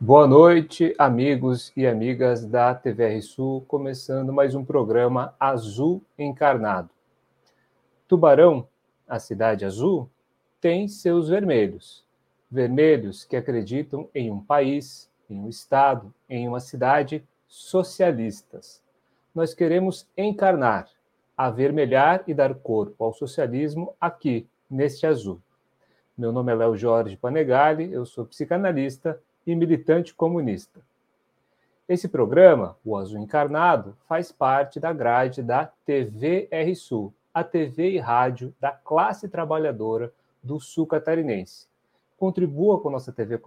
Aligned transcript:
Boa 0.00 0.28
noite, 0.28 0.94
amigos 0.96 1.72
e 1.76 1.84
amigas 1.84 2.46
da 2.46 2.72
TVR 2.72 3.20
Sul, 3.20 3.64
começando 3.66 4.32
mais 4.32 4.54
um 4.54 4.64
programa 4.64 5.34
Azul 5.40 6.00
Encarnado. 6.16 6.88
Tubarão, 8.06 8.68
a 9.08 9.18
cidade 9.18 9.64
azul, 9.64 10.08
tem 10.60 10.86
seus 10.86 11.28
vermelhos. 11.28 12.04
Vermelhos 12.48 13.24
que 13.24 13.34
acreditam 13.34 14.08
em 14.14 14.30
um 14.30 14.40
país, 14.40 15.10
em 15.28 15.36
um 15.36 15.48
estado, 15.48 16.14
em 16.30 16.46
uma 16.46 16.60
cidade 16.60 17.26
socialistas. 17.48 18.80
Nós 19.34 19.52
queremos 19.52 20.08
encarnar, 20.16 20.88
avermelhar 21.36 22.22
e 22.24 22.32
dar 22.32 22.54
corpo 22.54 23.02
ao 23.02 23.12
socialismo 23.12 23.92
aqui, 24.00 24.46
neste 24.70 25.08
azul. 25.08 25.42
Meu 26.16 26.30
nome 26.30 26.52
é 26.52 26.54
Léo 26.54 26.76
Jorge 26.76 27.16
Panegali, 27.16 27.92
eu 27.92 28.06
sou 28.06 28.24
psicanalista 28.24 29.20
e 29.50 29.56
militante 29.56 30.14
comunista. 30.14 30.78
Esse 31.88 32.06
programa, 32.06 32.76
o 32.84 32.94
Azul 32.94 33.18
Encarnado, 33.18 33.96
faz 34.06 34.30
parte 34.30 34.78
da 34.78 34.92
grade 34.92 35.42
da 35.42 35.72
TVR 35.86 36.76
Sul, 36.76 37.14
a 37.32 37.42
TV 37.42 37.92
e 37.92 37.98
rádio 37.98 38.54
da 38.60 38.72
classe 38.72 39.26
trabalhadora 39.26 40.12
do 40.42 40.60
Sul 40.60 40.86
Catarinense. 40.86 41.66
Contribua 42.18 42.78
com 42.78 42.90
nossa 42.90 43.10
TV 43.10 43.40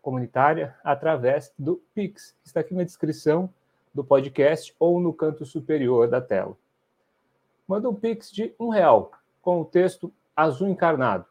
comunitária 0.00 0.74
através 0.82 1.52
do 1.58 1.76
Pix, 1.94 2.34
que 2.40 2.46
está 2.46 2.60
aqui 2.60 2.72
na 2.72 2.84
descrição 2.84 3.52
do 3.92 4.02
podcast 4.02 4.74
ou 4.78 4.98
no 4.98 5.12
canto 5.12 5.44
superior 5.44 6.08
da 6.08 6.22
tela. 6.22 6.56
Manda 7.68 7.90
um 7.90 7.94
Pix 7.94 8.32
de 8.32 8.54
um 8.58 8.70
real 8.70 9.12
com 9.42 9.60
o 9.60 9.64
texto 9.64 10.10
azul 10.34 10.68
encarnado. 10.68 11.26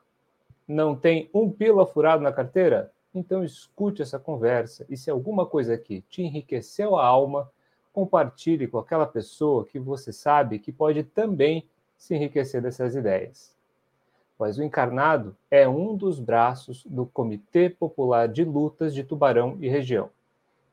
Não 0.68 0.96
tem 0.96 1.32
um 1.34 1.50
pila 1.50 1.88
furado 1.88 2.22
na 2.22 2.32
carteira? 2.32 2.93
Então 3.14 3.44
escute 3.44 4.02
essa 4.02 4.18
conversa 4.18 4.86
e 4.90 4.98
se 4.98 5.10
alguma 5.12 5.46
coisa 5.46 5.76
aqui 5.76 6.02
te 6.10 6.24
enriqueceu 6.24 6.96
a 6.96 7.06
alma, 7.06 7.50
compartilhe 7.92 8.68
com 8.68 8.80
aquela 8.80 9.06
pessoa 9.06 9.66
que 9.66 9.78
você 9.78 10.12
sabe 10.12 10.58
que 10.58 10.72
pode 10.72 11.04
também 11.04 11.68
se 11.96 12.16
enriquecer 12.16 12.62
dessas 12.62 12.96
ideias. 12.96 13.56
Pois 14.36 14.58
o 14.58 14.64
Encarnado 14.64 15.38
é 15.50 15.70
um 15.70 15.96
dos 15.96 16.20
braços 16.20 16.84
do 16.86 17.06
Comitê 17.06 17.70
Popular 17.70 18.28
de 18.28 18.44
Lutas 18.44 18.94
de 18.94 19.04
Tubarão 19.04 19.58
e 19.62 19.70
região. 19.70 20.10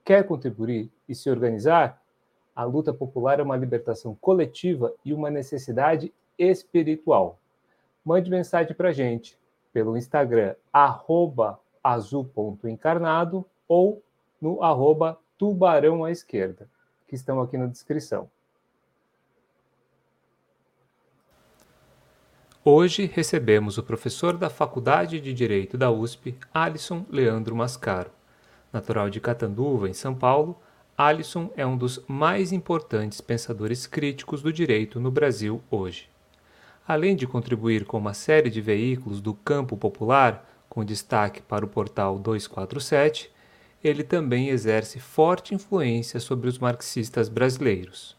Quer 0.02 0.26
contribuir 0.26 0.90
e 1.06 1.14
se 1.14 1.30
organizar? 1.30 2.02
A 2.56 2.64
luta 2.64 2.92
popular 2.92 3.38
é 3.38 3.42
uma 3.42 3.56
libertação 3.56 4.16
coletiva 4.20 4.92
e 5.04 5.12
uma 5.12 5.30
necessidade 5.30 6.12
espiritual. 6.38 7.38
Mande 8.04 8.30
mensagem 8.30 8.74
para 8.74 8.88
a 8.88 8.92
gente 8.92 9.38
pelo 9.72 9.96
Instagram, 9.96 10.56
azul.encarnado 11.82 13.44
ou 13.68 14.02
no 14.40 14.62
arroba 14.62 15.18
tubarão 15.38 16.04
à 16.04 16.10
esquerda, 16.10 16.68
que 17.06 17.14
estão 17.14 17.40
aqui 17.40 17.56
na 17.56 17.66
descrição. 17.66 18.30
Hoje 22.62 23.06
recebemos 23.06 23.78
o 23.78 23.82
professor 23.82 24.36
da 24.36 24.50
Faculdade 24.50 25.18
de 25.18 25.32
Direito 25.32 25.78
da 25.78 25.90
USP, 25.90 26.36
Alisson 26.52 27.06
Leandro 27.08 27.56
Mascaro. 27.56 28.10
Natural 28.70 29.08
de 29.08 29.18
Catanduva, 29.18 29.88
em 29.88 29.94
São 29.94 30.14
Paulo, 30.14 30.60
Alisson 30.96 31.50
é 31.56 31.64
um 31.64 31.78
dos 31.78 32.04
mais 32.06 32.52
importantes 32.52 33.22
pensadores 33.22 33.86
críticos 33.86 34.42
do 34.42 34.52
direito 34.52 35.00
no 35.00 35.10
Brasil 35.10 35.62
hoje. 35.70 36.10
Além 36.86 37.16
de 37.16 37.26
contribuir 37.26 37.86
com 37.86 37.96
uma 37.96 38.12
série 38.12 38.50
de 38.50 38.60
veículos 38.60 39.22
do 39.22 39.32
campo 39.32 39.78
popular, 39.78 40.49
com 40.70 40.82
destaque 40.82 41.42
para 41.42 41.66
o 41.66 41.68
portal 41.68 42.18
247, 42.18 43.30
ele 43.84 44.02
também 44.02 44.48
exerce 44.48 44.98
forte 44.98 45.54
influência 45.54 46.18
sobre 46.18 46.48
os 46.48 46.58
marxistas 46.58 47.28
brasileiros. 47.28 48.16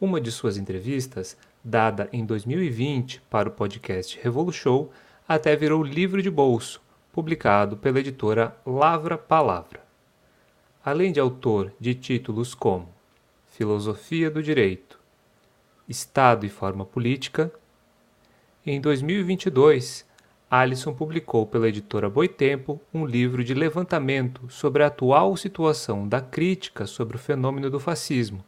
Uma 0.00 0.20
de 0.20 0.32
suas 0.32 0.56
entrevistas 0.56 1.36
dada 1.64 2.10
em 2.12 2.26
2020 2.26 3.22
para 3.30 3.48
o 3.48 3.52
podcast 3.52 4.20
Revolution, 4.22 4.88
até 5.26 5.56
virou 5.56 5.82
livro 5.82 6.20
de 6.20 6.30
bolso, 6.30 6.82
publicado 7.10 7.78
pela 7.78 8.00
editora 8.00 8.54
Lavra 8.66 9.16
Palavra. 9.16 9.82
Além 10.84 11.10
de 11.10 11.18
autor 11.18 11.72
de 11.80 11.94
títulos 11.94 12.54
como 12.54 12.92
Filosofia 13.46 14.30
do 14.30 14.42
Direito, 14.42 15.00
Estado 15.88 16.44
e 16.44 16.50
Forma 16.50 16.84
Política, 16.84 17.50
em 18.66 18.78
2022, 18.80 20.04
Alisson 20.60 20.92
publicou 20.92 21.46
pela 21.46 21.68
editora 21.68 22.08
Boitempo 22.08 22.80
um 22.92 23.04
livro 23.04 23.42
de 23.42 23.54
levantamento 23.54 24.48
sobre 24.48 24.82
a 24.82 24.86
atual 24.86 25.36
situação 25.36 26.08
da 26.08 26.20
crítica 26.20 26.86
sobre 26.86 27.16
o 27.16 27.20
fenômeno 27.20 27.70
do 27.70 27.80
fascismo 27.80 28.44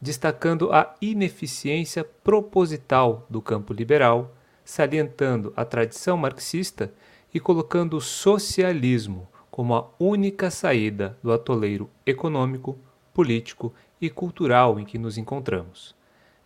destacando 0.00 0.72
a 0.72 0.94
ineficiência 1.00 2.02
proposital 2.02 3.26
do 3.28 3.42
campo 3.42 3.72
liberal, 3.72 4.34
salientando 4.64 5.52
a 5.54 5.64
tradição 5.64 6.16
marxista 6.16 6.92
e 7.34 7.38
colocando 7.38 7.96
o 7.96 8.00
socialismo 8.00 9.28
como 9.50 9.74
a 9.74 9.88
única 9.98 10.50
saída 10.50 11.18
do 11.22 11.32
atoleiro 11.32 11.90
econômico, 12.06 12.78
político 13.12 13.74
e 14.00 14.08
cultural 14.08 14.80
em 14.80 14.84
que 14.84 14.96
nos 14.96 15.18
encontramos. 15.18 15.94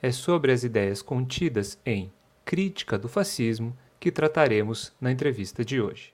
É 0.03 0.11
sobre 0.11 0.51
as 0.51 0.65
ideias 0.65 1.01
contidas 1.01 1.79
em 1.87 2.11
Crítica 2.45 2.99
do 2.99 3.09
Fascismo 3.09 3.77
que 4.05 4.13
trataremos 4.13 4.95
na 5.01 5.11
entrevista 5.11 5.65
de 5.65 5.81
hoje. 5.81 6.13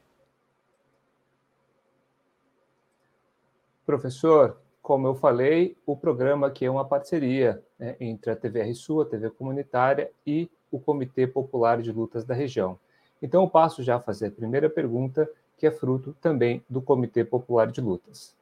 Professor, 3.84 4.60
como 4.80 5.08
eu 5.08 5.14
falei, 5.16 5.76
o 5.84 5.96
programa 5.96 6.46
aqui 6.46 6.64
é 6.64 6.70
uma 6.70 6.84
parceria 6.84 7.60
né, 7.76 7.96
entre 7.98 8.30
a 8.30 8.36
TVR 8.36 8.72
Sul, 8.76 9.00
a 9.00 9.06
TV 9.06 9.28
Comunitária 9.30 10.08
e 10.24 10.48
o 10.70 10.78
Comitê 10.78 11.26
Popular 11.26 11.82
de 11.82 11.90
Lutas 11.90 12.24
da 12.24 12.32
região. 12.32 12.78
Então, 13.20 13.42
eu 13.42 13.50
passo 13.50 13.82
já 13.82 13.96
a 13.96 14.00
fazer 14.00 14.28
a 14.28 14.30
primeira 14.30 14.70
pergunta, 14.70 15.28
que 15.58 15.66
é 15.66 15.72
fruto 15.72 16.16
também 16.20 16.64
do 16.70 16.80
Comitê 16.80 17.24
Popular 17.24 17.72
de 17.72 17.80
Lutas. 17.80 18.36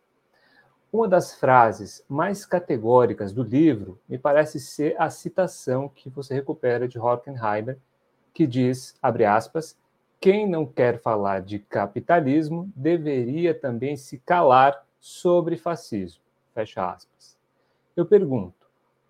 Uma 0.92 1.08
das 1.08 1.32
frases 1.32 2.04
mais 2.06 2.44
categóricas 2.44 3.32
do 3.32 3.42
livro 3.42 3.98
me 4.06 4.18
parece 4.18 4.60
ser 4.60 4.94
a 5.00 5.08
citação 5.08 5.88
que 5.88 6.10
você 6.10 6.34
recupera 6.34 6.86
de 6.86 6.98
Horkheimer, 6.98 7.78
que 8.38 8.46
diz, 8.46 8.94
abre 9.02 9.24
aspas, 9.24 9.76
quem 10.20 10.48
não 10.48 10.64
quer 10.64 11.00
falar 11.00 11.42
de 11.42 11.58
capitalismo 11.58 12.70
deveria 12.76 13.52
também 13.52 13.96
se 13.96 14.16
calar 14.18 14.86
sobre 15.00 15.56
fascismo. 15.56 16.22
Fecha 16.54 16.88
aspas. 16.88 17.36
Eu 17.96 18.06
pergunto, 18.06 18.54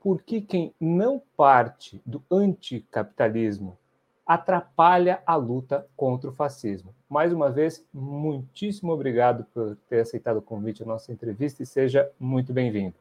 por 0.00 0.22
que 0.22 0.40
quem 0.40 0.72
não 0.80 1.20
parte 1.36 2.00
do 2.06 2.22
anticapitalismo 2.30 3.76
atrapalha 4.26 5.22
a 5.26 5.34
luta 5.36 5.86
contra 5.94 6.30
o 6.30 6.32
fascismo? 6.32 6.94
Mais 7.06 7.30
uma 7.30 7.50
vez, 7.50 7.84
muitíssimo 7.92 8.92
obrigado 8.92 9.44
por 9.52 9.76
ter 9.90 10.00
aceitado 10.00 10.38
o 10.38 10.42
convite 10.42 10.82
à 10.82 10.86
nossa 10.86 11.12
entrevista 11.12 11.62
e 11.62 11.66
seja 11.66 12.10
muito 12.18 12.50
bem-vindo. 12.54 12.94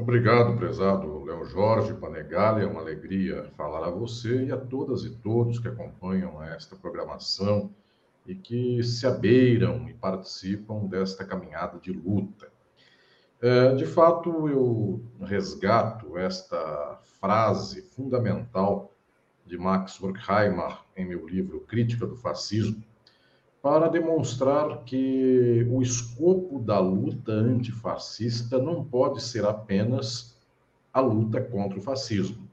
Obrigado, 0.00 0.56
prezado 0.56 1.24
Léo 1.24 1.44
Jorge 1.44 1.92
Panegali. 1.92 2.62
É 2.62 2.66
uma 2.66 2.80
alegria 2.80 3.50
falar 3.54 3.86
a 3.86 3.90
você 3.90 4.46
e 4.46 4.50
a 4.50 4.56
todas 4.56 5.04
e 5.04 5.10
todos 5.10 5.58
que 5.58 5.68
acompanham 5.68 6.42
esta 6.42 6.74
programação 6.74 7.70
e 8.26 8.34
que 8.34 8.82
se 8.82 9.06
abeiram 9.06 9.86
e 9.90 9.92
participam 9.92 10.86
desta 10.86 11.22
caminhada 11.22 11.78
de 11.78 11.92
luta. 11.92 12.48
É, 13.42 13.74
de 13.74 13.84
fato, 13.84 14.48
eu 14.48 15.04
resgato 15.20 16.16
esta 16.16 16.98
frase 17.20 17.82
fundamental 17.82 18.94
de 19.44 19.58
Max 19.58 20.02
Horkheimer 20.02 20.78
em 20.96 21.04
meu 21.04 21.28
livro 21.28 21.60
Crítica 21.60 22.06
do 22.06 22.16
Fascismo, 22.16 22.82
para 23.62 23.88
demonstrar 23.88 24.84
que 24.84 25.66
o 25.70 25.82
escopo 25.82 26.58
da 26.58 26.78
luta 26.78 27.32
antifascista 27.32 28.58
não 28.58 28.82
pode 28.84 29.22
ser 29.22 29.44
apenas 29.44 30.38
a 30.92 31.00
luta 31.00 31.40
contra 31.40 31.78
o 31.78 31.82
fascismo. 31.82 32.48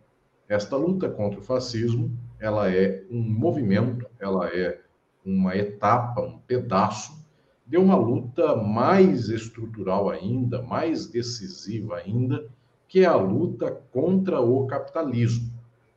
Esta 0.50 0.76
luta 0.76 1.10
contra 1.10 1.40
o 1.40 1.44
fascismo, 1.44 2.12
ela 2.40 2.72
é 2.72 3.06
um 3.10 3.22
movimento, 3.22 4.06
ela 4.20 4.48
é 4.50 4.82
uma 5.26 5.56
etapa, 5.56 6.22
um 6.22 6.38
pedaço 6.40 7.26
de 7.66 7.78
uma 7.78 7.96
luta 7.96 8.56
mais 8.56 9.30
estrutural 9.30 10.10
ainda, 10.10 10.62
mais 10.62 11.08
decisiva 11.08 11.98
ainda, 11.98 12.48
que 12.88 13.02
é 13.02 13.06
a 13.06 13.16
luta 13.16 13.72
contra 13.92 14.40
o 14.40 14.66
capitalismo, 14.68 15.52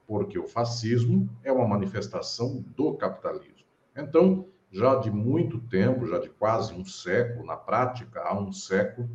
porque 0.07 0.37
o 0.37 0.49
fascismo 0.49 1.29
é 1.45 1.53
uma 1.53 1.69
manifestação 1.69 2.65
do 2.77 2.95
capitalismo. 2.95 3.65
Então, 3.97 4.47
já 4.71 4.95
de 4.97 5.11
muito 5.11 5.59
tempo, 5.59 6.07
já 6.07 6.19
de 6.19 6.29
quase 6.29 6.73
um 6.73 6.85
século, 6.85 7.45
na 7.45 7.57
prática, 7.57 8.21
há 8.21 8.39
um 8.39 8.53
século, 8.53 9.09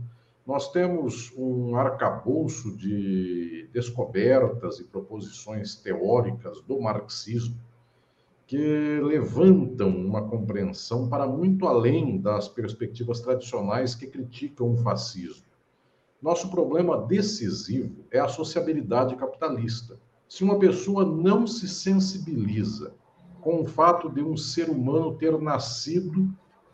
nós 0.45 0.71
temos 0.71 1.33
um 1.35 1.75
arcabouço 1.75 2.75
de 2.77 3.67
descobertas 3.73 4.79
e 4.79 4.83
proposições 4.83 5.75
teóricas 5.75 6.61
do 6.61 6.79
marxismo 6.79 7.57
que 8.45 8.99
levantam 9.01 9.89
uma 9.89 10.29
compreensão 10.29 11.09
para 11.09 11.25
muito 11.25 11.67
além 11.67 12.21
das 12.21 12.47
perspectivas 12.47 13.19
tradicionais 13.21 13.95
que 13.95 14.05
criticam 14.05 14.71
o 14.71 14.77
fascismo. 14.77 15.45
Nosso 16.21 16.51
problema 16.51 17.05
decisivo 17.07 18.05
é 18.11 18.19
a 18.19 18.27
sociabilidade 18.27 19.15
capitalista. 19.15 19.99
Se 20.27 20.43
uma 20.43 20.59
pessoa 20.59 21.03
não 21.03 21.47
se 21.47 21.67
sensibiliza 21.67 22.93
com 23.45 23.61
o 23.61 23.65
fato 23.67 24.09
de 24.09 24.23
um 24.23 24.35
ser 24.35 24.71
humano 24.71 25.13
ter 25.13 25.39
nascido 25.39 26.27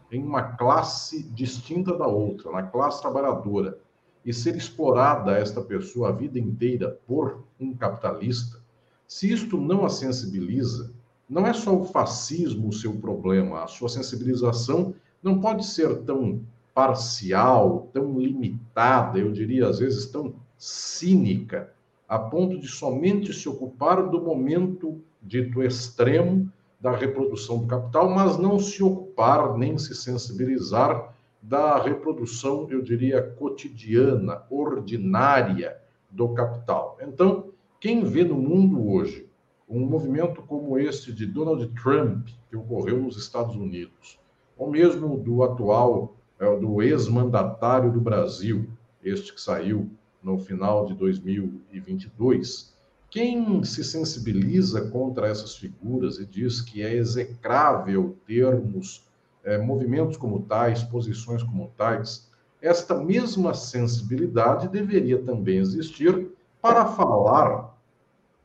em 0.09 0.23
uma 0.23 0.41
classe 0.41 1.21
distinta 1.21 1.94
da 1.97 2.07
outra, 2.07 2.50
na 2.50 2.63
classe 2.63 3.01
trabalhadora, 3.01 3.77
e 4.23 4.31
ser 4.33 4.56
explorada 4.56 5.38
esta 5.38 5.59
pessoa 5.59 6.07
a 6.07 6.12
vida 6.13 6.39
inteira 6.39 6.97
por 7.06 7.44
um 7.59 7.75
capitalista, 7.75 8.62
se 9.06 9.29
isto 9.29 9.57
não 9.57 9.83
a 9.83 9.89
sensibiliza, 9.89 10.94
não 11.27 11.45
é 11.45 11.51
só 11.51 11.75
o 11.75 11.83
fascismo 11.83 12.69
o 12.69 12.73
seu 12.73 12.95
problema, 12.95 13.65
a 13.65 13.68
sua 13.68 13.89
sensibilização 13.89 14.95
não 15.21 15.41
pode 15.41 15.65
ser 15.65 16.03
tão 16.03 16.41
parcial, 16.73 17.89
tão 17.91 18.18
limitada, 18.18 19.19
eu 19.19 19.33
diria 19.33 19.68
às 19.68 19.79
vezes 19.79 20.06
tão 20.06 20.35
cínica, 20.57 21.73
a 22.07 22.18
ponto 22.18 22.57
de 22.57 22.69
somente 22.69 23.33
se 23.33 23.50
ocupar 23.50 24.09
do 24.09 24.21
momento 24.21 25.01
dito 25.21 25.62
extremo 25.62 26.50
da 26.81 26.92
reprodução 26.95 27.60
do 27.60 27.68
capital, 27.68 28.10
mas 28.10 28.38
não 28.38 28.60
se 28.60 28.83
ocupar 28.83 29.56
nem 29.57 29.78
se 29.78 29.94
sensibilizar 29.94 31.13
da 31.42 31.81
reprodução, 31.81 32.68
eu 32.69 32.81
diria, 32.81 33.22
cotidiana, 33.22 34.44
ordinária 34.50 35.78
do 36.10 36.30
capital. 36.30 36.98
Então, 37.01 37.51
quem 37.80 38.04
vê 38.04 38.24
no 38.24 38.36
mundo 38.36 38.89
hoje 38.89 39.28
um 39.69 39.80
movimento 39.86 40.42
como 40.42 40.78
este 40.78 41.13
de 41.13 41.25
Donald 41.25 41.66
Trump, 41.81 42.28
que 42.50 42.57
ocorreu 42.57 43.00
nos 43.00 43.16
Estados 43.16 43.56
Unidos, 43.56 44.19
ou 44.57 44.69
mesmo 44.69 45.18
do 45.18 45.44
atual, 45.44 46.16
é, 46.39 46.57
do 46.57 46.81
ex-mandatário 46.81 47.92
do 47.92 48.01
Brasil, 48.01 48.68
este 49.04 49.33
que 49.33 49.39
saiu 49.39 49.89
no 50.22 50.38
final 50.38 50.86
de 50.86 50.94
2022, 50.94 52.70
quem 53.12 53.62
se 53.66 53.84
sensibiliza 53.84 54.90
contra 54.90 55.28
essas 55.28 55.58
figuras 55.58 56.18
e 56.18 56.25
diz 56.25 56.62
que 56.62 56.81
é 56.81 56.96
execrável 56.96 58.18
termos 58.25 59.06
é, 59.44 59.58
movimentos 59.58 60.16
como 60.16 60.44
tais, 60.44 60.81
posições 60.81 61.44
como 61.44 61.69
tais, 61.78 62.31
esta 62.62 62.96
mesma 62.96 63.54
sensibilidade 63.54 64.69
deveria 64.69 65.22
também 65.22 65.58
existir 65.58 66.31
para 66.62 66.86
falar 66.86 67.75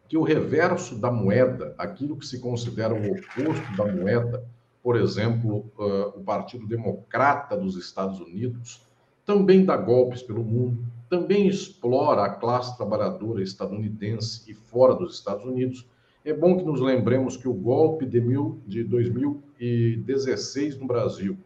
que 0.09 0.17
o 0.17 0.23
reverso 0.23 0.99
da 0.99 1.13
moeda, 1.13 1.75
aquilo 1.79 2.17
que 2.17 2.27
se 2.27 2.41
considera 2.41 2.93
o 2.93 3.13
oposto 3.13 3.77
da 3.77 3.87
moeda, 3.87 4.45
por 4.83 4.97
exemplo, 4.97 5.71
uh, 5.79 6.19
o 6.19 6.25
Partido 6.25 6.67
Democrata 6.67 7.57
dos 7.57 7.77
Estados 7.77 8.21
Unidos, 8.21 8.83
também 9.25 9.65
dá 9.65 9.77
golpes 9.77 10.23
pelo 10.23 10.43
mundo, 10.43 10.85
também 11.09 11.47
explora 11.47 12.25
a 12.25 12.31
classe 12.31 12.77
trabalhadora 12.77 13.43
estadunidense 13.43 14.51
e 14.51 14.55
fora 14.55 14.95
dos 14.95 15.15
Estados 15.15 15.45
Unidos. 15.45 15.87
É 16.25 16.33
bom 16.33 16.57
que 16.57 16.65
nos 16.65 16.81
lembremos 16.81 17.37
que 17.37 17.49
o 17.49 17.55
golpe 17.55 18.05
de, 18.05 18.21
mil, 18.21 18.61
de 18.67 18.83
2016 18.83 20.79
no 20.79 20.87
Brasil, 20.87 21.39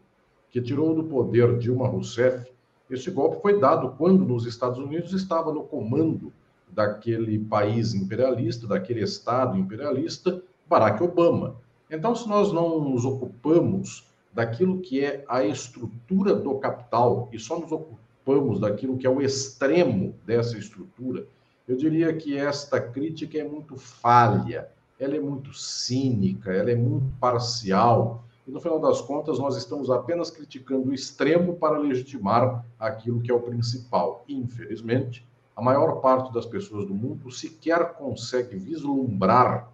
que 0.49 0.61
tirou 0.61 0.95
do 0.95 1.03
poder 1.03 1.57
Dilma 1.57 1.87
Rousseff, 1.87 2.51
esse 2.89 3.09
golpe 3.11 3.41
foi 3.41 3.59
dado 3.59 3.91
quando 3.97 4.25
nos 4.25 4.45
Estados 4.45 4.79
Unidos 4.79 5.13
estava 5.13 5.53
no 5.53 5.63
comando 5.63 6.33
daquele 6.67 7.39
país 7.39 7.93
imperialista, 7.93 8.67
daquele 8.67 9.01
Estado 9.01 9.57
imperialista, 9.57 10.41
Barack 10.67 11.01
Obama. 11.03 11.55
Então, 11.89 12.15
se 12.15 12.27
nós 12.27 12.51
não 12.51 12.81
nos 12.81 13.05
ocupamos 13.05 14.09
daquilo 14.33 14.79
que 14.79 15.03
é 15.03 15.23
a 15.27 15.45
estrutura 15.45 16.33
do 16.33 16.55
capital 16.55 17.29
e 17.31 17.39
só 17.39 17.59
nos 17.59 17.71
ocupamos 17.71 18.00
ocupamos 18.21 18.59
daquilo 18.59 18.97
que 18.97 19.07
é 19.07 19.09
o 19.09 19.21
extremo 19.21 20.15
dessa 20.25 20.57
estrutura, 20.57 21.25
eu 21.67 21.75
diria 21.75 22.13
que 22.13 22.37
esta 22.37 22.79
crítica 22.79 23.37
é 23.37 23.43
muito 23.43 23.75
falha, 23.75 24.69
ela 24.99 25.15
é 25.15 25.19
muito 25.19 25.53
cínica, 25.53 26.51
ela 26.51 26.71
é 26.71 26.75
muito 26.75 27.11
parcial. 27.19 28.23
E 28.47 28.51
no 28.51 28.59
final 28.59 28.79
das 28.79 29.01
contas, 29.01 29.39
nós 29.39 29.55
estamos 29.55 29.89
apenas 29.89 30.29
criticando 30.29 30.89
o 30.89 30.93
extremo 30.93 31.55
para 31.55 31.77
legitimar 31.77 32.65
aquilo 32.79 33.21
que 33.21 33.31
é 33.31 33.33
o 33.33 33.39
principal. 33.39 34.23
Infelizmente, 34.27 35.25
a 35.55 35.61
maior 35.61 36.01
parte 36.01 36.33
das 36.33 36.45
pessoas 36.45 36.85
do 36.85 36.93
mundo 36.93 37.31
sequer 37.31 37.93
consegue 37.93 38.57
vislumbrar 38.57 39.71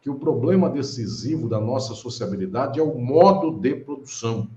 que 0.00 0.08
o 0.08 0.14
problema 0.14 0.70
decisivo 0.70 1.48
da 1.48 1.60
nossa 1.60 1.94
sociabilidade 1.94 2.80
é 2.80 2.82
o 2.82 2.98
modo 2.98 3.58
de 3.58 3.74
produção, 3.74 4.48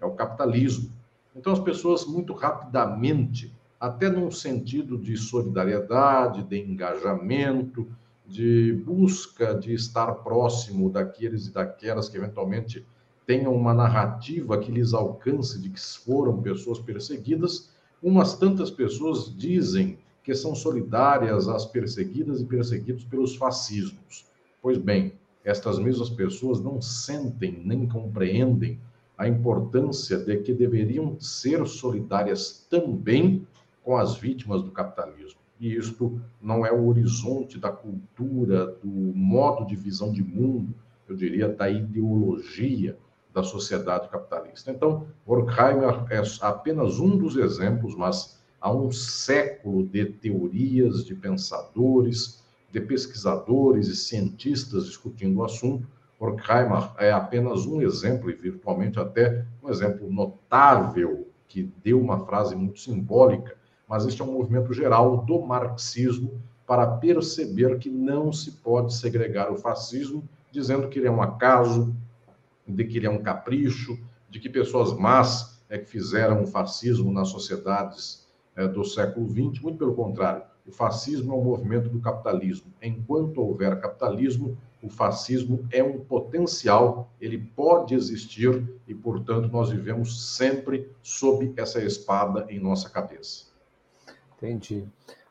é 0.00 0.06
o 0.06 0.12
capitalismo. 0.12 0.92
Então, 1.36 1.52
as 1.52 1.60
pessoas 1.60 2.06
muito 2.06 2.32
rapidamente, 2.32 3.54
até 3.78 4.08
num 4.08 4.30
sentido 4.30 4.96
de 4.96 5.18
solidariedade, 5.18 6.42
de 6.42 6.58
engajamento, 6.58 7.86
de 8.26 8.72
busca 8.84 9.54
de 9.54 9.74
estar 9.74 10.12
próximo 10.14 10.90
daqueles 10.90 11.46
e 11.46 11.52
daquelas 11.52 12.08
que 12.08 12.16
eventualmente 12.16 12.84
tenham 13.26 13.54
uma 13.54 13.74
narrativa 13.74 14.58
que 14.58 14.72
lhes 14.72 14.94
alcance 14.94 15.60
de 15.60 15.68
que 15.68 15.80
foram 15.80 16.40
pessoas 16.40 16.78
perseguidas, 16.78 17.70
umas 18.02 18.38
tantas 18.38 18.70
pessoas 18.70 19.32
dizem 19.36 19.98
que 20.24 20.34
são 20.34 20.54
solidárias 20.54 21.48
às 21.48 21.66
perseguidas 21.66 22.40
e 22.40 22.46
perseguidos 22.46 23.04
pelos 23.04 23.36
fascismos. 23.36 24.26
Pois 24.62 24.78
bem, 24.78 25.12
estas 25.44 25.78
mesmas 25.78 26.08
pessoas 26.08 26.60
não 26.60 26.80
sentem 26.80 27.62
nem 27.64 27.86
compreendem 27.86 28.80
a 29.16 29.26
importância 29.26 30.18
de 30.18 30.36
que 30.38 30.52
deveriam 30.52 31.18
ser 31.18 31.66
solidárias 31.66 32.66
também 32.68 33.46
com 33.82 33.96
as 33.96 34.16
vítimas 34.16 34.62
do 34.62 34.70
capitalismo. 34.70 35.40
E 35.58 35.74
isto 35.74 36.20
não 36.40 36.66
é 36.66 36.72
o 36.72 36.86
horizonte 36.86 37.58
da 37.58 37.70
cultura, 37.70 38.66
do 38.82 38.88
modo 38.88 39.66
de 39.66 39.74
visão 39.74 40.12
de 40.12 40.22
mundo, 40.22 40.74
eu 41.08 41.16
diria, 41.16 41.48
da 41.48 41.70
ideologia 41.70 42.98
da 43.32 43.42
sociedade 43.42 44.08
capitalista. 44.08 44.70
Então, 44.70 45.06
Horkheimer 45.26 46.04
é 46.10 46.22
apenas 46.40 46.98
um 46.98 47.16
dos 47.16 47.36
exemplos, 47.36 47.94
mas 47.94 48.40
há 48.60 48.72
um 48.72 48.90
século 48.90 49.86
de 49.86 50.06
teorias, 50.06 51.04
de 51.04 51.14
pensadores, 51.14 52.42
de 52.72 52.80
pesquisadores 52.80 53.88
e 53.88 53.96
cientistas 53.96 54.86
discutindo 54.86 55.38
o 55.38 55.44
assunto, 55.44 55.86
Horkheimer 56.18 56.90
é 56.98 57.12
apenas 57.12 57.66
um 57.66 57.82
exemplo, 57.82 58.30
e 58.30 58.34
virtualmente 58.34 58.98
até 58.98 59.44
um 59.62 59.68
exemplo 59.68 60.10
notável, 60.10 61.28
que 61.46 61.70
deu 61.82 62.00
uma 62.00 62.24
frase 62.24 62.54
muito 62.54 62.80
simbólica, 62.80 63.56
mas 63.88 64.06
este 64.06 64.20
é 64.20 64.24
um 64.24 64.32
movimento 64.32 64.72
geral 64.72 65.18
do 65.18 65.40
marxismo 65.40 66.40
para 66.66 66.86
perceber 66.86 67.78
que 67.78 67.88
não 67.88 68.32
se 68.32 68.50
pode 68.50 68.94
segregar 68.94 69.52
o 69.52 69.56
fascismo, 69.56 70.28
dizendo 70.50 70.88
que 70.88 70.98
ele 70.98 71.06
é 71.06 71.10
um 71.10 71.22
acaso, 71.22 71.94
de 72.66 72.84
que 72.84 72.96
ele 72.96 73.06
é 73.06 73.10
um 73.10 73.22
capricho, 73.22 73.98
de 74.28 74.40
que 74.40 74.48
pessoas 74.48 74.92
más 74.92 75.62
é 75.68 75.78
que 75.78 75.86
fizeram 75.86 76.42
o 76.42 76.46
fascismo 76.46 77.12
nas 77.12 77.28
sociedades 77.28 78.26
é, 78.56 78.66
do 78.66 78.84
século 78.84 79.28
XX. 79.28 79.62
Muito 79.62 79.78
pelo 79.78 79.94
contrário, 79.94 80.42
o 80.66 80.72
fascismo 80.72 81.32
é 81.32 81.36
um 81.36 81.44
movimento 81.44 81.88
do 81.88 82.00
capitalismo. 82.00 82.72
Enquanto 82.82 83.40
houver 83.40 83.80
capitalismo, 83.80 84.58
o 84.82 84.88
fascismo 84.88 85.66
é 85.72 85.82
um 85.82 85.98
potencial, 85.98 87.10
ele 87.20 87.38
pode 87.38 87.94
existir 87.94 88.64
e, 88.86 88.94
portanto, 88.94 89.48
nós 89.48 89.70
vivemos 89.70 90.36
sempre 90.36 90.90
sob 91.02 91.52
essa 91.56 91.82
espada 91.82 92.46
em 92.48 92.60
nossa 92.60 92.88
cabeça. 92.88 93.46
Entendi. 94.36 94.86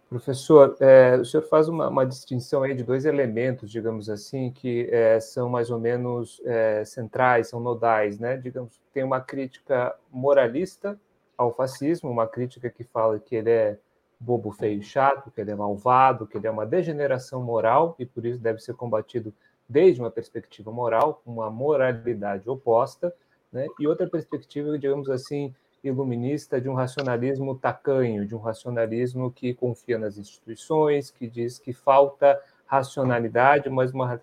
Professor, 0.09 0.77
é, 0.79 1.17
o 1.17 1.25
senhor 1.25 1.43
faz 1.43 1.67
uma, 1.67 1.89
uma, 1.89 2.05
distinção 2.05 2.63
aí 2.63 2.75
de 2.75 2.83
dois 2.83 3.05
elementos, 3.05 3.71
digamos 3.71 4.09
assim, 4.09 4.51
que 4.51 4.87
é, 4.91 5.19
são 5.19 5.49
mais 5.49 5.71
ou 5.71 5.79
menos 5.79 6.41
é, 6.45 6.85
centrais, 6.85 7.49
são 7.49 7.59
nodais, 7.59 8.19
né? 8.19 8.37
Digamos, 8.37 8.79
tem 8.93 9.03
uma 9.03 9.19
crítica 9.19 9.95
moralista 10.11 10.99
ao 11.37 11.53
fascismo, 11.53 12.09
uma 12.09 12.27
crítica 12.27 12.69
que 12.69 12.83
fala 12.83 13.19
que 13.19 13.35
ele 13.35 13.49
é 13.49 13.79
bobo, 14.19 14.51
feio, 14.51 14.81
chato, 14.81 15.31
que 15.31 15.41
ele 15.41 15.51
é 15.51 15.55
malvado, 15.55 16.25
que 16.25 16.37
ele 16.37 16.47
é 16.47 16.51
uma 16.51 16.65
degeneração 16.65 17.43
moral 17.43 17.95
e 17.99 18.05
por 18.05 18.25
isso 18.25 18.39
deve 18.39 18.59
ser 18.59 18.73
combatido 18.75 19.33
desde 19.67 19.99
uma 19.99 20.11
perspectiva 20.11 20.71
moral, 20.71 21.21
uma 21.25 21.49
moralidade 21.49 22.49
oposta, 22.49 23.13
né? 23.51 23.67
e 23.79 23.87
outra 23.87 24.07
perspectiva, 24.07 24.77
digamos 24.77 25.09
assim, 25.09 25.53
iluminista 25.83 26.59
de 26.59 26.69
um 26.69 26.73
racionalismo 26.73 27.55
tacanho, 27.55 28.25
de 28.25 28.35
um 28.35 28.39
racionalismo 28.39 29.31
que 29.31 29.53
confia 29.53 29.97
nas 29.97 30.17
instituições, 30.17 31.11
que 31.11 31.27
diz 31.27 31.59
que 31.59 31.73
falta 31.73 32.39
racionalidade, 32.65 33.69
mas 33.69 33.93
uma 33.93 34.19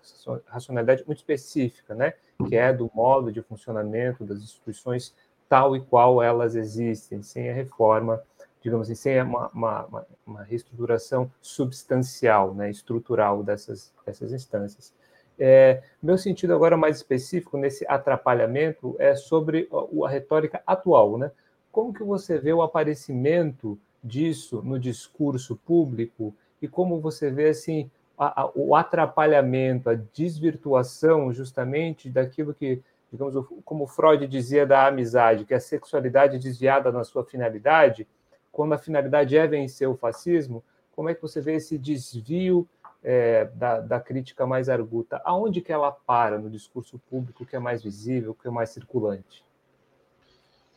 racionalidade 0.47 1.03
muito 1.05 1.19
específica, 1.19 1.95
né? 1.95 2.13
que 2.47 2.55
é 2.55 2.73
do 2.73 2.91
modo 2.93 3.31
de 3.31 3.41
funcionamento 3.41 4.25
das 4.25 4.39
instituições 4.39 5.13
tal 5.47 5.75
e 5.75 5.81
qual 5.81 6.21
elas 6.21 6.55
existem, 6.55 7.21
sem 7.21 7.49
a 7.49 7.53
reforma 7.53 8.21
digamos 8.63 8.89
assim, 8.89 8.95
sem 8.95 9.21
uma, 9.21 9.49
uma, 9.49 10.05
uma 10.25 10.43
reestruturação 10.43 11.29
substancial, 11.41 12.55
né, 12.55 12.71
estrutural 12.71 13.43
dessas, 13.43 13.93
dessas 14.05 14.31
instâncias. 14.31 14.93
É, 15.37 15.83
meu 16.01 16.17
sentido 16.17 16.53
agora 16.53 16.77
mais 16.77 16.97
específico 16.97 17.57
nesse 17.57 17.85
atrapalhamento 17.87 18.95
é 18.97 19.15
sobre 19.15 19.67
a, 19.71 20.05
a 20.05 20.09
retórica 20.09 20.61
atual, 20.65 21.17
né? 21.17 21.31
Como 21.71 21.93
que 21.93 22.03
você 22.03 22.37
vê 22.37 22.53
o 22.53 22.61
aparecimento 22.61 23.77
disso 24.01 24.61
no 24.63 24.79
discurso 24.79 25.55
público 25.55 26.33
e 26.61 26.67
como 26.67 27.01
você 27.01 27.31
vê 27.31 27.49
assim 27.49 27.89
a, 28.17 28.43
a, 28.43 28.51
o 28.55 28.75
atrapalhamento, 28.75 29.89
a 29.89 29.95
desvirtuação 29.95 31.33
justamente 31.33 32.09
daquilo 32.09 32.53
que, 32.53 32.81
digamos, 33.11 33.33
como 33.65 33.87
Freud 33.87 34.27
dizia 34.27 34.65
da 34.65 34.87
amizade, 34.87 35.45
que 35.45 35.53
a 35.53 35.59
sexualidade 35.59 36.37
desviada 36.37 36.91
na 36.91 37.03
sua 37.03 37.25
finalidade, 37.25 38.07
quando 38.53 38.73
a 38.73 38.77
finalidade 38.77 39.35
é 39.35 39.45
vencer 39.47 39.89
o 39.89 39.97
fascismo, 39.97 40.63
como 40.95 41.09
é 41.09 41.15
que 41.15 41.21
você 41.21 41.41
vê 41.41 41.55
esse 41.55 41.75
desvio 41.75 42.67
é, 43.03 43.45
da, 43.55 43.79
da, 43.79 43.99
crítica 43.99 44.45
mais 44.45 44.69
arguta? 44.69 45.19
Aonde 45.25 45.59
que 45.59 45.73
ela 45.73 45.91
para 45.91 46.37
no 46.37 46.49
discurso 46.49 47.01
público 47.09 47.45
que 47.45 47.55
é 47.55 47.59
mais 47.59 47.83
visível, 47.83 48.35
que 48.39 48.47
é 48.47 48.51
mais 48.51 48.69
circulante? 48.69 49.43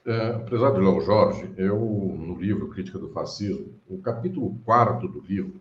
É, 0.07 0.29
apesar 0.31 0.71
de 0.71 0.81
Léo 0.81 1.01
Jorge, 1.03 1.53
eu, 1.59 1.79
no 1.79 2.41
livro 2.41 2.69
Crítica 2.69 2.99
do 2.99 3.11
Fascismo, 3.11 3.75
o 3.89 3.99
capítulo 3.99 4.57
quarto 4.65 5.07
do 5.07 5.21
livro, 5.21 5.61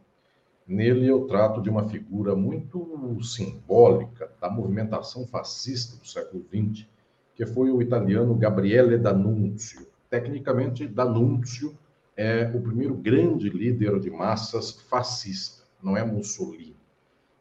nele 0.66 1.08
eu 1.08 1.28
trato 1.28 1.62
de 1.62 1.70
uma 1.70 1.90
figura 1.90 2.34
muito 2.34 3.20
simbólica 3.24 4.32
da 4.40 4.50
movimentação 4.50 5.28
fascista 5.28 5.98
do 5.98 6.08
século 6.08 6.46
XX, 6.50 6.88
que 7.36 7.46
foi 7.46 7.72
o 7.72 7.82
italiano 7.82 8.34
Gabriele 8.36 8.98
D'Annunzio. 8.98 9.86
Tecnicamente, 10.10 10.88
D'Annunzio 10.88 11.76
é 12.16 12.52
o 12.54 12.62
primeiro 12.62 12.96
grande 12.96 13.50
líder 13.50 14.00
de 14.00 14.10
massas 14.10 14.72
fascista, 14.72 15.64
não 15.82 15.98
é 15.98 16.04
Mussolini. 16.04 16.76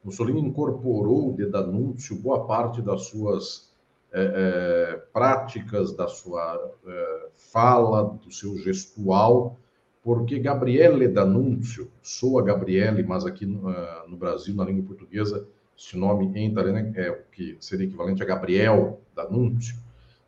Mussolini 0.05 0.41
incorporou 0.41 1.33
de 1.33 1.47
D'Annunzio 1.47 2.17
boa 2.17 2.45
parte 2.47 2.83
das 2.83 3.07
suas 3.07 3.73
é, 4.13 4.23
é, 4.23 4.97
práticas, 5.13 5.93
da 5.97 6.07
sua 6.09 6.73
é, 6.87 7.29
fala, 7.35 8.05
do 8.23 8.31
seu 8.31 8.57
gestual, 8.59 9.59
porque 10.05 10.39
Gabriele 10.39 11.09
D'Annunzio, 11.09 11.91
soa 12.03 12.45
Gabriele, 12.45 13.03
mas 13.03 13.25
aqui 13.25 13.47
no, 13.47 13.71
uh, 13.71 14.07
no, 14.07 14.19
Brasil, 14.19 14.55
na 14.55 14.65
língua 14.65 14.85
portuguesa, 14.85 15.49
esse 15.77 15.97
nome 15.97 16.31
em 16.39 16.51
italiano 16.51 16.93
é 16.95 17.11
o 17.11 17.23
que 17.33 17.57
seria 17.59 17.87
equivalente 17.87 18.23
a 18.23 18.27
Gabriel 18.27 19.01
D'Annunzio. 19.17 19.77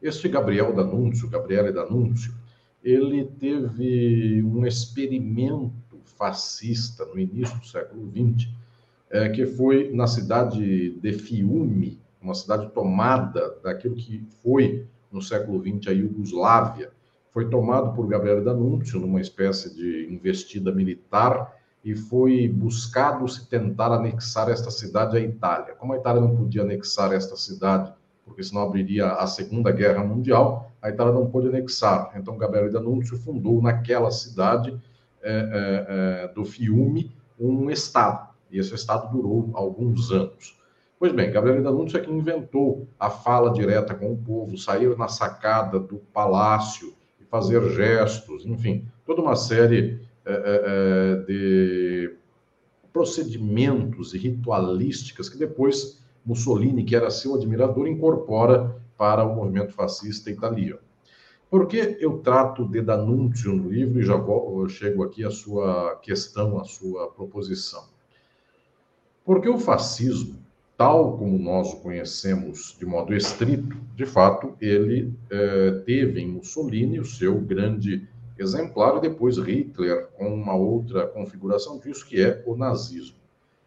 Este 0.01 0.29
Gabriel 0.29 0.73
D'Annunzio, 0.73 1.29
Gabriele 1.29 1.73
D'Annunzio, 1.73 2.33
ele 2.87 3.25
teve 3.25 4.41
um 4.45 4.65
experimento 4.65 5.75
fascista 6.17 7.05
no 7.05 7.19
início 7.19 7.59
do 7.59 7.67
século 7.67 8.09
XX, 8.13 8.49
é, 9.11 9.29
que 9.29 9.45
foi 9.45 9.93
na 9.93 10.07
cidade 10.07 10.91
de 10.91 11.13
Fiume, 11.15 12.01
uma 12.23 12.35
cidade 12.35 12.71
tomada 12.71 13.59
daquilo 13.63 13.97
que 13.97 14.25
foi 14.41 14.87
no 15.11 15.21
século 15.21 15.61
XX 15.61 15.89
a 15.89 15.91
Iugoslávia, 15.91 16.93
foi 17.33 17.51
tomado 17.51 17.93
por 17.93 18.07
Gabriel 18.07 18.43
D'Annunzio 18.43 19.01
numa 19.01 19.21
espécie 19.21 19.75
de 19.75 20.07
investida 20.09 20.71
militar 20.71 21.55
e 21.85 21.97
foi 21.97 22.49
buscado 22.49 23.27
se 23.29 23.49
tentar 23.49 23.93
anexar 23.93 24.49
esta 24.49 24.71
cidade 24.71 25.17
à 25.17 25.21
Itália. 25.21 25.75
Como 25.75 25.93
a 25.93 25.97
Itália 25.97 26.21
não 26.21 26.37
podia 26.37 26.63
anexar 26.63 27.13
esta 27.13 27.37
cidade 27.37 27.93
porque 28.27 28.43
senão 28.43 28.63
abriria 28.63 29.13
a 29.13 29.27
Segunda 29.27 29.71
Guerra 29.71 30.05
Mundial, 30.05 30.71
a 30.83 30.91
Itália 30.91 31.15
não 31.15 31.31
pôde 31.31 31.49
anexar. 31.49 32.13
Então, 32.17 32.37
Gabriele 32.37 32.71
D'Annunzio 32.71 33.17
fundou 33.17 33.63
naquela 33.63 34.11
cidade 34.11 34.77
é, 35.23 35.33
é, 35.33 36.25
é, 36.25 36.29
do 36.35 36.45
Fiume 36.45 37.15
um 37.39 37.71
Estado, 37.71 38.29
e 38.51 38.59
esse 38.59 38.75
Estado 38.75 39.11
durou 39.11 39.51
alguns 39.55 40.11
anos. 40.11 40.59
Pois 40.99 41.13
bem, 41.13 41.31
Gabriele 41.31 41.63
D'Annunzio 41.63 41.99
é 41.99 42.03
que 42.03 42.11
inventou 42.11 42.89
a 42.99 43.11
fala 43.11 43.53
direta 43.53 43.95
com 43.95 44.13
o 44.13 44.17
povo, 44.17 44.57
sair 44.57 44.97
na 44.97 45.09
sacada 45.09 45.79
do 45.79 45.99
palácio 46.13 46.95
e 47.21 47.25
fazer 47.25 47.63
gestos, 47.71 48.45
enfim, 48.47 48.87
toda 49.05 49.21
uma 49.21 49.37
série 49.37 50.01
é, 50.25 50.33
é, 50.33 50.63
é, 50.65 51.17
de 51.27 52.17
procedimentos 52.93 54.15
e 54.15 54.19
ritualísticas 54.19 55.29
que 55.29 55.37
depois 55.37 56.03
Mussolini, 56.27 56.83
que 56.83 56.97
era 56.97 57.09
seu 57.09 57.37
admirador, 57.37 57.87
incorpora 57.87 58.77
para 58.99 59.25
o 59.25 59.37
movimento 59.37 59.73
fascista 59.73 60.29
italiano. 60.29 60.81
Por 61.49 61.69
que 61.69 61.97
eu 62.01 62.19
trato 62.19 62.67
de 62.67 62.83
D'Annunzio 62.83 63.55
no 63.55 63.71
livro 63.71 64.01
e 64.01 64.05
já 64.05 64.21
chego 64.69 65.05
aqui 65.05 65.25
à 65.25 65.31
sua 65.31 65.97
questão, 66.03 66.59
à 66.59 66.65
sua 66.65 67.09
proposição? 67.13 67.85
Porque 69.25 69.49
o 69.49 69.59
fascismo, 69.59 70.39
tal 70.77 71.17
como 71.17 71.39
nós 71.39 71.73
o 71.73 71.81
conhecemos 71.81 72.77
de 72.79 72.85
modo 72.85 73.15
estrito, 73.15 73.77
de 73.95 74.05
fato, 74.05 74.55
ele 74.61 75.15
eh, 75.31 75.83
teve 75.87 76.21
em 76.21 76.29
Mussolini 76.29 76.99
o 76.99 77.05
seu 77.05 77.41
grande 77.41 78.09
exemplar 78.39 78.97
e 78.97 79.01
depois 79.01 79.39
Hitler 79.39 80.09
com 80.17 80.35
uma 80.35 80.55
outra 80.55 81.07
configuração 81.07 81.79
disso, 81.79 82.05
que 82.07 82.21
é 82.21 82.43
o 82.45 82.57
nazismo. 82.57 83.17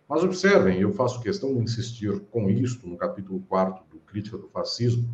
Mas 0.10 0.24
observem, 0.24 0.82
eu 0.82 0.92
faço 0.92 1.22
questão 1.22 1.54
de 1.54 1.60
insistir 1.62 2.20
com 2.32 2.50
isto 2.50 2.90
no 2.90 2.98
capítulo 2.98 3.44
4 3.48 3.84
do 3.92 4.00
Crítica 4.00 4.40
do 4.40 4.48
Fascismo. 4.48 5.08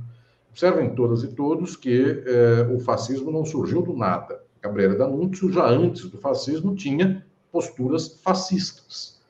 Observem 0.49 0.95
todas 0.95 1.21
e 1.21 1.27
todos 1.27 1.75
que 1.75 2.23
eh, 2.25 2.65
o 2.73 2.79
fascismo 2.79 3.29
não 3.29 3.43
surgiu 3.43 3.81
do 3.81 3.91
nada. 3.91 4.41
Gabriela 4.61 4.95
D'Annunzio, 4.95 5.51
já 5.51 5.67
antes 5.67 6.09
do 6.09 6.17
fascismo, 6.17 6.73
tinha 6.75 7.25
posturas 7.51 8.21
fascistas. 8.23 9.21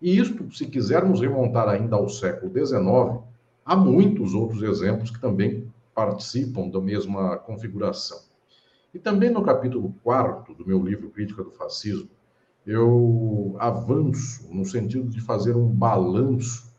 E 0.00 0.18
isto, 0.18 0.54
se 0.54 0.66
quisermos 0.66 1.22
remontar 1.22 1.70
ainda 1.70 1.96
ao 1.96 2.06
século 2.10 2.52
XIX, 2.52 3.24
há 3.64 3.74
muitos 3.74 4.34
outros 4.34 4.62
exemplos 4.62 5.10
que 5.10 5.18
também 5.18 5.72
participam 5.94 6.68
da 6.68 6.82
mesma 6.82 7.38
configuração. 7.38 8.20
E 8.92 8.98
também 8.98 9.30
no 9.30 9.42
capítulo 9.42 9.94
4 10.04 10.54
do 10.54 10.66
meu 10.66 10.84
livro 10.84 11.08
Crítica 11.08 11.42
do 11.42 11.50
Fascismo, 11.50 12.10
eu 12.68 13.56
avanço 13.58 14.46
no 14.52 14.62
sentido 14.62 15.08
de 15.08 15.22
fazer 15.22 15.56
um 15.56 15.66
balanço 15.66 16.70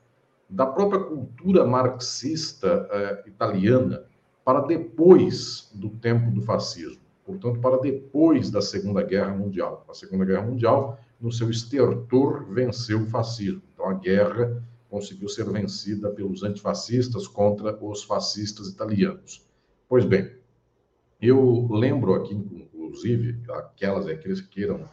da 0.47 0.63
própria 0.63 1.03
cultura 1.03 1.65
marxista 1.65 2.87
eh, 2.91 3.23
italiana 3.25 4.05
para 4.45 4.61
depois 4.61 5.71
do 5.73 5.89
tempo 5.89 6.29
do 6.29 6.43
fascismo, 6.43 7.01
portanto, 7.25 7.59
para 7.59 7.79
depois 7.79 8.51
da 8.51 8.61
Segunda 8.61 9.01
Guerra 9.01 9.35
Mundial. 9.35 9.83
A 9.89 9.93
Segunda 9.95 10.25
Guerra 10.25 10.43
Mundial, 10.43 10.99
no 11.19 11.31
seu 11.31 11.49
estertor, 11.49 12.45
venceu 12.53 13.01
o 13.01 13.07
fascismo. 13.07 13.63
Então, 13.73 13.89
a 13.89 13.93
guerra 13.95 14.63
conseguiu 14.91 15.27
ser 15.27 15.49
vencida 15.49 16.11
pelos 16.11 16.43
antifascistas 16.43 17.27
contra 17.27 17.75
os 17.83 18.03
fascistas 18.03 18.67
italianos. 18.67 19.43
Pois 19.87 20.05
bem, 20.05 20.35
eu 21.19 21.67
lembro 21.71 22.13
aqui, 22.13 22.35
inclusive, 22.35 23.41
aquelas 23.49 24.05
e 24.05 24.11
aqueles 24.11 24.39
que 24.39 24.49
queiram 24.49 24.87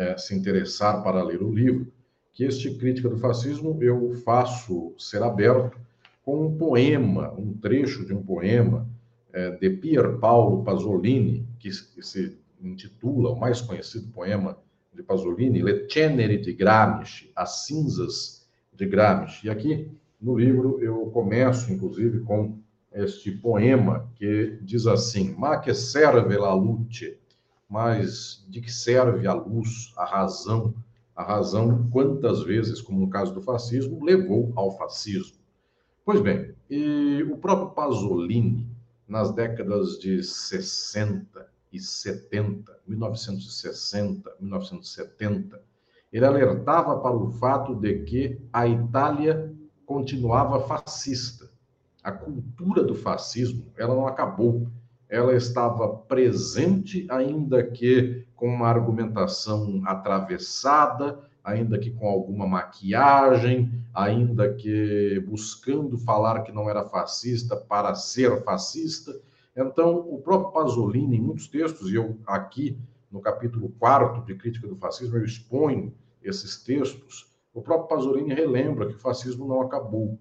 é, 0.00 0.16
se 0.16 0.34
interessar 0.34 1.02
para 1.02 1.22
ler 1.22 1.42
o 1.42 1.52
livro, 1.52 1.92
que 2.32 2.42
este 2.44 2.74
Crítica 2.74 3.06
do 3.06 3.18
Fascismo 3.18 3.76
eu 3.82 4.14
faço 4.24 4.94
ser 4.98 5.22
aberto 5.22 5.78
com 6.24 6.46
um 6.46 6.56
poema, 6.56 7.34
um 7.36 7.52
trecho 7.52 8.06
de 8.06 8.14
um 8.14 8.22
poema 8.22 8.88
é, 9.30 9.50
de 9.50 9.68
Pier 9.68 10.16
Paolo 10.16 10.64
Pasolini, 10.64 11.46
que, 11.58 11.70
se 11.70 12.38
intitula, 12.62 13.30
o 13.30 13.38
mais 13.38 13.60
conhecido 13.60 14.10
poema 14.10 14.56
de 14.94 15.02
Pasolini, 15.02 15.62
Le 15.62 15.86
Ceneri 15.86 16.38
di 16.38 16.54
Gramsci, 16.54 17.30
As 17.36 17.66
Cinzas 17.66 18.48
de 18.72 18.86
Gramsci. 18.86 19.48
E 19.48 19.50
aqui 19.50 19.90
no 20.18 20.38
livro 20.38 20.80
eu 20.80 21.06
começo, 21.10 21.70
inclusive, 21.70 22.20
com 22.20 22.58
este 22.92 23.30
poema 23.32 24.10
que 24.16 24.58
diz 24.62 24.86
assim: 24.86 25.34
Ma 25.36 25.60
che 25.60 25.74
serve 25.74 26.36
la 26.36 26.54
luce? 26.54 27.19
Mas 27.70 28.44
de 28.48 28.60
que 28.60 28.72
serve 28.72 29.28
a 29.28 29.32
luz, 29.32 29.92
a 29.96 30.04
razão, 30.04 30.74
a 31.14 31.22
razão 31.22 31.88
quantas 31.88 32.42
vezes, 32.42 32.80
como 32.80 32.98
no 32.98 33.08
caso 33.08 33.32
do 33.32 33.40
fascismo, 33.40 34.04
levou 34.04 34.52
ao 34.56 34.76
fascismo. 34.76 35.38
Pois 36.04 36.20
bem, 36.20 36.52
o 37.30 37.36
próprio 37.36 37.70
Pasolini, 37.70 38.68
nas 39.06 39.32
décadas 39.32 40.00
de 40.00 40.22
60 40.24 41.48
e 41.72 41.78
70, 41.78 42.76
1960, 42.86 44.34
1970, 44.40 45.62
ele 46.12 46.24
alertava 46.24 46.98
para 46.98 47.14
o 47.14 47.30
fato 47.30 47.74
de 47.76 48.02
que 48.02 48.40
a 48.52 48.66
Itália 48.66 49.54
continuava 49.86 50.66
fascista. 50.66 51.48
A 52.02 52.10
cultura 52.10 52.82
do 52.82 52.96
fascismo, 52.96 53.66
ela 53.76 53.94
não 53.94 54.08
acabou 54.08 54.66
ela 55.10 55.34
estava 55.34 55.88
presente, 55.88 57.04
ainda 57.10 57.62
que 57.64 58.24
com 58.36 58.46
uma 58.46 58.68
argumentação 58.68 59.82
atravessada, 59.84 61.18
ainda 61.42 61.78
que 61.78 61.90
com 61.90 62.06
alguma 62.06 62.46
maquiagem, 62.46 63.72
ainda 63.92 64.54
que 64.54 65.18
buscando 65.26 65.98
falar 65.98 66.42
que 66.42 66.52
não 66.52 66.70
era 66.70 66.84
fascista 66.84 67.56
para 67.56 67.94
ser 67.94 68.42
fascista. 68.44 69.12
Então, 69.56 69.98
o 69.98 70.22
próprio 70.22 70.52
Pasolini, 70.52 71.16
em 71.16 71.20
muitos 71.20 71.48
textos, 71.48 71.90
e 71.90 71.96
eu 71.96 72.16
aqui 72.26 72.78
no 73.10 73.20
capítulo 73.20 73.74
4 73.80 74.24
de 74.24 74.36
Crítica 74.36 74.68
do 74.68 74.76
Fascismo, 74.76 75.16
eu 75.16 75.24
exponho 75.24 75.92
esses 76.22 76.62
textos, 76.62 77.28
O 77.52 77.60
próprio 77.60 77.88
Pasolini 77.88 78.32
relembra 78.32 78.86
que 78.86 78.94
o 78.94 79.00
fascismo 79.00 79.46
não 79.46 79.60
acabou. 79.60 80.18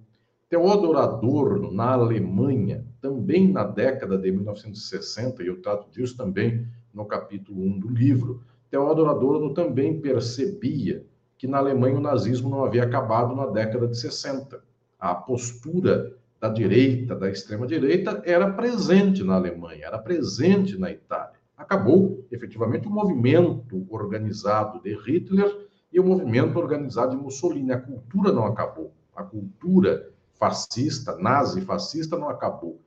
Theodor 0.49 0.97
Adorno, 0.97 1.71
na 1.71 1.91
Alemanha, 1.91 2.83
também 3.01 3.47
na 3.51 3.63
década 3.63 4.17
de 4.17 4.31
1960, 4.31 5.43
e 5.43 5.47
eu 5.47 5.61
trato 5.61 5.89
disso 5.91 6.15
também 6.15 6.67
no 6.93 7.05
capítulo 7.05 7.61
1 7.61 7.79
do 7.79 7.89
livro, 7.89 8.43
Theodor 8.69 9.09
Adorno 9.09 9.53
também 9.53 9.99
percebia 9.99 11.05
que 11.37 11.47
na 11.47 11.57
Alemanha 11.57 11.97
o 11.97 12.01
nazismo 12.01 12.49
não 12.49 12.63
havia 12.63 12.83
acabado 12.83 13.35
na 13.35 13.47
década 13.47 13.87
de 13.87 13.97
60. 13.97 14.61
A 14.99 15.15
postura 15.15 16.13
da 16.39 16.49
direita, 16.49 17.15
da 17.15 17.29
extrema-direita, 17.29 18.21
era 18.25 18.51
presente 18.51 19.23
na 19.23 19.35
Alemanha, 19.35 19.85
era 19.85 19.97
presente 19.97 20.77
na 20.77 20.91
Itália. 20.91 21.39
Acabou, 21.57 22.25
efetivamente, 22.31 22.87
o 22.87 22.91
movimento 22.91 23.85
organizado 23.89 24.81
de 24.81 24.95
Hitler 24.95 25.67
e 25.91 25.99
o 25.99 26.05
movimento 26.05 26.57
organizado 26.57 27.15
de 27.15 27.21
Mussolini. 27.21 27.71
A 27.71 27.79
cultura 27.79 28.31
não 28.31 28.45
acabou. 28.45 28.93
A 29.15 29.23
cultura 29.23 30.09
fascista, 30.39 31.17
nazi-fascista, 31.17 32.17
não 32.17 32.29
acabou. 32.29 32.79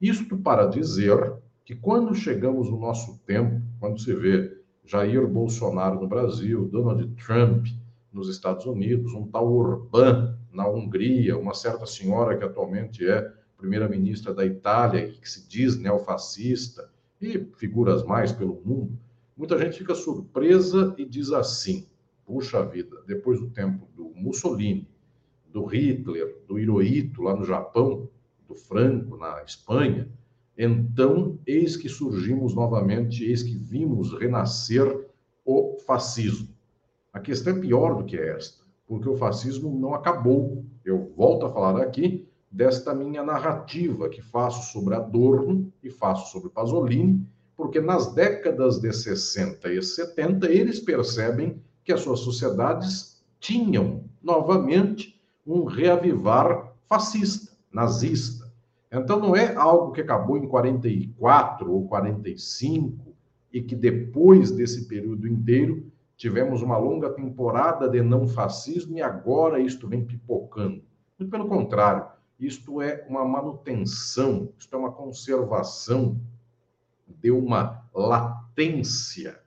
Isto 0.00 0.36
para 0.36 0.66
dizer 0.66 1.34
que 1.64 1.74
quando 1.74 2.14
chegamos 2.14 2.70
no 2.70 2.78
nosso 2.78 3.18
tempo, 3.26 3.62
quando 3.80 3.98
se 4.00 4.14
vê 4.14 4.60
Jair 4.84 5.26
Bolsonaro 5.26 6.00
no 6.00 6.06
Brasil, 6.06 6.68
Donald 6.68 7.06
Trump 7.16 7.66
nos 8.12 8.28
Estados 8.28 8.66
Unidos, 8.66 9.12
um 9.14 9.26
tal 9.26 9.52
Orbán 9.52 10.36
na 10.52 10.68
Hungria, 10.68 11.38
uma 11.38 11.54
certa 11.54 11.86
senhora 11.86 12.36
que 12.36 12.44
atualmente 12.44 13.08
é 13.08 13.32
primeira-ministra 13.56 14.34
da 14.34 14.44
Itália 14.44 15.08
que 15.08 15.28
se 15.28 15.48
diz 15.48 15.78
neofascista, 15.78 16.90
e 17.20 17.38
figuras 17.56 18.04
mais 18.04 18.32
pelo 18.32 18.60
mundo, 18.64 18.98
muita 19.36 19.58
gente 19.58 19.78
fica 19.78 19.94
surpresa 19.94 20.94
e 20.98 21.04
diz 21.04 21.32
assim: 21.32 21.86
puxa 22.24 22.62
vida, 22.64 23.02
depois 23.06 23.40
do 23.40 23.48
tempo 23.48 23.88
do 23.94 24.12
Mussolini, 24.14 24.88
do 25.48 25.64
Hitler, 25.64 26.42
do 26.46 26.58
Hirohito 26.58 27.22
lá 27.22 27.34
no 27.34 27.44
Japão, 27.44 28.08
do 28.48 28.54
Franco 28.54 29.16
na 29.16 29.42
Espanha, 29.42 30.08
então 30.56 31.38
eis 31.46 31.76
que 31.76 31.88
surgimos 31.88 32.54
novamente, 32.54 33.24
eis 33.24 33.42
que 33.42 33.56
vimos 33.56 34.12
renascer 34.18 35.06
o 35.44 35.76
fascismo. 35.86 36.48
A 37.12 37.20
questão 37.20 37.56
é 37.56 37.60
pior 37.60 37.96
do 37.96 38.04
que 38.04 38.16
esta, 38.16 38.64
porque 38.86 39.08
o 39.08 39.16
fascismo 39.16 39.78
não 39.78 39.94
acabou. 39.94 40.64
Eu 40.84 41.12
volto 41.16 41.46
a 41.46 41.52
falar 41.52 41.80
aqui 41.80 42.26
desta 42.50 42.94
minha 42.94 43.22
narrativa 43.22 44.08
que 44.08 44.22
faço 44.22 44.72
sobre 44.72 44.94
Adorno 44.94 45.72
e 45.82 45.90
faço 45.90 46.32
sobre 46.32 46.48
Pasolini, 46.48 47.26
porque 47.56 47.80
nas 47.80 48.14
décadas 48.14 48.78
de 48.80 48.92
60 48.92 49.72
e 49.72 49.82
70 49.82 50.50
eles 50.50 50.80
percebem 50.80 51.60
que 51.84 51.92
as 51.92 52.00
suas 52.00 52.20
sociedades 52.20 53.22
tinham 53.38 54.04
novamente 54.22 55.20
um 55.46 55.64
reavivar 55.64 56.72
fascista, 56.88 57.45
nazista. 57.72 58.52
Então 58.90 59.18
não 59.18 59.34
é 59.34 59.54
algo 59.54 59.92
que 59.92 60.00
acabou 60.00 60.38
em 60.38 60.46
44 60.46 61.72
ou 61.72 61.86
45 61.86 63.14
e 63.52 63.60
que 63.60 63.74
depois 63.74 64.50
desse 64.50 64.86
período 64.86 65.26
inteiro 65.26 65.90
tivemos 66.16 66.62
uma 66.62 66.78
longa 66.78 67.10
temporada 67.10 67.88
de 67.88 68.02
não 68.02 68.26
fascismo 68.26 68.96
e 68.96 69.02
agora 69.02 69.60
isto 69.60 69.86
vem 69.86 70.04
pipocando. 70.04 70.82
Muito 71.18 71.30
pelo 71.30 71.48
contrário, 71.48 72.06
isto 72.38 72.80
é 72.82 73.06
uma 73.08 73.24
manutenção, 73.24 74.50
isto 74.58 74.74
é 74.74 74.78
uma 74.78 74.92
conservação 74.92 76.20
de 77.06 77.30
uma 77.30 77.82
latência 77.94 79.40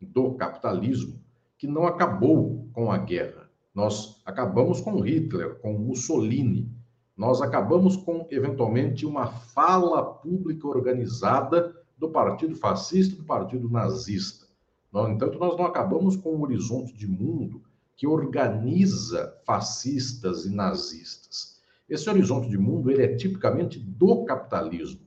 do 0.00 0.34
capitalismo 0.34 1.18
que 1.56 1.66
não 1.66 1.86
acabou 1.86 2.68
com 2.72 2.92
a 2.92 2.98
guerra. 2.98 3.50
Nós 3.74 4.22
acabamos 4.24 4.80
com 4.80 5.00
Hitler, 5.00 5.56
com 5.56 5.72
Mussolini. 5.72 6.70
Nós 7.18 7.42
acabamos 7.42 7.96
com, 7.96 8.28
eventualmente, 8.30 9.04
uma 9.04 9.26
fala 9.26 10.04
pública 10.04 10.68
organizada 10.68 11.74
do 11.98 12.08
Partido 12.10 12.54
Fascista 12.54 13.16
do 13.16 13.24
Partido 13.24 13.68
Nazista. 13.68 14.46
No 14.92 15.08
entanto, 15.08 15.36
nós 15.36 15.58
não 15.58 15.66
acabamos 15.66 16.14
com 16.14 16.36
um 16.36 16.42
horizonte 16.42 16.96
de 16.96 17.08
mundo 17.08 17.60
que 17.96 18.06
organiza 18.06 19.36
fascistas 19.44 20.46
e 20.46 20.54
nazistas. 20.54 21.60
Esse 21.90 22.08
horizonte 22.08 22.48
de 22.48 22.56
mundo 22.56 22.88
ele 22.88 23.02
é 23.02 23.16
tipicamente 23.16 23.80
do 23.80 24.24
capitalismo. 24.24 25.00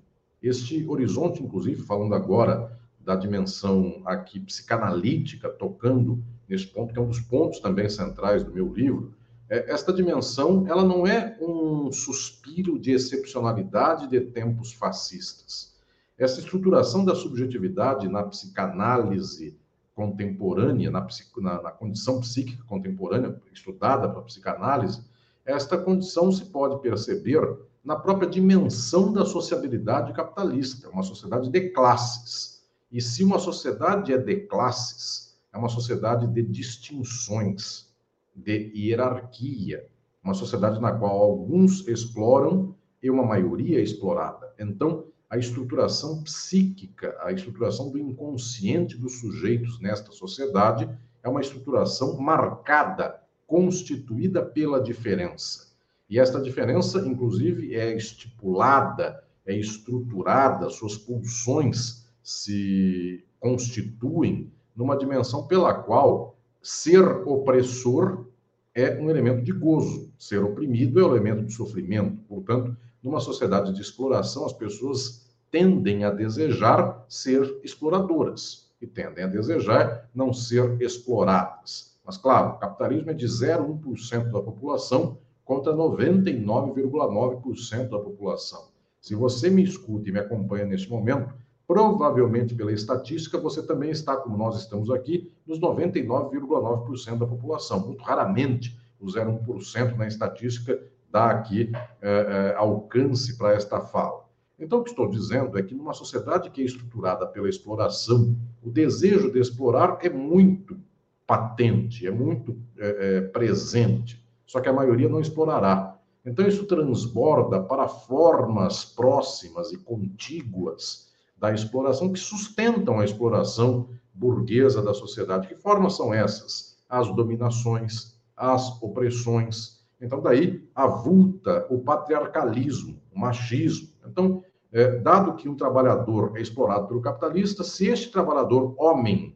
Este 0.44 0.86
horizonte, 0.90 1.42
inclusive, 1.42 1.82
falando 1.84 2.14
agora 2.14 2.78
da 3.00 3.16
dimensão 3.16 4.02
aqui 4.04 4.38
psicanalítica, 4.38 5.48
tocando 5.48 6.22
nesse 6.50 6.68
ponto, 6.68 6.92
que 6.92 7.00
é 7.00 7.02
um 7.02 7.08
dos 7.08 7.22
pontos 7.22 7.62
também 7.62 7.88
centrais 7.88 8.44
do 8.44 8.52
meu 8.52 8.68
livro, 8.74 9.14
esta 9.52 9.92
dimensão 9.92 10.66
ela 10.66 10.84
não 10.84 11.06
é 11.06 11.38
um 11.42 11.92
suspiro 11.92 12.80
de 12.80 12.92
excepcionalidade 12.92 14.08
de 14.08 14.22
tempos 14.22 14.72
fascistas. 14.72 15.76
Essa 16.18 16.40
estruturação 16.40 17.04
da 17.04 17.14
subjetividade 17.14 18.08
na 18.08 18.24
psicanálise 18.24 19.60
contemporânea, 19.94 20.90
na, 20.90 21.06
na, 21.38 21.62
na 21.64 21.72
condição 21.72 22.22
psíquica 22.22 22.64
contemporânea, 22.64 23.42
estudada 23.52 24.08
para 24.08 24.20
a 24.20 24.24
psicanálise, 24.24 25.04
esta 25.46 25.78
condição 25.78 26.32
se 26.32 26.46
pode 26.46 26.82
perceber 26.82 27.42
na 27.84 27.98
própria 27.98 28.30
dimensão 28.30 29.12
da 29.12 29.26
sociabilidade 29.26 30.14
capitalista, 30.14 30.88
uma 30.88 31.04
sociedade 31.04 31.50
de 31.50 31.72
classes. 31.72 32.64
E 32.90 33.02
se 33.02 33.22
uma 33.22 33.38
sociedade 33.38 34.14
é 34.14 34.18
de 34.18 34.36
classes, 34.48 35.36
é 35.52 35.58
uma 35.58 35.68
sociedade 35.68 36.26
de 36.28 36.42
distinções, 36.42 37.91
de 38.36 38.72
hierarquia, 38.76 39.88
uma 40.24 40.34
sociedade 40.34 40.80
na 40.80 40.92
qual 40.92 41.18
alguns 41.20 41.88
exploram 41.88 42.76
e 43.02 43.10
uma 43.10 43.26
maioria 43.26 43.80
é 43.80 43.84
explorada. 43.84 44.54
Então, 44.60 45.06
a 45.30 45.38
estruturação 45.38 46.22
psíquica, 46.24 47.18
a 47.22 47.32
estruturação 47.32 47.90
do 47.90 47.98
inconsciente 47.98 48.98
dos 48.98 49.20
sujeitos 49.20 49.80
nesta 49.80 50.12
sociedade 50.12 50.90
é 51.24 51.30
uma 51.30 51.42
estruturação 51.42 52.18
marcada, 52.20 53.22
constituída 53.48 54.42
pela 54.44 54.82
diferença. 54.82 55.72
E 56.10 56.20
esta 56.20 56.42
diferença, 56.42 57.00
inclusive, 57.00 57.76
é 57.76 57.96
estipulada, 57.96 59.24
é 59.46 59.56
estruturada, 59.56 60.70
suas 60.70 60.98
pulsões 60.98 62.06
se 62.24 63.24
constituem 63.40 64.52
numa 64.76 64.98
dimensão 64.98 65.48
pela 65.48 65.74
qual 65.74 66.36
ser 66.62 67.04
opressor 67.28 68.26
é 68.74 68.98
um 69.00 69.10
elemento 69.10 69.44
de 69.44 69.52
gozo, 69.52 70.12
ser 70.18 70.42
oprimido 70.44 71.00
é 71.00 71.04
um 71.04 71.16
elemento 71.16 71.46
de 71.46 71.54
sofrimento. 71.54 72.18
Portanto, 72.28 72.76
numa 73.04 73.20
sociedade 73.20 73.74
de 73.74 73.82
exploração, 73.82 74.46
as 74.46 74.54
pessoas 74.54 75.30
tendem 75.50 76.06
a 76.06 76.12
desejar 76.12 77.04
ser 77.10 77.60
exploradoras 77.64 78.72
e 78.82 78.88
tendem 78.88 79.24
a 79.24 79.28
desejar 79.28 80.10
não 80.14 80.34
ser 80.34 80.80
exploradas. 80.82 81.98
Mas, 82.06 82.18
claro, 82.18 82.52
o 82.52 82.60
capitalismo 82.60 83.12
é 83.12 83.14
de 83.14 83.26
0,1% 83.26 84.32
da 84.32 84.42
população 84.42 85.18
contra 85.44 85.74
99,9% 85.74 87.90
da 87.90 88.00
população. 88.00 88.70
Se 89.02 89.16
você 89.16 89.50
me 89.50 89.64
escuta 89.64 90.10
e 90.10 90.12
me 90.12 90.20
acompanha 90.20 90.66
neste 90.66 90.90
momento, 90.90 91.34
provavelmente 91.72 92.54
pela 92.54 92.74
estatística, 92.74 93.38
você 93.38 93.66
também 93.66 93.92
está, 93.92 94.18
como 94.18 94.38
nós 94.38 94.60
estamos 94.60 94.92
aqui, 94.92 95.32
nos 95.48 95.58
99,9% 95.58 97.18
da 97.18 97.26
população. 97.26 97.88
Muito 97.88 98.04
raramente 98.04 98.78
o 99.00 99.06
0,1% 99.06 99.96
na 99.96 100.06
estatística 100.06 100.78
dá 101.10 101.32
aqui 101.32 101.72
é, 102.02 102.10
é, 102.10 102.56
alcance 102.58 103.38
para 103.38 103.54
esta 103.54 103.80
fala. 103.80 104.26
Então, 104.60 104.80
o 104.80 104.84
que 104.84 104.90
estou 104.90 105.10
dizendo 105.10 105.58
é 105.58 105.64
que 105.64 105.74
numa 105.74 105.94
sociedade 105.94 106.50
que 106.50 106.62
é 106.62 106.66
estruturada 106.66 107.26
pela 107.26 107.48
exploração, 107.48 108.36
o 108.62 108.70
desejo 108.70 109.32
de 109.32 109.40
explorar 109.40 109.98
é 110.02 110.10
muito 110.10 110.78
patente, 111.26 112.06
é 112.06 112.12
muito 112.12 112.62
é, 112.78 113.22
presente, 113.22 114.22
só 114.46 114.60
que 114.60 114.68
a 114.68 114.74
maioria 114.74 115.08
não 115.08 115.22
explorará. 115.22 115.98
Então, 116.26 116.46
isso 116.46 116.66
transborda 116.66 117.62
para 117.64 117.88
formas 117.88 118.84
próximas 118.84 119.72
e 119.72 119.78
contíguas 119.78 121.11
da 121.42 121.52
exploração 121.52 122.14
que 122.14 122.20
sustentam 122.20 123.00
a 123.00 123.04
exploração 123.04 123.90
burguesa 124.14 124.80
da 124.82 124.94
sociedade. 124.94 125.48
Que 125.48 125.56
formas 125.56 125.98
são 125.98 126.14
essas? 126.14 126.78
As 126.88 127.14
dominações, 127.16 128.16
as 128.38 128.80
opressões, 128.80 129.82
então, 130.00 130.22
daí 130.22 130.68
avulta 130.74 131.68
o 131.70 131.80
patriarcalismo, 131.80 133.00
o 133.12 133.20
machismo. 133.20 133.90
Então, 134.06 134.44
é, 134.72 134.98
dado 134.98 135.36
que 135.36 135.48
um 135.48 135.56
trabalhador 135.56 136.34
é 136.36 136.42
explorado 136.42 136.88
pelo 136.88 137.02
capitalista, 137.02 137.64
se 137.64 137.88
este 137.88 138.12
trabalhador 138.12 138.74
homem 138.78 139.36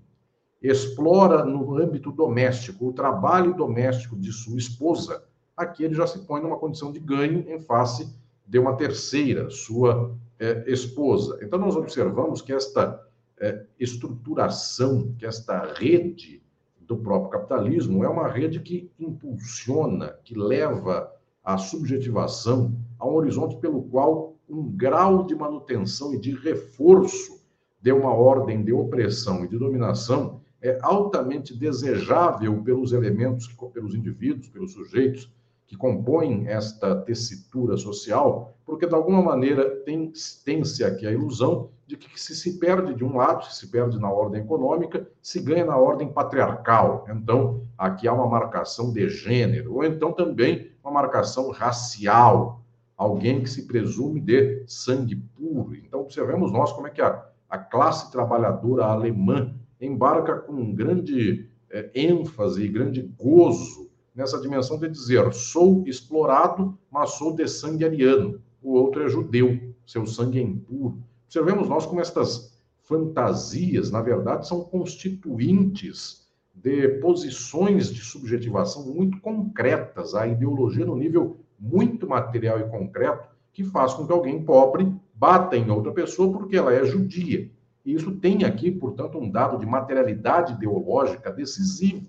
explora 0.61 1.43
no 1.43 1.77
âmbito 1.77 2.11
doméstico 2.11 2.87
o 2.87 2.93
trabalho 2.93 3.53
doméstico 3.53 4.15
de 4.15 4.31
sua 4.31 4.57
esposa, 4.57 5.23
aqui 5.55 5.83
ele 5.83 5.93
já 5.93 6.07
se 6.07 6.19
põe 6.19 6.41
numa 6.41 6.57
condição 6.57 6.91
de 6.91 6.99
ganho 6.99 7.45
em 7.47 7.59
face 7.59 8.15
de 8.47 8.57
uma 8.57 8.75
terceira, 8.75 9.49
sua 9.49 10.15
é, 10.39 10.63
esposa. 10.67 11.39
Então, 11.41 11.59
nós 11.59 11.75
observamos 11.75 12.41
que 12.41 12.53
esta 12.53 13.01
é, 13.39 13.65
estruturação, 13.79 15.13
que 15.17 15.25
esta 15.25 15.73
rede 15.73 16.41
do 16.79 16.97
próprio 16.97 17.31
capitalismo, 17.31 18.03
é 18.03 18.09
uma 18.09 18.27
rede 18.27 18.59
que 18.59 18.91
impulsiona, 18.99 20.15
que 20.23 20.37
leva 20.37 21.11
a 21.43 21.57
subjetivação 21.57 22.75
a 22.99 23.07
um 23.07 23.13
horizonte 23.13 23.57
pelo 23.57 23.83
qual 23.83 24.35
um 24.47 24.69
grau 24.71 25.25
de 25.25 25.35
manutenção 25.35 26.13
e 26.13 26.19
de 26.19 26.31
reforço 26.31 27.43
de 27.81 27.91
uma 27.91 28.13
ordem 28.13 28.63
de 28.63 28.71
opressão 28.71 29.43
e 29.43 29.47
de 29.47 29.57
dominação 29.57 30.41
é 30.61 30.77
altamente 30.81 31.55
desejável 31.55 32.63
pelos 32.63 32.91
elementos, 32.91 33.47
pelos 33.73 33.93
indivíduos, 33.93 34.49
pelos 34.49 34.73
sujeitos 34.73 35.31
que 35.67 35.75
compõem 35.75 36.47
esta 36.47 36.95
tessitura 36.95 37.75
social, 37.77 38.55
porque 38.65 38.85
de 38.85 38.93
alguma 38.93 39.21
maneira 39.21 39.69
tem-se 39.83 40.43
tem 40.43 40.61
aqui 40.85 41.07
a 41.07 41.11
ilusão 41.11 41.69
de 41.87 41.95
que 41.97 42.19
se 42.19 42.35
se 42.35 42.57
perde 42.57 42.93
de 42.93 43.03
um 43.03 43.15
lado, 43.15 43.45
se 43.45 43.55
se 43.55 43.67
perde 43.67 43.99
na 43.99 44.11
ordem 44.11 44.41
econômica, 44.41 45.07
se 45.21 45.39
ganha 45.39 45.65
na 45.65 45.77
ordem 45.77 46.11
patriarcal. 46.11 47.05
Então, 47.09 47.61
aqui 47.77 48.07
há 48.07 48.13
uma 48.13 48.27
marcação 48.27 48.91
de 48.91 49.07
gênero, 49.09 49.75
ou 49.75 49.83
então 49.83 50.11
também 50.11 50.71
uma 50.83 50.91
marcação 50.91 51.51
racial, 51.51 52.61
alguém 52.97 53.41
que 53.41 53.49
se 53.49 53.67
presume 53.67 54.19
de 54.19 54.63
sangue 54.67 55.15
puro. 55.15 55.75
Então, 55.75 56.01
observemos 56.01 56.51
nós 56.51 56.71
como 56.71 56.87
é 56.87 56.89
que 56.89 57.01
a, 57.01 57.23
a 57.49 57.57
classe 57.57 58.11
trabalhadora 58.11 58.85
alemã 58.85 59.53
embarca 59.79 60.37
com 60.37 60.73
grande 60.73 61.47
é, 61.69 61.89
ênfase 61.93 62.63
e 62.63 62.67
grande 62.67 63.01
gozo 63.01 63.89
nessa 64.15 64.39
dimensão 64.39 64.79
de 64.79 64.89
dizer: 64.89 65.33
sou 65.33 65.83
explorado, 65.85 66.77
mas 66.89 67.11
sou 67.11 67.35
de 67.35 67.47
sangue 67.47 67.85
ariano. 67.85 68.41
O 68.61 68.73
outro 68.73 69.03
é 69.03 69.09
judeu, 69.09 69.59
seu 69.85 70.05
sangue 70.05 70.39
é 70.39 70.41
impuro. 70.41 71.03
Observemos 71.25 71.67
nós 71.67 71.85
como 71.85 72.01
estas 72.01 72.55
fantasias, 72.83 73.91
na 73.91 74.01
verdade, 74.01 74.47
são 74.47 74.63
constituintes 74.63 76.25
de 76.53 76.87
posições 76.99 77.93
de 77.93 78.01
subjetivação 78.01 78.85
muito 78.85 79.19
concretas, 79.19 80.15
a 80.15 80.25
ideologia 80.25 80.85
no 80.85 80.95
nível 80.95 81.37
muito 81.59 82.07
material 82.07 82.59
e 82.59 82.69
concreto, 82.69 83.27
que 83.51 83.63
faz 83.63 83.93
com 83.93 84.05
que 84.05 84.13
alguém 84.13 84.43
pobre 84.43 84.91
bata 85.13 85.55
em 85.55 85.69
outra 85.69 85.91
pessoa 85.91 86.31
porque 86.31 86.55
ela 86.55 86.73
é 86.73 86.85
judia. 86.85 87.49
E 87.85 87.93
isso 87.93 88.11
tem 88.15 88.43
aqui, 88.43 88.71
portanto, 88.71 89.17
um 89.17 89.29
dado 89.29 89.59
de 89.59 89.65
materialidade 89.65 90.53
ideológica 90.53 91.31
decisivo. 91.31 92.07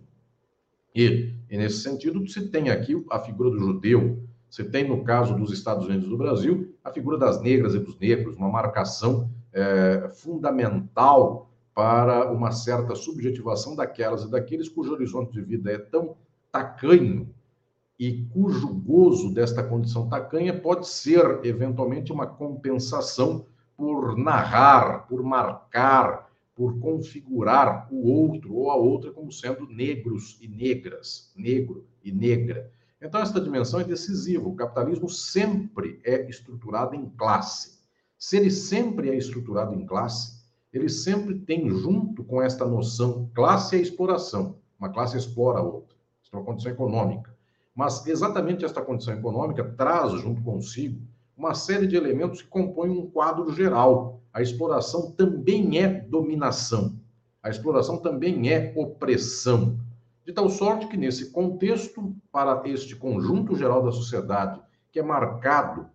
E, 0.97 1.35
e, 1.51 1.59
nesse 1.59 1.83
sentido, 1.83 2.27
se 2.27 2.49
tem 2.49 2.71
aqui 2.71 3.05
a 3.11 3.21
figura 3.21 3.51
do 3.51 3.59
judeu, 3.59 4.27
você 4.49 4.65
tem, 4.65 4.89
no 4.89 5.05
caso 5.05 5.37
dos 5.37 5.53
Estados 5.53 5.87
Unidos 5.87 6.09
do 6.09 6.17
Brasil, 6.17 6.75
a 6.83 6.91
figura 6.91 7.19
das 7.19 7.39
negras 7.43 7.75
e 7.75 7.79
dos 7.79 7.99
negros, 7.99 8.35
uma 8.37 8.49
marcação 8.49 9.31
é, 9.53 10.09
fundamental 10.15 11.51
para 11.75 12.33
uma 12.33 12.51
certa 12.51 12.95
subjetivação 12.95 13.77
daquelas 13.77 14.23
e 14.25 14.31
daqueles 14.31 14.71
cujo 14.71 14.95
horizonte 14.95 15.33
de 15.33 15.43
vida 15.43 15.71
é 15.71 15.77
tão 15.77 16.17
tacanho 16.51 17.29
e 17.99 18.25
cujo 18.33 18.67
gozo 18.69 19.35
desta 19.35 19.63
condição 19.63 20.09
tacanha 20.09 20.59
pode 20.59 20.89
ser, 20.89 21.41
eventualmente, 21.45 22.11
uma 22.11 22.27
compensação 22.27 23.45
por 23.77 24.17
narrar, 24.17 25.07
por 25.07 25.23
marcar, 25.23 26.26
por 26.57 26.81
configurar 26.81 27.87
o 27.93 28.11
outro 28.11 28.55
ou 28.55 28.71
a 28.71 28.75
outra 28.75 29.13
como 29.13 29.31
sendo 29.31 29.69
negros 29.69 30.39
e 30.41 30.49
negras, 30.49 31.31
negro 31.37 31.87
e 32.03 32.11
negra. 32.11 32.73
Então, 33.01 33.21
esta 33.21 33.39
dimensão 33.39 33.79
é 33.79 33.85
decisiva. 33.85 34.49
O 34.49 34.57
capitalismo 34.57 35.07
sempre 35.07 36.01
é 36.03 36.29
estruturado 36.29 36.95
em 36.97 37.11
classe. 37.11 37.79
Se 38.19 38.39
ele 38.39 38.51
sempre 38.51 39.11
é 39.11 39.15
estruturado 39.15 39.75
em 39.75 39.85
classe, 39.85 40.43
ele 40.73 40.89
sempre 40.89 41.39
tem 41.39 41.69
junto 41.69 42.25
com 42.25 42.41
esta 42.41 42.65
noção, 42.65 43.31
classe 43.35 43.77
é 43.77 43.81
exploração. 43.81 44.59
Uma 44.79 44.89
classe 44.89 45.17
explora 45.17 45.59
a 45.59 45.63
outra. 45.63 45.95
Isso 46.23 46.35
é 46.35 46.39
uma 46.39 46.45
condição 46.45 46.73
econômica. 46.73 47.37
Mas 47.75 48.07
exatamente 48.07 48.65
esta 48.65 48.81
condição 48.81 49.13
econômica 49.13 49.63
traz 49.63 50.13
junto 50.13 50.43
consigo 50.43 51.07
uma 51.37 51.55
série 51.55 51.87
de 51.87 51.97
elementos 51.97 52.41
que 52.41 52.49
compõem 52.49 52.91
um 52.91 53.11
quadro 53.11 53.53
geral. 53.53 54.21
A 54.33 54.41
exploração 54.41 55.13
também 55.13 55.79
é 55.79 55.89
dominação. 55.89 56.99
A 57.43 57.51
exploração 57.51 57.99
também 57.99 58.51
é 58.51 58.73
opressão. 58.75 59.79
De 60.25 60.33
tal 60.33 60.49
sorte 60.49 60.89
que, 60.89 60.97
nesse 60.97 61.31
contexto, 61.31 62.17
para 62.33 62.63
este 62.69 62.97
conjunto 62.97 63.55
geral 63.55 63.85
da 63.85 63.93
sociedade, 63.93 64.61
que 64.91 64.99
é 64.99 65.03
marcado 65.03 65.87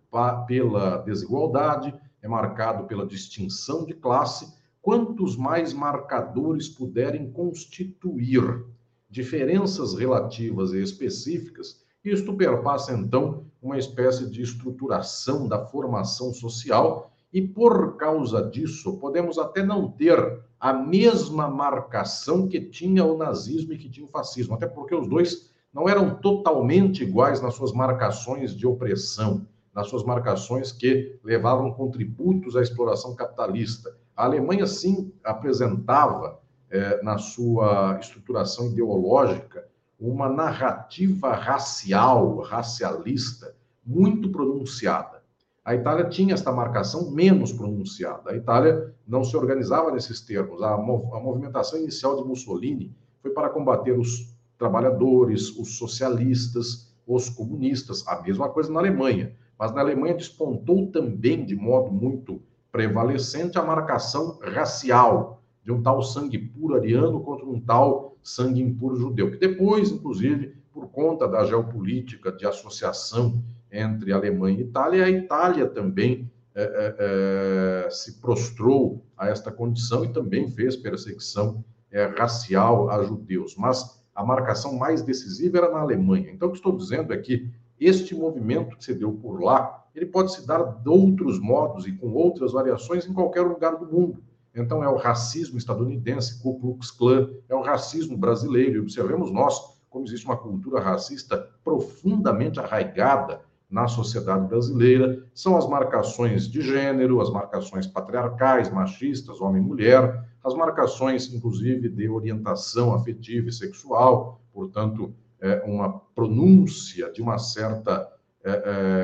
pela 0.46 0.98
desigualdade, 0.98 1.92
é 2.22 2.28
marcado 2.28 2.84
pela 2.84 3.04
distinção 3.04 3.84
de 3.84 3.94
classe, 3.94 4.54
quantos 4.80 5.36
mais 5.36 5.72
marcadores 5.72 6.68
puderem 6.68 7.30
constituir 7.32 8.64
diferenças 9.10 9.94
relativas 9.94 10.72
e 10.72 10.80
específicas, 10.80 11.81
isto 12.04 12.34
perpassa, 12.36 12.92
então, 12.92 13.44
uma 13.60 13.78
espécie 13.78 14.28
de 14.28 14.42
estruturação 14.42 15.46
da 15.46 15.64
formação 15.66 16.32
social, 16.32 17.12
e 17.32 17.40
por 17.40 17.96
causa 17.96 18.42
disso, 18.50 18.98
podemos 18.98 19.38
até 19.38 19.62
não 19.62 19.90
ter 19.90 20.42
a 20.60 20.72
mesma 20.72 21.48
marcação 21.48 22.46
que 22.46 22.60
tinha 22.60 23.04
o 23.04 23.16
nazismo 23.16 23.72
e 23.72 23.78
que 23.78 23.88
tinha 23.88 24.04
o 24.04 24.10
fascismo, 24.10 24.54
até 24.54 24.66
porque 24.66 24.94
os 24.94 25.08
dois 25.08 25.50
não 25.72 25.88
eram 25.88 26.16
totalmente 26.16 27.02
iguais 27.02 27.40
nas 27.40 27.54
suas 27.54 27.72
marcações 27.72 28.54
de 28.54 28.66
opressão, 28.66 29.46
nas 29.74 29.88
suas 29.88 30.04
marcações 30.04 30.70
que 30.70 31.18
levavam 31.24 31.72
contributos 31.72 32.56
à 32.56 32.60
exploração 32.60 33.14
capitalista. 33.14 33.96
A 34.14 34.24
Alemanha, 34.24 34.66
sim, 34.66 35.10
apresentava, 35.24 36.38
eh, 36.70 37.00
na 37.02 37.16
sua 37.16 37.98
estruturação 37.98 38.66
ideológica, 38.66 39.66
uma 40.02 40.28
narrativa 40.28 41.32
racial, 41.32 42.40
racialista, 42.40 43.54
muito 43.86 44.30
pronunciada. 44.30 45.22
A 45.64 45.76
Itália 45.76 46.08
tinha 46.08 46.34
esta 46.34 46.50
marcação 46.50 47.12
menos 47.12 47.52
pronunciada. 47.52 48.32
A 48.32 48.36
Itália 48.36 48.92
não 49.06 49.22
se 49.22 49.36
organizava 49.36 49.92
nesses 49.92 50.20
termos. 50.20 50.60
A, 50.60 50.76
mov 50.76 51.14
a 51.14 51.20
movimentação 51.20 51.78
inicial 51.78 52.16
de 52.16 52.24
Mussolini 52.28 52.92
foi 53.20 53.30
para 53.30 53.48
combater 53.48 53.92
os 53.92 54.36
trabalhadores, 54.58 55.56
os 55.56 55.78
socialistas, 55.78 56.92
os 57.06 57.28
comunistas. 57.28 58.04
A 58.08 58.20
mesma 58.20 58.48
coisa 58.48 58.72
na 58.72 58.80
Alemanha. 58.80 59.36
Mas 59.56 59.72
na 59.72 59.82
Alemanha 59.82 60.14
despontou 60.14 60.90
também, 60.90 61.44
de 61.44 61.54
modo 61.54 61.92
muito 61.92 62.42
prevalecente, 62.72 63.56
a 63.56 63.62
marcação 63.62 64.40
racial, 64.42 65.41
de 65.64 65.72
um 65.72 65.82
tal 65.82 66.02
sangue 66.02 66.38
puro 66.38 66.74
ariano 66.74 67.20
contra 67.20 67.46
um 67.46 67.60
tal 67.60 68.16
sangue 68.22 68.60
impuro 68.60 68.96
judeu, 68.96 69.30
que 69.30 69.36
depois, 69.36 69.90
inclusive, 69.90 70.56
por 70.72 70.88
conta 70.88 71.28
da 71.28 71.44
geopolítica 71.44 72.32
de 72.32 72.46
associação 72.46 73.42
entre 73.70 74.12
Alemanha 74.12 74.58
e 74.58 74.62
Itália, 74.62 75.04
a 75.04 75.10
Itália 75.10 75.66
também 75.66 76.30
é, 76.54 77.86
é, 77.86 77.90
se 77.90 78.20
prostrou 78.20 79.02
a 79.16 79.28
esta 79.28 79.50
condição 79.50 80.04
e 80.04 80.12
também 80.12 80.50
fez 80.50 80.76
perseguição 80.76 81.64
é, 81.90 82.06
racial 82.06 82.90
a 82.90 83.02
judeus. 83.02 83.56
Mas 83.56 84.02
a 84.14 84.24
marcação 84.24 84.74
mais 84.74 85.02
decisiva 85.02 85.58
era 85.58 85.70
na 85.70 85.80
Alemanha. 85.80 86.30
Então, 86.30 86.48
o 86.48 86.50
que 86.50 86.58
estou 86.58 86.76
dizendo 86.76 87.12
é 87.12 87.16
que 87.16 87.50
este 87.80 88.14
movimento 88.14 88.76
que 88.76 88.84
se 88.84 88.94
deu 88.94 89.12
por 89.12 89.42
lá, 89.42 89.84
ele 89.94 90.06
pode 90.06 90.32
se 90.32 90.46
dar 90.46 90.62
de 90.62 90.88
outros 90.88 91.38
modos 91.40 91.86
e 91.86 91.92
com 91.92 92.12
outras 92.12 92.52
variações 92.52 93.06
em 93.06 93.12
qualquer 93.12 93.42
lugar 93.42 93.76
do 93.76 93.86
mundo. 93.86 94.22
Então, 94.54 94.82
é 94.84 94.88
o 94.88 94.96
racismo 94.96 95.56
estadunidense, 95.56 96.42
Ku 96.42 96.60
Klux 96.60 96.90
Klan, 96.90 97.30
é 97.48 97.54
o 97.54 97.62
racismo 97.62 98.16
brasileiro. 98.16 98.76
E 98.76 98.80
observemos 98.80 99.30
nós 99.30 99.58
como 99.88 100.06
existe 100.06 100.26
uma 100.26 100.36
cultura 100.36 100.80
racista 100.80 101.48
profundamente 101.62 102.58
arraigada 102.58 103.42
na 103.70 103.88
sociedade 103.88 104.46
brasileira. 104.46 105.24
São 105.34 105.56
as 105.56 105.68
marcações 105.68 106.48
de 106.48 106.60
gênero, 106.60 107.20
as 107.20 107.30
marcações 107.30 107.86
patriarcais, 107.86 108.70
machistas, 108.70 109.40
homem-mulher, 109.40 110.28
as 110.44 110.54
marcações, 110.54 111.32
inclusive, 111.32 111.88
de 111.88 112.08
orientação 112.08 112.94
afetiva 112.94 113.48
e 113.48 113.52
sexual, 113.52 114.40
portanto, 114.52 115.14
é 115.40 115.62
uma 115.64 116.00
pronúncia 116.14 117.10
de 117.12 117.22
uma 117.22 117.38
certa 117.38 118.08
é, 118.44 118.50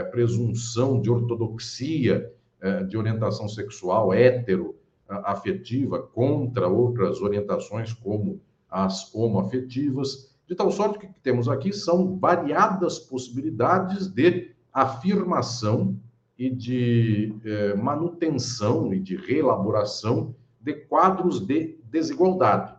é, 0.01 0.03
presunção 0.05 1.01
de 1.01 1.11
ortodoxia 1.11 2.33
é, 2.61 2.85
de 2.85 2.97
orientação 2.97 3.49
sexual 3.49 4.13
hétero, 4.13 4.77
afetiva 5.09 6.03
contra 6.03 6.69
outras 6.69 7.21
orientações 7.21 7.93
como 7.93 8.41
as 8.71 9.15
homoafetivas, 9.15 10.35
de 10.47 10.55
tal 10.55 10.71
sorte 10.71 10.99
que 10.99 11.07
o 11.07 11.09
que 11.09 11.21
temos 11.21 11.49
aqui 11.49 11.73
são 11.73 12.19
variadas 12.19 12.99
possibilidades 12.99 14.09
de 14.09 14.53
afirmação 14.73 15.97
e 16.39 16.49
de 16.49 17.35
eh, 17.45 17.75
manutenção 17.75 18.95
e 18.95 19.01
de 19.01 19.17
reelaboração 19.17 20.35
de 20.61 20.73
quadros 20.73 21.41
de 21.41 21.79
desigualdade. 21.91 22.75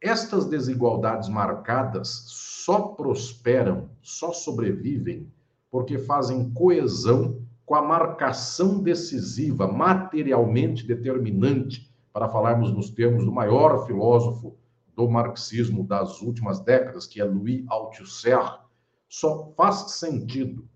Estas 0.00 0.44
desigualdades 0.44 1.28
marcadas 1.28 2.24
só 2.26 2.80
prosperam, 2.80 3.88
só 4.02 4.32
sobrevivem, 4.32 5.26
porque 5.70 5.98
fazem 5.98 6.50
coesão 6.50 7.40
com 7.68 7.74
a 7.74 7.82
marcação 7.82 8.82
decisiva, 8.82 9.70
materialmente 9.70 10.86
determinante, 10.86 11.92
para 12.14 12.26
falarmos 12.26 12.72
nos 12.72 12.88
termos 12.88 13.26
do 13.26 13.30
maior 13.30 13.86
filósofo 13.86 14.56
do 14.96 15.06
marxismo 15.06 15.86
das 15.86 16.22
últimas 16.22 16.60
décadas, 16.60 17.06
que 17.06 17.20
é 17.20 17.24
Louis 17.24 17.66
Althusser, 17.68 18.40
só 19.06 19.52
faz 19.54 19.92
sentido 19.92 20.66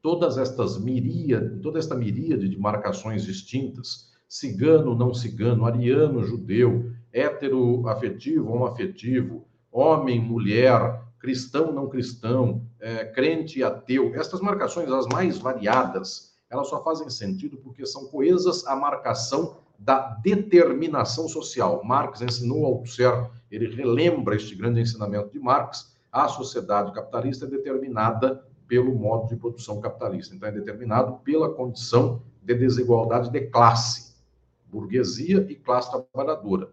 todas 0.00 0.38
estas 0.38 0.78
miríades, 0.78 1.60
toda 1.60 1.80
esta 1.80 1.96
miríade 1.96 2.48
de 2.48 2.60
marcações 2.60 3.24
distintas, 3.24 4.12
cigano, 4.28 4.94
não 4.94 5.12
cigano, 5.12 5.66
ariano, 5.66 6.22
judeu, 6.22 6.92
hétero 7.12 7.88
afetivo, 7.88 8.52
homoafetivo, 8.52 9.48
homem, 9.72 10.20
mulher, 10.20 11.02
cristão, 11.24 11.72
não 11.72 11.88
cristão, 11.88 12.60
é, 12.78 13.06
crente 13.06 13.58
e 13.58 13.64
ateu, 13.64 14.14
estas 14.14 14.42
marcações, 14.42 14.92
as 14.92 15.06
mais 15.06 15.38
variadas, 15.38 16.34
elas 16.50 16.68
só 16.68 16.84
fazem 16.84 17.08
sentido 17.08 17.56
porque 17.56 17.86
são 17.86 18.08
coesas 18.08 18.66
à 18.66 18.76
marcação 18.76 19.56
da 19.78 20.18
determinação 20.22 21.26
social. 21.26 21.82
Marx 21.82 22.20
ensinou 22.20 22.66
ao 22.66 22.74
Althusser, 22.74 23.30
ele 23.50 23.74
relembra 23.74 24.36
este 24.36 24.54
grande 24.54 24.82
ensinamento 24.82 25.30
de 25.30 25.38
Marx, 25.38 25.96
a 26.12 26.28
sociedade 26.28 26.92
capitalista 26.92 27.46
é 27.46 27.48
determinada 27.48 28.46
pelo 28.68 28.94
modo 28.94 29.26
de 29.26 29.36
produção 29.36 29.80
capitalista. 29.80 30.34
Então, 30.34 30.50
é 30.50 30.52
determinado 30.52 31.20
pela 31.24 31.54
condição 31.54 32.20
de 32.42 32.54
desigualdade 32.54 33.30
de 33.30 33.40
classe, 33.46 34.14
burguesia 34.66 35.46
e 35.48 35.54
classe 35.54 35.90
trabalhadora. 35.90 36.68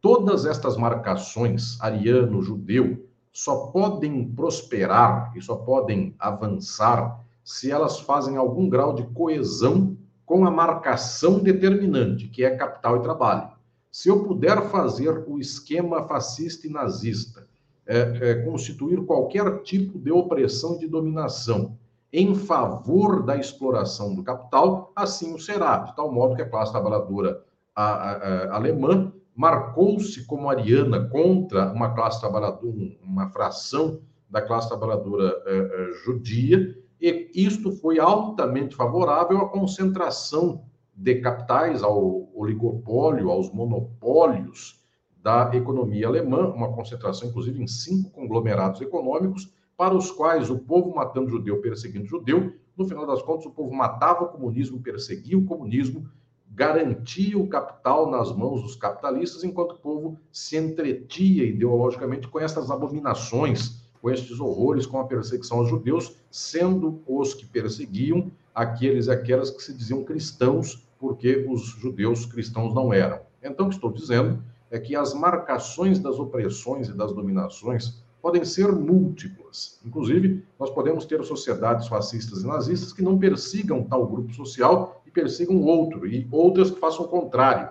Todas 0.00 0.46
estas 0.46 0.76
marcações, 0.76 1.80
ariano, 1.80 2.40
judeu, 2.40 3.07
só 3.38 3.68
podem 3.68 4.28
prosperar 4.32 5.32
e 5.36 5.40
só 5.40 5.54
podem 5.54 6.12
avançar 6.18 7.24
se 7.44 7.70
elas 7.70 8.00
fazem 8.00 8.36
algum 8.36 8.68
grau 8.68 8.92
de 8.92 9.04
coesão 9.04 9.96
com 10.26 10.44
a 10.44 10.50
marcação 10.50 11.38
determinante, 11.38 12.26
que 12.26 12.44
é 12.44 12.56
capital 12.56 12.96
e 12.96 13.02
trabalho. 13.02 13.50
Se 13.92 14.08
eu 14.08 14.24
puder 14.24 14.68
fazer 14.70 15.22
o 15.28 15.38
esquema 15.38 16.02
fascista 16.08 16.66
e 16.66 16.70
nazista, 16.70 17.46
é, 17.86 17.98
é, 18.20 18.34
constituir 18.42 19.06
qualquer 19.06 19.62
tipo 19.62 20.00
de 20.00 20.10
opressão 20.10 20.74
e 20.74 20.80
de 20.80 20.88
dominação 20.88 21.78
em 22.12 22.34
favor 22.34 23.22
da 23.22 23.36
exploração 23.36 24.16
do 24.16 24.24
capital, 24.24 24.90
assim 24.96 25.32
o 25.32 25.38
será, 25.38 25.78
de 25.78 25.94
tal 25.94 26.12
modo 26.12 26.34
que 26.34 26.42
a 26.42 26.50
classe 26.50 26.72
trabalhadora 26.72 27.40
a, 27.76 27.84
a, 27.84 28.12
a 28.46 28.56
alemã 28.56 29.12
marcou-se 29.38 30.26
como 30.26 30.50
ariana 30.50 31.08
contra 31.08 31.72
uma 31.72 31.94
classe 31.94 32.18
trabalhadora, 32.18 32.98
uma 33.00 33.30
fração 33.30 34.00
da 34.28 34.42
classe 34.42 34.66
trabalhadora 34.66 35.32
eh, 35.46 35.70
eh, 35.72 35.92
judia, 36.04 36.76
e 37.00 37.30
isto 37.32 37.70
foi 37.70 38.00
altamente 38.00 38.74
favorável 38.74 39.38
à 39.38 39.48
concentração 39.48 40.64
de 40.92 41.20
capitais, 41.20 41.84
ao 41.84 42.28
oligopólio, 42.34 43.30
aos 43.30 43.52
monopólios 43.52 44.84
da 45.22 45.48
economia 45.54 46.08
alemã, 46.08 46.48
uma 46.48 46.72
concentração, 46.72 47.28
inclusive, 47.28 47.62
em 47.62 47.66
cinco 47.68 48.10
conglomerados 48.10 48.80
econômicos, 48.80 49.54
para 49.76 49.94
os 49.94 50.10
quais 50.10 50.50
o 50.50 50.58
povo 50.58 50.92
matando 50.96 51.30
judeu, 51.30 51.60
perseguindo 51.60 52.06
judeu, 52.06 52.54
no 52.76 52.88
final 52.88 53.06
das 53.06 53.22
contas, 53.22 53.46
o 53.46 53.52
povo 53.52 53.72
matava 53.72 54.24
o 54.24 54.28
comunismo, 54.28 54.82
perseguia 54.82 55.38
o 55.38 55.44
comunismo, 55.44 56.10
garantia 56.50 57.38
o 57.38 57.46
capital 57.46 58.10
nas 58.10 58.34
mãos 58.34 58.62
dos 58.62 58.76
capitalistas, 58.76 59.44
enquanto 59.44 59.72
o 59.72 59.78
povo 59.78 60.18
se 60.32 60.56
entretia 60.56 61.44
ideologicamente 61.44 62.28
com 62.28 62.40
essas 62.40 62.70
abominações, 62.70 63.82
com 64.00 64.10
estes 64.10 64.40
horrores, 64.40 64.86
com 64.86 65.00
a 65.00 65.04
perseguição 65.04 65.58
aos 65.58 65.68
judeus, 65.68 66.16
sendo 66.30 67.00
os 67.06 67.34
que 67.34 67.46
perseguiam 67.46 68.30
aqueles 68.54 69.06
e 69.06 69.10
aquelas 69.10 69.50
que 69.50 69.62
se 69.62 69.72
diziam 69.72 70.04
cristãos, 70.04 70.86
porque 70.98 71.46
os 71.48 71.62
judeus 71.62 72.26
cristãos 72.26 72.74
não 72.74 72.92
eram. 72.92 73.20
Então, 73.42 73.66
o 73.66 73.68
que 73.68 73.76
estou 73.76 73.92
dizendo 73.92 74.42
é 74.70 74.78
que 74.78 74.96
as 74.96 75.14
marcações 75.14 75.98
das 75.98 76.18
opressões 76.18 76.88
e 76.88 76.92
das 76.92 77.12
dominações 77.12 78.02
podem 78.20 78.44
ser 78.44 78.72
múltiplas. 78.72 79.80
Inclusive, 79.84 80.44
nós 80.58 80.70
podemos 80.70 81.04
ter 81.04 81.22
sociedades 81.24 81.86
fascistas 81.86 82.42
e 82.42 82.46
nazistas 82.46 82.92
que 82.92 83.02
não 83.02 83.18
persigam 83.18 83.84
tal 83.84 84.06
grupo 84.06 84.32
social 84.34 84.97
persigam 85.18 85.60
outro, 85.62 86.06
e 86.06 86.28
outras 86.30 86.70
que 86.70 86.78
façam 86.78 87.04
o 87.04 87.08
contrário. 87.08 87.70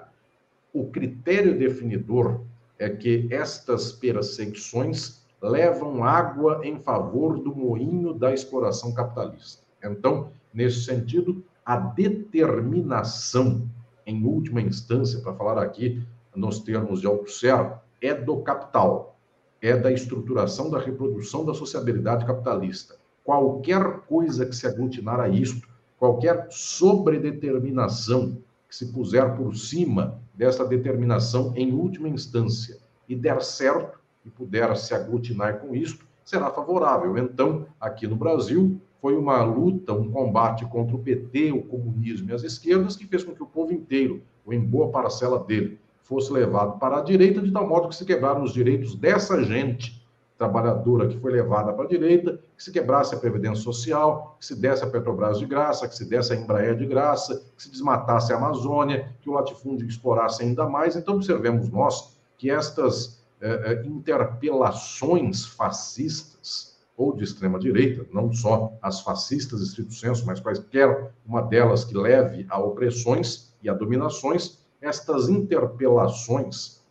O 0.73 0.87
critério 0.87 1.57
definidor 1.57 2.41
é 2.77 2.89
que 2.89 3.25
estas 3.31 3.93
perseguições 3.93 5.21
levam 5.41 6.03
água 6.03 6.59
em 6.63 6.77
favor 6.77 7.39
do 7.39 7.55
moinho 7.55 8.13
da 8.13 8.33
exploração 8.33 8.93
capitalista. 8.93 9.63
Então, 9.81 10.29
nesse 10.53 10.83
sentido, 10.83 11.41
a 11.65 11.77
determinação, 11.77 13.65
em 14.05 14.25
última 14.25 14.61
instância, 14.61 15.21
para 15.21 15.33
falar 15.33 15.57
aqui 15.61 16.03
nos 16.35 16.59
termos 16.59 16.99
de 16.99 17.07
Althusser, 17.07 17.77
é 18.01 18.13
do 18.13 18.41
capital, 18.41 19.17
é 19.61 19.75
da 19.77 19.91
estruturação 19.91 20.69
da 20.69 20.79
reprodução 20.79 21.45
da 21.45 21.53
sociabilidade 21.53 22.25
capitalista. 22.25 22.97
Qualquer 23.23 24.01
coisa 24.01 24.45
que 24.45 24.55
se 24.55 24.67
aglutinar 24.67 25.19
a 25.21 25.29
isto 25.29 25.67
qualquer 25.97 26.47
sobredeterminação 26.49 28.37
que 28.67 28.75
se 28.75 28.91
puser 28.91 29.35
por 29.35 29.55
cima 29.55 30.19
dessa 30.33 30.65
determinação 30.65 31.53
em 31.55 31.73
última 31.73 32.07
instância 32.07 32.77
e 33.07 33.15
der 33.15 33.41
certo 33.41 33.99
e 34.25 34.29
puder 34.29 34.75
se 34.75 34.93
aglutinar 34.93 35.59
com 35.59 35.73
isso, 35.75 35.99
será 36.23 36.51
favorável. 36.51 37.17
Então, 37.17 37.65
aqui 37.79 38.05
no 38.05 38.15
Brasil, 38.15 38.79
foi 39.01 39.15
uma 39.15 39.41
luta, 39.43 39.93
um 39.93 40.11
combate 40.11 40.65
contra 40.65 40.95
o 40.95 40.99
PT, 40.99 41.51
o 41.51 41.63
comunismo 41.63 42.29
e 42.29 42.33
as 42.33 42.43
esquerdas 42.43 42.95
que 42.95 43.05
fez 43.05 43.23
com 43.23 43.33
que 43.33 43.43
o 43.43 43.47
povo 43.47 43.71
inteiro, 43.71 44.21
ou 44.45 44.53
em 44.53 44.59
boa 44.59 44.89
parcela 44.91 45.39
dele, 45.39 45.79
fosse 46.03 46.31
levado 46.31 46.79
para 46.79 46.97
a 46.97 47.01
direita, 47.01 47.41
de 47.41 47.51
tal 47.51 47.67
modo 47.67 47.89
que 47.89 47.95
se 47.95 48.05
quebraram 48.05 48.43
os 48.43 48.53
direitos 48.53 48.95
dessa 48.95 49.43
gente 49.43 50.05
trabalhadora 50.37 51.07
que 51.07 51.19
foi 51.19 51.31
levada 51.31 51.73
para 51.73 51.85
a 51.85 51.87
direita, 51.87 52.39
que 52.55 52.63
se 52.63 52.71
quebrasse 52.71 53.15
a 53.15 53.17
Previdência 53.17 53.63
Social, 53.63 54.37
que 54.39 54.45
se 54.45 54.55
desse 54.55 54.83
a 54.83 54.87
Petrobras 54.87 55.39
de 55.39 55.45
graça, 55.45 55.87
que 55.87 55.95
se 55.95 56.05
desse 56.05 56.31
a 56.31 56.35
Embraer 56.35 56.75
de 56.75 56.85
graça, 56.85 57.43
que 57.55 57.63
se 57.63 57.71
desmatasse 57.71 58.31
a 58.31 58.37
Amazônia, 58.37 59.15
que 59.19 59.29
o 59.29 59.33
latifúndio 59.33 59.87
explorasse 59.87 60.43
ainda 60.43 60.67
mais. 60.69 60.95
Então, 60.95 61.15
observemos 61.15 61.69
nós 61.69 62.15
que 62.37 62.51
estas 62.51 63.23
eh, 63.41 63.81
eh 63.81 63.87
interpelações 63.87 65.45
fascistas 65.45 66.77
ou 66.95 67.15
de 67.15 67.23
extrema-direita, 67.23 68.07
não 68.11 68.33
só 68.33 68.73
as 68.81 69.01
fascistas, 69.01 69.61
estrito 69.61 69.93
senso, 69.93 70.25
mas 70.25 70.39
quaisquer 70.39 71.11
uma 71.25 71.41
delas 71.41 71.83
que 71.83 71.95
leve 71.95 72.45
a 72.49 72.59
opressões 72.59 73.53
e 73.61 73.69
a 73.69 73.73
dominações, 73.73 74.59
estas 74.81 75.29
interpelações 75.29 76.83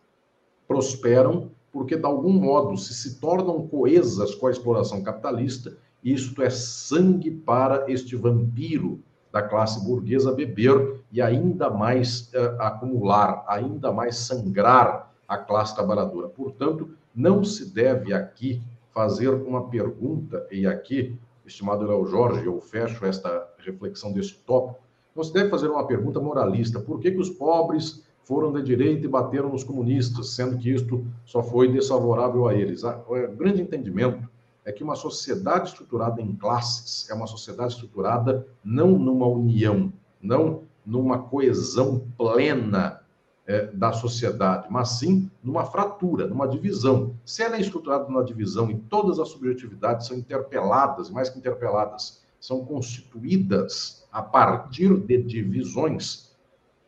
prosperam 0.66 1.50
porque, 1.76 1.94
de 1.94 2.06
algum 2.06 2.32
modo, 2.32 2.74
se 2.78 2.94
se 2.94 3.20
tornam 3.20 3.68
coesas 3.68 4.34
com 4.34 4.46
a 4.46 4.50
exploração 4.50 5.02
capitalista, 5.02 5.76
isto 6.02 6.40
é 6.40 6.48
sangue 6.48 7.30
para 7.30 7.84
este 7.92 8.16
vampiro 8.16 9.02
da 9.30 9.42
classe 9.42 9.84
burguesa 9.84 10.32
beber 10.32 11.02
e 11.12 11.20
ainda 11.20 11.68
mais 11.68 12.32
uh, 12.32 12.62
acumular, 12.62 13.44
ainda 13.46 13.92
mais 13.92 14.16
sangrar 14.16 15.12
a 15.28 15.36
classe 15.36 15.74
trabalhadora. 15.74 16.28
Portanto, 16.28 16.88
não 17.14 17.44
se 17.44 17.74
deve 17.74 18.14
aqui 18.14 18.62
fazer 18.90 19.28
uma 19.28 19.68
pergunta, 19.68 20.46
e 20.50 20.66
aqui, 20.66 21.14
estimado 21.44 21.86
Léo 21.86 22.06
Jorge, 22.06 22.46
eu 22.46 22.58
fecho 22.58 23.04
esta 23.04 23.46
reflexão 23.58 24.14
deste 24.14 24.38
tópico, 24.46 24.80
não 25.14 25.22
se 25.22 25.30
deve 25.30 25.50
fazer 25.50 25.68
uma 25.68 25.86
pergunta 25.86 26.20
moralista. 26.20 26.80
Por 26.80 26.98
que, 27.00 27.10
que 27.10 27.20
os 27.20 27.28
pobres 27.28 28.02
foram 28.26 28.52
de 28.52 28.60
direita 28.60 29.06
e 29.06 29.08
bateram 29.08 29.48
nos 29.48 29.62
comunistas, 29.62 30.30
sendo 30.30 30.58
que 30.58 30.68
isto 30.68 31.06
só 31.24 31.44
foi 31.44 31.70
desfavorável 31.70 32.48
a 32.48 32.54
eles. 32.54 32.82
O 32.82 33.36
grande 33.36 33.62
entendimento 33.62 34.28
é 34.64 34.72
que 34.72 34.82
uma 34.82 34.96
sociedade 34.96 35.68
estruturada 35.68 36.20
em 36.20 36.34
classes 36.34 37.08
é 37.08 37.14
uma 37.14 37.28
sociedade 37.28 37.74
estruturada 37.74 38.44
não 38.64 38.98
numa 38.98 39.28
união, 39.28 39.92
não 40.20 40.62
numa 40.84 41.20
coesão 41.20 42.04
plena 42.18 43.00
é, 43.46 43.66
da 43.66 43.92
sociedade, 43.92 44.66
mas 44.70 44.88
sim 44.98 45.30
numa 45.40 45.64
fratura, 45.64 46.26
numa 46.26 46.48
divisão. 46.48 47.14
Se 47.24 47.44
ela 47.44 47.56
é 47.56 47.60
estruturada 47.60 48.08
numa 48.08 48.24
divisão 48.24 48.68
e 48.72 48.76
todas 48.76 49.20
as 49.20 49.28
subjetividades 49.28 50.08
são 50.08 50.16
interpeladas, 50.16 51.10
mais 51.10 51.30
que 51.30 51.38
interpeladas, 51.38 52.24
são 52.40 52.64
constituídas 52.64 54.04
a 54.10 54.20
partir 54.20 54.96
de 54.98 55.22
divisões, 55.22 56.25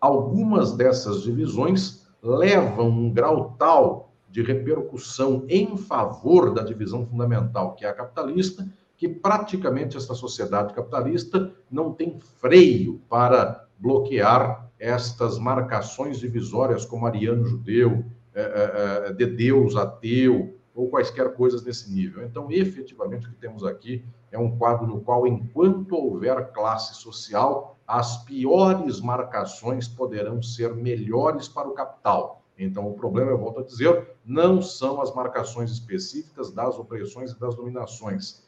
algumas 0.00 0.72
dessas 0.76 1.22
divisões 1.22 2.06
levam 2.22 2.88
um 2.88 3.12
grau 3.12 3.54
tal 3.58 4.12
de 4.30 4.42
repercussão 4.42 5.44
em 5.48 5.76
favor 5.76 6.52
da 6.52 6.62
divisão 6.62 7.06
fundamental, 7.06 7.74
que 7.74 7.84
é 7.84 7.88
a 7.88 7.94
capitalista, 7.94 8.68
que 8.96 9.08
praticamente 9.08 9.96
essa 9.96 10.14
sociedade 10.14 10.74
capitalista 10.74 11.52
não 11.70 11.92
tem 11.92 12.18
freio 12.18 13.00
para 13.08 13.66
bloquear 13.78 14.68
estas 14.78 15.38
marcações 15.38 16.18
divisórias 16.18 16.84
como 16.84 17.06
ariano-judeu, 17.06 18.04
é, 18.34 18.42
é, 18.42 19.08
é, 19.08 19.12
de 19.12 19.26
Deus 19.26 19.76
ateu, 19.76 20.56
ou 20.74 20.88
quaisquer 20.88 21.34
coisas 21.34 21.64
nesse 21.64 21.92
nível. 21.92 22.24
Então, 22.24 22.50
efetivamente, 22.50 23.26
o 23.26 23.30
que 23.30 23.36
temos 23.36 23.64
aqui 23.64 24.04
é 24.30 24.38
um 24.38 24.56
quadro 24.56 24.86
no 24.86 25.00
qual, 25.00 25.26
enquanto 25.26 25.94
houver 25.94 26.52
classe 26.52 26.94
social, 26.94 27.76
as 27.86 28.24
piores 28.24 29.00
marcações 29.00 29.88
poderão 29.88 30.42
ser 30.42 30.74
melhores 30.74 31.48
para 31.48 31.68
o 31.68 31.72
capital. 31.72 32.42
Então, 32.58 32.88
o 32.88 32.94
problema, 32.94 33.30
eu 33.30 33.38
volto 33.38 33.60
a 33.60 33.64
dizer, 33.64 34.10
não 34.24 34.60
são 34.60 35.00
as 35.00 35.14
marcações 35.14 35.70
específicas 35.70 36.50
das 36.50 36.78
opressões 36.78 37.32
e 37.32 37.38
das 37.38 37.54
dominações. 37.54 38.44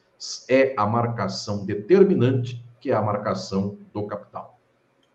É 0.48 0.74
a 0.76 0.84
marcação 0.84 1.64
determinante, 1.64 2.62
que 2.80 2.90
é 2.90 2.94
a 2.94 3.00
marcação 3.00 3.78
do 3.92 4.06
capital. 4.06 4.58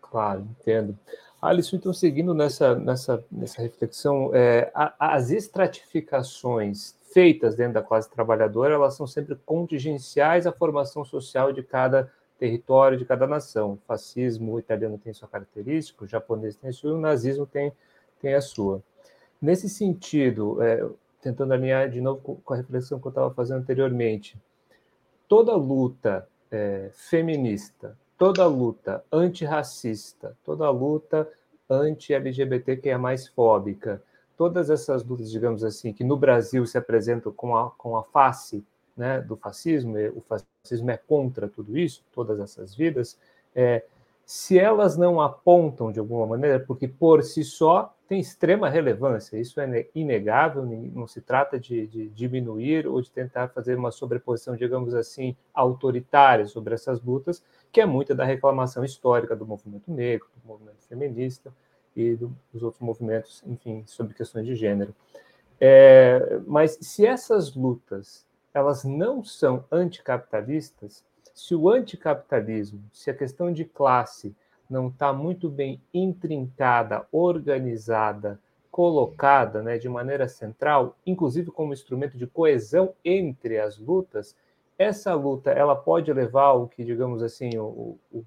Claro, 0.00 0.48
entendo. 0.58 0.98
Alisson, 1.40 1.76
então, 1.76 1.92
seguindo 1.92 2.34
nessa, 2.34 2.74
nessa, 2.74 3.24
nessa 3.30 3.62
reflexão, 3.62 4.30
é, 4.32 4.72
as 4.98 5.30
estratificações 5.30 6.94
feitas 7.16 7.56
dentro 7.56 7.72
da 7.72 7.82
classe 7.82 8.10
trabalhadora, 8.10 8.74
elas 8.74 8.92
são 8.92 9.06
sempre 9.06 9.36
contingenciais 9.36 10.46
à 10.46 10.52
formação 10.52 11.02
social 11.02 11.50
de 11.50 11.62
cada 11.62 12.12
território, 12.38 12.98
de 12.98 13.06
cada 13.06 13.26
nação. 13.26 13.72
O 13.72 13.78
fascismo 13.86 14.52
o 14.52 14.58
italiano 14.58 14.98
tem 14.98 15.14
sua 15.14 15.26
característica, 15.26 16.04
o 16.04 16.06
japonês 16.06 16.56
tem 16.56 16.68
a 16.68 16.72
sua, 16.74 16.92
o 16.92 17.00
nazismo 17.00 17.46
tem, 17.46 17.72
tem 18.20 18.34
a 18.34 18.42
sua. 18.42 18.82
Nesse 19.40 19.66
sentido, 19.66 20.62
é, 20.62 20.86
tentando 21.22 21.54
alinhar 21.54 21.88
de 21.88 22.02
novo 22.02 22.38
com 22.44 22.52
a 22.52 22.56
reflexão 22.58 23.00
que 23.00 23.06
eu 23.06 23.08
estava 23.08 23.32
fazendo 23.32 23.60
anteriormente, 23.60 24.38
toda 25.26 25.56
luta 25.56 26.28
é, 26.50 26.90
feminista, 26.92 27.96
toda 28.18 28.46
luta 28.46 29.02
antirracista, 29.10 30.36
toda 30.44 30.68
luta 30.68 31.26
anti-LGBT 31.70 32.76
que 32.76 32.90
é 32.90 32.98
mais 32.98 33.26
fóbica, 33.26 34.02
todas 34.36 34.70
essas 34.70 35.04
lutas, 35.04 35.30
digamos 35.30 35.64
assim, 35.64 35.92
que 35.92 36.04
no 36.04 36.16
Brasil 36.16 36.64
se 36.66 36.76
apresentam 36.76 37.32
com 37.32 37.56
a, 37.56 37.70
com 37.70 37.96
a 37.96 38.02
face 38.02 38.64
né, 38.96 39.20
do 39.20 39.36
fascismo, 39.36 39.96
o 40.14 40.20
fascismo 40.20 40.90
é 40.90 40.96
contra 40.96 41.48
tudo 41.48 41.76
isso, 41.76 42.04
todas 42.12 42.38
essas 42.40 42.74
vidas, 42.74 43.18
é, 43.54 43.84
se 44.24 44.58
elas 44.58 44.96
não 44.96 45.20
apontam 45.20 45.92
de 45.92 46.00
alguma 46.00 46.26
maneira, 46.26 46.58
porque 46.58 46.88
por 46.88 47.22
si 47.22 47.44
só 47.44 47.94
tem 48.08 48.20
extrema 48.20 48.68
relevância, 48.68 49.36
isso 49.38 49.60
é 49.60 49.88
inegável, 49.94 50.64
não 50.64 51.06
se 51.06 51.20
trata 51.20 51.58
de, 51.58 51.86
de, 51.86 52.08
diminuir 52.08 52.86
ou 52.86 53.00
de 53.00 53.10
tentar 53.10 53.48
fazer 53.48 53.76
uma 53.76 53.90
sobreposição, 53.90 54.56
digamos 54.56 54.94
assim, 54.94 55.36
autoritária 55.52 56.46
sobre 56.46 56.74
essas 56.74 57.00
lutas, 57.02 57.42
que 57.72 57.80
é 57.80 57.86
muita 57.86 58.14
da 58.14 58.24
reclamação 58.24 58.84
histórica 58.84 59.34
do 59.34 59.46
movimento 59.46 59.90
negro, 59.90 60.28
do 60.42 60.48
movimento 60.48 60.84
feminista 60.88 61.52
e 61.96 62.14
do, 62.14 62.36
dos 62.52 62.62
outros 62.62 62.82
movimentos, 62.82 63.42
enfim, 63.46 63.82
sobre 63.86 64.14
questões 64.14 64.46
de 64.46 64.54
gênero. 64.54 64.94
É, 65.58 66.40
mas 66.46 66.78
se 66.80 67.06
essas 67.06 67.54
lutas 67.54 68.26
elas 68.52 68.84
não 68.84 69.24
são 69.24 69.64
anticapitalistas, 69.70 71.04
se 71.34 71.54
o 71.54 71.68
anticapitalismo, 71.68 72.82
se 72.92 73.10
a 73.10 73.14
questão 73.14 73.52
de 73.52 73.64
classe 73.64 74.34
não 74.68 74.88
está 74.88 75.12
muito 75.12 75.48
bem 75.48 75.80
intrincada, 75.92 77.06
organizada, 77.12 78.40
colocada 78.70 79.62
né, 79.62 79.78
de 79.78 79.88
maneira 79.88 80.28
central, 80.28 80.96
inclusive 81.06 81.50
como 81.50 81.72
instrumento 81.72 82.16
de 82.16 82.26
coesão 82.26 82.94
entre 83.04 83.58
as 83.58 83.78
lutas, 83.78 84.34
essa 84.78 85.14
luta 85.14 85.50
ela 85.50 85.74
pode 85.74 86.12
levar 86.12 86.44
ao 86.44 86.68
que, 86.68 86.84
digamos 86.84 87.22
assim, 87.22 87.56
o, 87.58 87.98
o, 88.12 88.24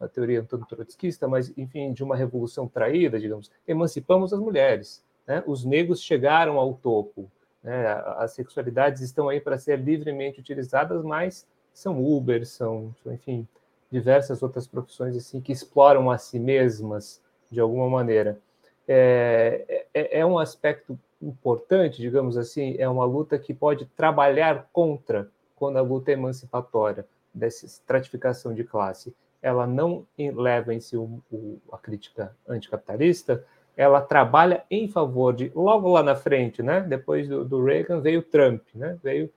a 0.00 0.08
teoria 0.08 0.42
um 0.42 0.44
tanto 0.44 0.66
trotskista, 0.66 1.26
mas, 1.26 1.52
enfim, 1.56 1.92
de 1.92 2.02
uma 2.02 2.16
revolução 2.16 2.68
traída, 2.68 3.18
digamos, 3.18 3.50
emancipamos 3.66 4.32
as 4.32 4.40
mulheres. 4.40 5.04
Né? 5.26 5.42
Os 5.46 5.64
negros 5.64 6.02
chegaram 6.02 6.58
ao 6.58 6.74
topo. 6.74 7.30
Né? 7.62 7.86
As 8.16 8.32
sexualidades 8.32 9.02
estão 9.02 9.28
aí 9.28 9.40
para 9.40 9.58
ser 9.58 9.78
livremente 9.78 10.40
utilizadas, 10.40 11.02
mas 11.02 11.46
são 11.72 12.04
Uber, 12.04 12.46
são, 12.46 12.94
enfim, 13.06 13.46
diversas 13.90 14.42
outras 14.42 14.66
profissões 14.66 15.16
assim 15.16 15.40
que 15.40 15.52
exploram 15.52 16.10
a 16.10 16.18
si 16.18 16.38
mesmas 16.38 17.22
de 17.50 17.60
alguma 17.60 17.88
maneira. 17.88 18.38
É, 18.86 19.84
é, 19.92 20.20
é, 20.20 20.26
um 20.26 20.38
aspecto 20.38 20.98
importante, 21.20 22.00
digamos 22.00 22.36
assim, 22.36 22.76
é 22.78 22.88
uma 22.88 23.04
luta 23.04 23.38
que 23.38 23.52
pode 23.52 23.84
trabalhar 23.84 24.68
contra 24.72 25.30
quando 25.56 25.76
a 25.76 25.82
luta 25.82 26.10
é 26.10 26.14
emancipatória, 26.14 27.06
dessa 27.34 27.66
estratificação 27.66 28.54
de 28.54 28.64
classe. 28.64 29.14
Ela 29.40 29.66
não 29.66 30.06
leva 30.18 30.74
em 30.74 30.80
si 30.80 30.96
o, 30.96 31.22
o, 31.30 31.60
a 31.72 31.78
crítica 31.78 32.36
anticapitalista, 32.46 33.44
ela 33.76 34.00
trabalha 34.00 34.64
em 34.68 34.88
favor 34.88 35.32
de, 35.32 35.52
logo 35.54 35.88
lá 35.92 36.02
na 36.02 36.16
frente, 36.16 36.62
né? 36.62 36.80
depois 36.80 37.28
do, 37.28 37.44
do 37.44 37.64
Reagan, 37.64 38.00
veio 38.00 38.22
Trump, 38.22 38.62
né? 38.74 38.98
veio 39.02 39.30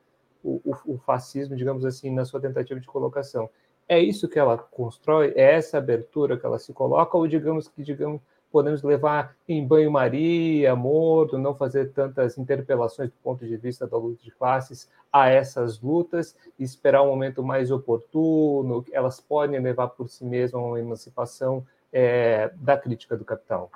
o, 0.44 0.60
o, 0.66 0.94
o, 0.94 0.98
fascismo, 0.98 1.56
digamos 1.56 1.86
assim, 1.86 2.10
na 2.10 2.26
sua 2.26 2.42
tentativa 2.42 2.80
de 2.80 2.88
colocação. 2.88 3.48
É 3.88 4.00
isso 4.00 4.28
que 4.28 4.40
ela 4.40 4.58
constrói? 4.58 5.34
É 5.36 5.54
essa 5.54 5.78
abertura 5.78 6.38
que 6.38 6.46
ela 6.46 6.58
se 6.58 6.74
coloca? 6.74 7.16
Ou 7.16 7.28
digamos 7.28 7.68
que 7.68 7.84
digamos, 7.84 8.20
podemos 8.52 8.84
levar 8.84 9.36
em 9.48 9.66
banho-maria, 9.66 10.76
morto, 10.76 11.38
não 11.38 11.56
fazer 11.56 11.92
tantas 11.92 12.38
interpelações 12.38 13.10
do 13.10 13.16
ponto 13.24 13.46
de 13.46 13.56
vista 13.58 13.88
da 13.88 13.98
luta 13.98 14.22
de 14.24 14.32
classes 14.32 14.90
a 15.12 15.30
essas 15.30 15.80
lutas 15.82 16.36
esperar 16.60 17.04
um 17.04 17.08
momento 17.08 17.44
mais 17.44 17.72
oportuno? 17.72 18.86
Elas 18.92 19.20
podem 19.20 19.60
levar 19.60 19.88
por 19.90 20.10
si 20.10 20.26
mesmas 20.26 20.62
uma 20.62 20.80
emancipação 20.80 21.66
é, 21.92 22.52
da 22.56 22.78
crítica 22.78 23.18
do 23.18 23.26
capital? 23.26 23.72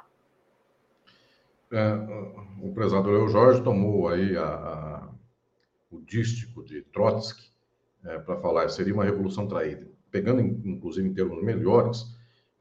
É, 1.72 1.94
o 2.62 2.72
prezado 2.74 3.10
Leo 3.10 3.28
Jorge 3.28 3.62
tomou 3.64 4.08
aí 4.08 4.38
a, 4.38 4.46
a, 4.46 5.10
o 5.92 6.00
dístico 6.02 6.64
de 6.64 6.82
Trotsky 6.84 7.52
é, 8.06 8.20
para 8.20 8.38
falar 8.38 8.70
seria 8.70 8.94
uma 8.94 9.04
revolução 9.04 9.48
traída. 9.48 9.88
Pegando, 10.12 10.42
inclusive, 10.42 11.10
em 11.10 11.14
termos 11.14 11.44
melhores, 11.44 12.15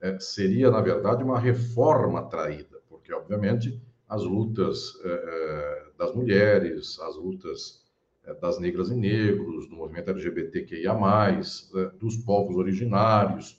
é, 0.04 0.20
seria, 0.20 0.70
na 0.70 0.82
verdade, 0.82 1.24
uma 1.24 1.40
reforma 1.40 2.22
traída, 2.26 2.78
porque, 2.90 3.10
obviamente, 3.10 3.80
as 4.06 4.22
lutas 4.22 5.00
é, 5.02 5.08
é 5.08 5.84
das 5.98 6.14
mulheres, 6.14 7.00
as 7.00 7.16
lutas 7.16 7.82
é, 8.22 8.34
das 8.34 8.60
negras 8.60 8.90
e 8.90 8.94
negros, 8.94 9.66
do 9.66 9.76
movimento 9.76 10.10
LGBTQIA, 10.10 10.92
é, 10.92 11.98
dos 11.98 12.18
povos 12.18 12.54
originários, 12.56 13.58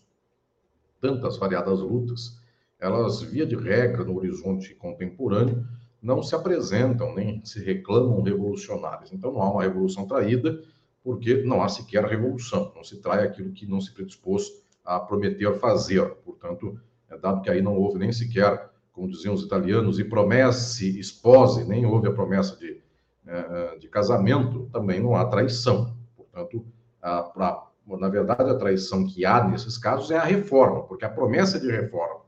tantas 1.02 1.36
variadas 1.38 1.80
lutas, 1.80 2.40
elas, 2.80 3.24
via 3.24 3.48
de 3.48 3.56
regra, 3.56 4.04
no 4.04 4.16
horizonte 4.16 4.76
contemporâneo, 4.76 5.66
não 6.00 6.22
se 6.22 6.36
apresentam 6.36 7.16
nem 7.16 7.44
se 7.44 7.64
reclamam 7.64 8.22
revolucionárias. 8.22 9.12
Então, 9.12 9.34
não 9.34 9.42
há 9.42 9.52
uma 9.52 9.64
revolução 9.64 10.06
traída, 10.06 10.62
porque 11.04 11.42
não 11.42 11.64
há 11.64 11.70
sequer 11.70 12.06
revolução, 12.06 12.72
não 12.76 12.84
se 12.84 13.02
trai 13.02 13.24
aquilo 13.24 13.52
que 13.52 13.66
não 13.66 13.82
se 13.82 13.92
predispôs 13.92 14.64
a 14.86 15.00
prometer 15.00 15.54
fazer. 15.60 16.08
Portanto, 16.24 16.80
é 17.10 17.18
dado 17.18 17.42
que 17.42 17.50
aí 17.50 17.62
não 17.62 17.76
houve 17.76 17.98
nem 17.98 18.12
sequer, 18.12 18.70
como 18.94 19.10
diziam 19.10 19.34
os 19.34 19.44
italianos, 19.44 20.00
e 20.00 20.04
promesse 20.04 21.00
espose, 21.00 21.68
nem 21.68 21.86
houve 21.86 22.08
a 22.08 22.14
promessa 22.14 22.56
de, 22.58 22.82
é, 23.26 23.78
de 23.78 23.88
casamento, 23.90 24.70
também 24.72 25.02
não 25.02 25.16
há 25.16 25.26
traição. 25.26 25.96
Portanto, 26.16 26.66
a, 27.02 27.20
a, 27.20 27.68
na 27.98 28.10
verdade, 28.10 28.50
a 28.50 28.56
traição 28.56 29.06
que 29.06 29.26
há 29.26 29.44
nesses 29.44 29.78
casos 29.78 30.12
é 30.12 30.18
a 30.18 30.24
reforma, 30.24 30.84
porque 30.84 31.04
a 31.04 31.10
promessa 31.10 31.60
de 31.60 31.70
reforma 31.70 32.26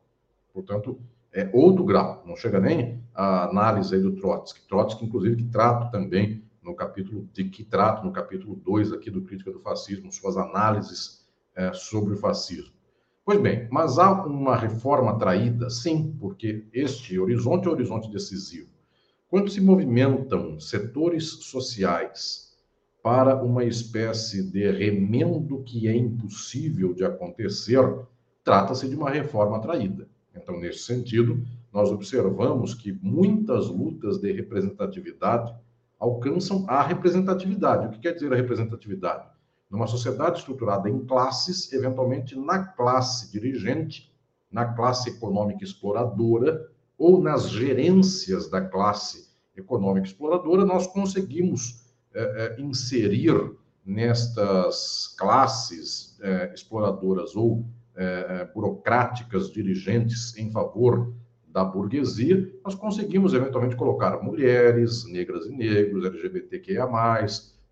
Portanto, 0.57 0.99
é 1.31 1.47
outro 1.53 1.85
grau, 1.85 2.23
não 2.25 2.35
chega 2.35 2.59
nem 2.59 2.99
a 3.13 3.43
análise 3.43 3.95
do 3.99 4.15
Trotsky. 4.15 4.67
Trotsky, 4.67 5.05
inclusive, 5.05 5.35
que 5.35 5.43
trata 5.43 5.91
também 5.91 6.43
no 6.63 6.73
capítulo, 6.75 7.29
de 7.31 7.43
que 7.47 7.63
trata 7.63 8.01
no 8.03 8.11
capítulo 8.11 8.55
2 8.55 8.91
aqui 8.91 9.11
do 9.11 9.21
Crítica 9.21 9.51
do 9.51 9.59
Fascismo, 9.59 10.11
suas 10.11 10.35
análises 10.35 11.16
é, 11.57 11.73
sobre 11.73 12.13
o 12.13 12.17
fascismo. 12.17 12.71
Pois 13.25 13.41
bem, 13.41 13.67
mas 13.69 13.99
há 13.99 14.25
uma 14.25 14.55
reforma 14.55 15.17
traída? 15.17 15.69
Sim, 15.69 16.15
porque 16.17 16.65
este 16.71 17.19
horizonte 17.19 17.67
é 17.67 17.69
o 17.69 17.73
horizonte 17.73 18.09
decisivo. 18.09 18.69
Quando 19.29 19.49
se 19.49 19.59
movimentam 19.59 20.57
setores 20.59 21.43
sociais 21.43 22.55
para 23.03 23.43
uma 23.43 23.65
espécie 23.65 24.49
de 24.49 24.71
remendo 24.71 25.61
que 25.63 25.87
é 25.89 25.95
impossível 25.95 26.93
de 26.93 27.03
acontecer, 27.03 27.83
trata-se 28.43 28.87
de 28.87 28.95
uma 28.95 29.09
reforma 29.09 29.59
traída. 29.59 30.07
Então, 30.33 30.57
nesse 30.57 30.79
sentido, 30.79 31.43
nós 31.73 31.91
observamos 31.91 32.73
que 32.73 32.93
muitas 33.01 33.67
lutas 33.67 34.19
de 34.19 34.31
representatividade 34.31 35.53
alcançam 35.99 36.63
a 36.69 36.81
representatividade. 36.81 37.87
O 37.87 37.89
que 37.89 37.99
quer 37.99 38.13
dizer 38.13 38.31
a 38.31 38.35
representatividade? 38.35 39.36
Numa 39.69 39.87
sociedade 39.87 40.39
estruturada 40.39 40.89
em 40.89 41.05
classes, 41.05 41.71
eventualmente 41.73 42.35
na 42.35 42.63
classe 42.63 43.31
dirigente, 43.31 44.13
na 44.51 44.73
classe 44.73 45.09
econômica 45.09 45.63
exploradora 45.63 46.69
ou 46.97 47.21
nas 47.21 47.49
gerências 47.49 48.49
da 48.49 48.61
classe 48.61 49.27
econômica 49.55 50.07
exploradora, 50.07 50.65
nós 50.65 50.87
conseguimos 50.87 51.85
é, 52.13 52.55
é, 52.57 52.61
inserir 52.61 53.33
nestas 53.85 55.15
classes 55.17 56.17
é, 56.21 56.53
exploradoras 56.53 57.35
ou 57.35 57.65
é, 57.95 58.45
burocráticas 58.53 59.51
dirigentes 59.51 60.37
em 60.37 60.51
favor 60.51 61.13
da 61.47 61.63
burguesia, 61.63 62.53
nós 62.63 62.75
conseguimos 62.75 63.33
eventualmente 63.33 63.75
colocar 63.75 64.21
mulheres, 64.21 65.05
negras 65.05 65.47
e 65.47 65.51
negros, 65.51 66.05
LGBTQIA, 66.05 66.85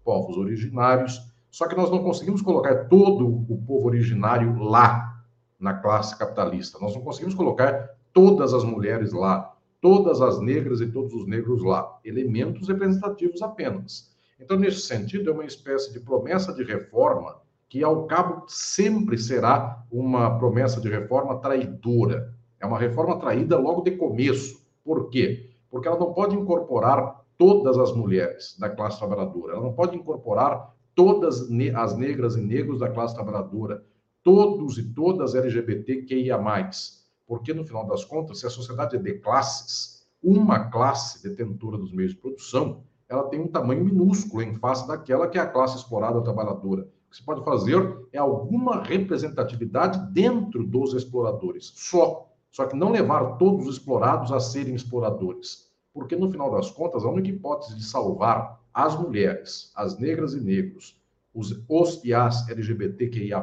povos 0.03 0.37
originários, 0.37 1.21
só 1.55 1.69
que 1.69 1.75
nós 1.77 1.89
não 1.89 2.03
conseguimos 2.03 2.41
colocar 2.41 2.89
todo 2.89 3.25
o 3.25 3.57
povo 3.65 3.87
originário 3.87 4.61
lá 4.61 5.23
na 5.57 5.73
classe 5.73 6.13
capitalista. 6.19 6.77
Nós 6.81 6.93
não 6.93 7.01
conseguimos 7.01 7.33
colocar 7.33 7.95
todas 8.11 8.53
as 8.53 8.65
mulheres 8.65 9.13
lá, 9.13 9.55
todas 9.79 10.19
as 10.19 10.37
negras 10.41 10.81
e 10.81 10.91
todos 10.91 11.13
os 11.13 11.25
negros 11.25 11.63
lá. 11.63 11.97
Elementos 12.03 12.67
representativos 12.67 13.41
apenas. 13.41 14.13
Então, 14.37 14.57
nesse 14.57 14.81
sentido, 14.81 15.29
é 15.29 15.33
uma 15.33 15.45
espécie 15.45 15.93
de 15.93 16.01
promessa 16.01 16.51
de 16.51 16.61
reforma 16.61 17.37
que, 17.69 17.81
ao 17.81 18.05
cabo, 18.05 18.43
sempre 18.49 19.17
será 19.17 19.81
uma 19.89 20.37
promessa 20.37 20.81
de 20.81 20.89
reforma 20.89 21.39
traidora. 21.39 22.33
É 22.59 22.65
uma 22.65 22.77
reforma 22.77 23.17
traída 23.17 23.57
logo 23.57 23.81
de 23.81 23.91
começo. 23.91 24.61
Por 24.83 25.09
quê? 25.09 25.51
Porque 25.71 25.87
ela 25.87 25.97
não 25.97 26.11
pode 26.11 26.35
incorporar 26.35 27.23
todas 27.37 27.77
as 27.77 27.93
mulheres 27.93 28.57
da 28.59 28.69
classe 28.69 28.97
trabalhadora, 28.97 29.53
ela 29.53 29.63
não 29.63 29.73
pode 29.73 29.95
incorporar 29.95 30.74
todas 30.95 31.41
as 31.75 31.97
negras 31.97 32.35
e 32.35 32.41
negros 32.41 32.79
da 32.79 32.89
classe 32.89 33.13
trabalhadora, 33.13 33.83
todos 34.23 34.77
e 34.77 34.83
todas 34.93 35.35
LGBTQIA+. 35.35 36.39
Porque, 37.27 37.53
no 37.53 37.65
final 37.65 37.85
das 37.85 38.05
contas, 38.05 38.39
se 38.39 38.47
a 38.47 38.49
sociedade 38.49 38.95
é 38.95 38.99
de 38.99 39.13
classes, 39.19 40.07
uma 40.23 40.69
classe 40.71 41.21
detentora 41.21 41.77
dos 41.77 41.91
meios 41.91 42.13
de 42.13 42.19
produção, 42.19 42.83
ela 43.07 43.27
tem 43.29 43.39
um 43.39 43.47
tamanho 43.47 43.83
minúsculo 43.83 44.41
em 44.41 44.55
face 44.55 44.87
daquela 44.87 45.27
que 45.27 45.37
é 45.37 45.41
a 45.41 45.47
classe 45.47 45.77
explorada 45.77 46.21
trabalhadora. 46.21 46.83
O 46.83 47.11
que 47.11 47.17
se 47.17 47.23
pode 47.23 47.43
fazer 47.43 48.07
é 48.11 48.17
alguma 48.17 48.81
representatividade 48.81 50.11
dentro 50.11 50.65
dos 50.65 50.93
exploradores, 50.93 51.71
só. 51.75 52.31
Só 52.51 52.65
que 52.65 52.75
não 52.75 52.91
levar 52.91 53.37
todos 53.37 53.67
os 53.67 53.75
explorados 53.75 54.31
a 54.31 54.39
serem 54.39 54.75
exploradores. 54.75 55.69
Porque, 55.93 56.15
no 56.15 56.31
final 56.31 56.51
das 56.51 56.71
contas, 56.71 57.03
a 57.03 57.09
única 57.09 57.29
hipótese 57.29 57.75
de 57.75 57.83
salvar 57.83 58.59
as 58.75 58.99
mulheres, 58.99 59.71
as 59.73 59.97
negras 59.97 60.33
e 60.33 60.41
negros, 60.41 61.01
os, 61.33 61.63
os 61.69 62.03
e 62.03 62.13
as 62.13 62.45
LGBTQIA, 62.49 63.41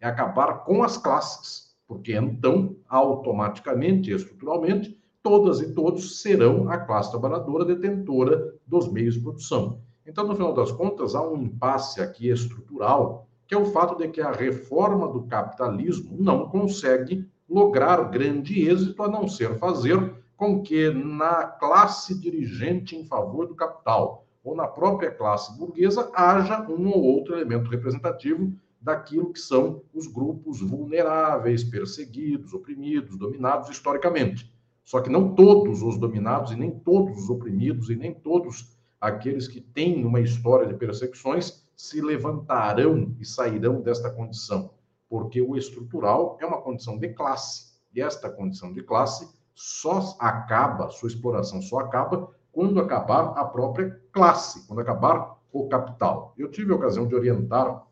é 0.00 0.06
acabar 0.06 0.64
com 0.64 0.84
as 0.84 0.96
classes. 0.96 1.74
Porque 1.84 2.12
então, 2.12 2.76
automaticamente, 2.88 4.12
estruturalmente, 4.12 4.96
todas 5.20 5.60
e 5.60 5.74
todos 5.74 6.22
serão 6.22 6.70
a 6.70 6.78
classe 6.78 7.10
trabalhadora 7.10 7.64
detentora 7.64 8.54
dos 8.64 8.90
meios 8.90 9.14
de 9.14 9.20
produção. 9.20 9.80
Então, 10.06 10.28
no 10.28 10.36
final 10.36 10.54
das 10.54 10.70
contas, 10.70 11.16
há 11.16 11.28
um 11.28 11.42
impasse 11.42 12.00
aqui 12.00 12.28
estrutural, 12.28 13.26
que 13.48 13.54
é 13.54 13.58
o 13.58 13.66
fato 13.66 13.96
de 13.96 14.08
que 14.08 14.20
a 14.20 14.30
reforma 14.30 15.08
do 15.08 15.24
capitalismo 15.24 16.16
não 16.20 16.48
consegue 16.48 17.28
lograr 17.48 18.10
grande 18.10 18.68
êxito 18.68 19.02
a 19.02 19.08
não 19.08 19.26
ser 19.26 19.58
fazer 19.58 20.14
com 20.36 20.62
que 20.62 20.90
na 20.90 21.44
classe 21.44 22.18
dirigente 22.18 22.96
em 22.96 23.04
favor 23.04 23.46
do 23.46 23.54
capital 23.54 24.21
ou 24.44 24.56
na 24.56 24.66
própria 24.66 25.10
classe 25.10 25.56
burguesa 25.56 26.10
haja 26.14 26.62
um 26.68 26.88
ou 26.88 27.02
outro 27.02 27.34
elemento 27.34 27.70
representativo 27.70 28.52
daquilo 28.80 29.32
que 29.32 29.38
são 29.38 29.82
os 29.94 30.06
grupos 30.06 30.60
vulneráveis, 30.60 31.62
perseguidos, 31.62 32.52
oprimidos, 32.52 33.16
dominados 33.16 33.70
historicamente. 33.70 34.52
Só 34.84 35.00
que 35.00 35.08
não 35.08 35.34
todos 35.34 35.82
os 35.82 35.96
dominados 35.96 36.50
e 36.50 36.56
nem 36.56 36.70
todos 36.70 37.16
os 37.16 37.30
oprimidos 37.30 37.88
e 37.88 37.94
nem 37.94 38.12
todos 38.12 38.76
aqueles 39.00 39.46
que 39.46 39.60
têm 39.60 40.04
uma 40.04 40.20
história 40.20 40.66
de 40.66 40.74
perseguições 40.74 41.64
se 41.76 42.00
levantarão 42.00 43.14
e 43.18 43.24
sairão 43.24 43.80
desta 43.80 44.10
condição, 44.10 44.70
porque 45.08 45.40
o 45.40 45.56
estrutural 45.56 46.36
é 46.40 46.46
uma 46.46 46.60
condição 46.60 46.98
de 46.98 47.08
classe, 47.08 47.72
e 47.94 48.00
esta 48.00 48.30
condição 48.30 48.72
de 48.72 48.82
classe 48.82 49.28
só 49.54 50.16
acaba, 50.18 50.90
sua 50.90 51.08
exploração 51.08 51.60
só 51.60 51.80
acaba 51.80 52.30
quando 52.52 52.78
acabar 52.78 53.32
a 53.36 53.44
própria 53.44 53.98
classe, 54.12 54.66
quando 54.66 54.80
acabar 54.80 55.38
o 55.50 55.68
capital. 55.68 56.34
Eu 56.36 56.50
tive 56.50 56.72
a 56.72 56.76
ocasião 56.76 57.06
de 57.06 57.14
orientar 57.14 57.84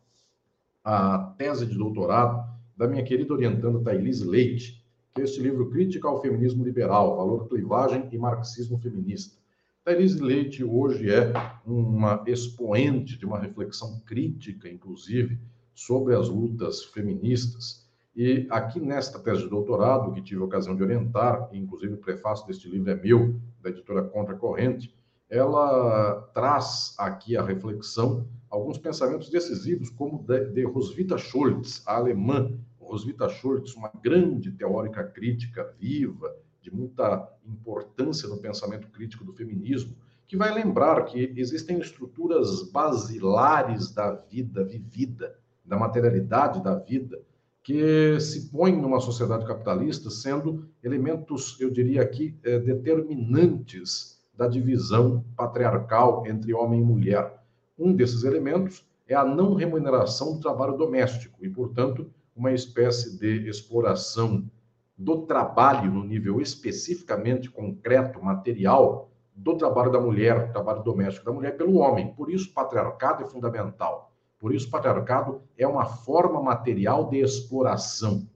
a 0.83 1.33
tese 1.37 1.65
de 1.65 1.77
doutorado 1.77 2.49
da 2.77 2.87
minha 2.87 3.03
querida 3.03 3.33
orientanda 3.33 3.83
Thailise 3.83 4.25
Leite, 4.25 4.85
que 5.13 5.21
é 5.21 5.23
este 5.23 5.41
livro 5.41 5.69
Crítica 5.69 6.07
ao 6.07 6.21
Feminismo 6.21 6.63
Liberal, 6.63 7.17
Valor, 7.17 7.47
Clivagem 7.47 8.07
e 8.11 8.17
Marxismo 8.17 8.79
Feminista. 8.79 9.41
Thaís 9.83 10.19
Leite 10.19 10.63
hoje 10.63 11.11
é 11.11 11.33
uma 11.65 12.23
expoente 12.27 13.17
de 13.17 13.25
uma 13.25 13.39
reflexão 13.39 13.99
crítica, 14.05 14.69
inclusive, 14.69 15.39
sobre 15.73 16.15
as 16.15 16.29
lutas 16.29 16.83
feministas. 16.83 17.80
E 18.15 18.47
aqui 18.49 18.79
nesta 18.79 19.19
tese 19.19 19.43
de 19.43 19.49
doutorado, 19.49 20.11
que 20.11 20.21
tive 20.21 20.41
a 20.41 20.45
ocasião 20.45 20.75
de 20.75 20.83
orientar, 20.83 21.49
e 21.51 21.57
inclusive 21.57 21.93
o 21.93 21.97
prefácio 21.97 22.45
deste 22.45 22.69
livro 22.69 22.89
é 22.91 22.95
meu, 22.95 23.39
da 23.61 23.69
editora 23.69 24.03
Contra 24.03 24.35
Corrente, 24.35 24.93
ela 25.29 26.29
traz 26.33 26.93
aqui 26.97 27.37
a 27.37 27.43
reflexão 27.43 28.27
alguns 28.49 28.77
pensamentos 28.77 29.29
decisivos, 29.29 29.89
como 29.89 30.23
de, 30.23 30.45
de 30.49 30.63
Roswitha 30.63 31.17
Scholz, 31.17 31.81
a 31.87 31.95
alemã. 31.95 32.51
Roswitha 32.91 33.29
Schultz, 33.29 33.73
uma 33.73 33.89
grande 34.03 34.51
teórica 34.51 35.01
crítica 35.01 35.73
viva, 35.79 36.35
de 36.61 36.69
muita 36.69 37.25
importância 37.45 38.27
no 38.27 38.37
pensamento 38.37 38.89
crítico 38.89 39.23
do 39.23 39.31
feminismo, 39.31 39.95
que 40.27 40.35
vai 40.35 40.53
lembrar 40.53 41.05
que 41.05 41.33
existem 41.37 41.79
estruturas 41.79 42.69
basilares 42.69 43.91
da 43.91 44.11
vida 44.11 44.65
vivida, 44.65 45.39
da 45.63 45.77
materialidade 45.77 46.61
da 46.61 46.75
vida, 46.75 47.21
que 47.63 48.19
se 48.19 48.49
põem 48.49 48.79
numa 48.79 48.99
sociedade 48.99 49.45
capitalista 49.45 50.09
sendo 50.09 50.67
elementos, 50.83 51.59
eu 51.59 51.69
diria 51.69 52.01
aqui, 52.01 52.35
eh, 52.43 52.59
determinantes 52.59 54.19
da 54.33 54.47
divisão 54.47 55.23
patriarcal 55.35 56.25
entre 56.25 56.53
homem 56.53 56.81
e 56.81 56.83
mulher. 56.83 57.39
Um 57.77 57.93
desses 57.93 58.23
elementos 58.23 58.83
é 59.07 59.13
a 59.13 59.23
não 59.23 59.53
remuneração 59.53 60.33
do 60.33 60.39
trabalho 60.39 60.77
doméstico 60.77 61.45
e, 61.45 61.49
portanto, 61.49 62.09
uma 62.35 62.51
espécie 62.51 63.19
de 63.19 63.47
exploração 63.47 64.49
do 64.97 65.25
trabalho 65.25 65.91
no 65.91 66.03
nível 66.03 66.41
especificamente 66.41 67.49
concreto, 67.49 68.23
material, 68.23 69.11
do 69.35 69.57
trabalho 69.57 69.91
da 69.91 69.99
mulher, 69.99 70.47
do 70.47 70.53
trabalho 70.53 70.83
doméstico 70.83 71.25
da 71.25 71.31
mulher 71.31 71.57
pelo 71.57 71.77
homem. 71.77 72.13
Por 72.13 72.31
isso, 72.31 72.53
patriarcado 72.53 73.23
é 73.23 73.27
fundamental. 73.27 74.10
Por 74.41 74.55
isso, 74.55 74.67
o 74.67 74.71
patriarcado 74.71 75.43
é 75.55 75.67
uma 75.67 75.85
forma 75.85 76.41
material 76.41 77.07
de 77.07 77.19
exploração 77.19 78.27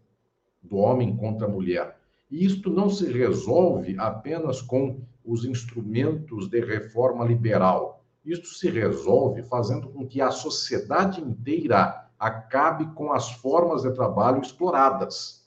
do 0.61 0.77
homem 0.77 1.17
contra 1.17 1.47
a 1.47 1.49
mulher. 1.49 1.97
E 2.29 2.45
isto 2.45 2.69
não 2.69 2.91
se 2.91 3.11
resolve 3.11 3.95
apenas 3.97 4.61
com 4.61 5.01
os 5.25 5.45
instrumentos 5.45 6.47
de 6.47 6.63
reforma 6.63 7.25
liberal. 7.25 8.03
Isto 8.23 8.47
se 8.49 8.69
resolve 8.69 9.41
fazendo 9.43 9.89
com 9.89 10.05
que 10.07 10.21
a 10.21 10.29
sociedade 10.29 11.19
inteira 11.19 12.07
acabe 12.19 12.85
com 12.93 13.11
as 13.11 13.31
formas 13.31 13.81
de 13.81 13.91
trabalho 13.91 14.41
exploradas. 14.41 15.43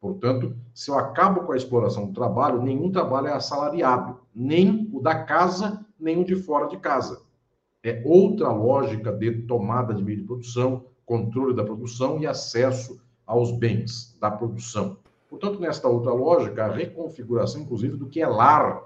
Portanto, 0.00 0.56
se 0.72 0.90
eu 0.90 0.98
acabo 0.98 1.42
com 1.42 1.52
a 1.52 1.56
exploração 1.56 2.06
do 2.06 2.14
trabalho, 2.14 2.62
nenhum 2.62 2.90
trabalho 2.90 3.26
é 3.26 3.32
assalariado, 3.32 4.18
nem 4.34 4.88
o 4.90 5.02
da 5.02 5.24
casa, 5.24 5.84
nem 6.00 6.18
o 6.18 6.24
de 6.24 6.36
fora 6.36 6.66
de 6.66 6.78
casa. 6.78 7.27
É 7.88 8.02
outra 8.04 8.52
lógica 8.52 9.10
de 9.10 9.42
tomada 9.42 9.94
de 9.94 10.02
meio 10.02 10.18
de 10.18 10.24
produção, 10.24 10.84
controle 11.06 11.56
da 11.56 11.64
produção 11.64 12.20
e 12.20 12.26
acesso 12.26 13.00
aos 13.26 13.50
bens 13.50 14.14
da 14.20 14.30
produção. 14.30 14.98
Portanto, 15.30 15.58
nesta 15.58 15.88
outra 15.88 16.12
lógica, 16.12 16.66
a 16.66 16.70
reconfiguração, 16.70 17.62
inclusive, 17.62 17.96
do 17.96 18.06
que 18.06 18.20
é 18.20 18.26
lar 18.26 18.82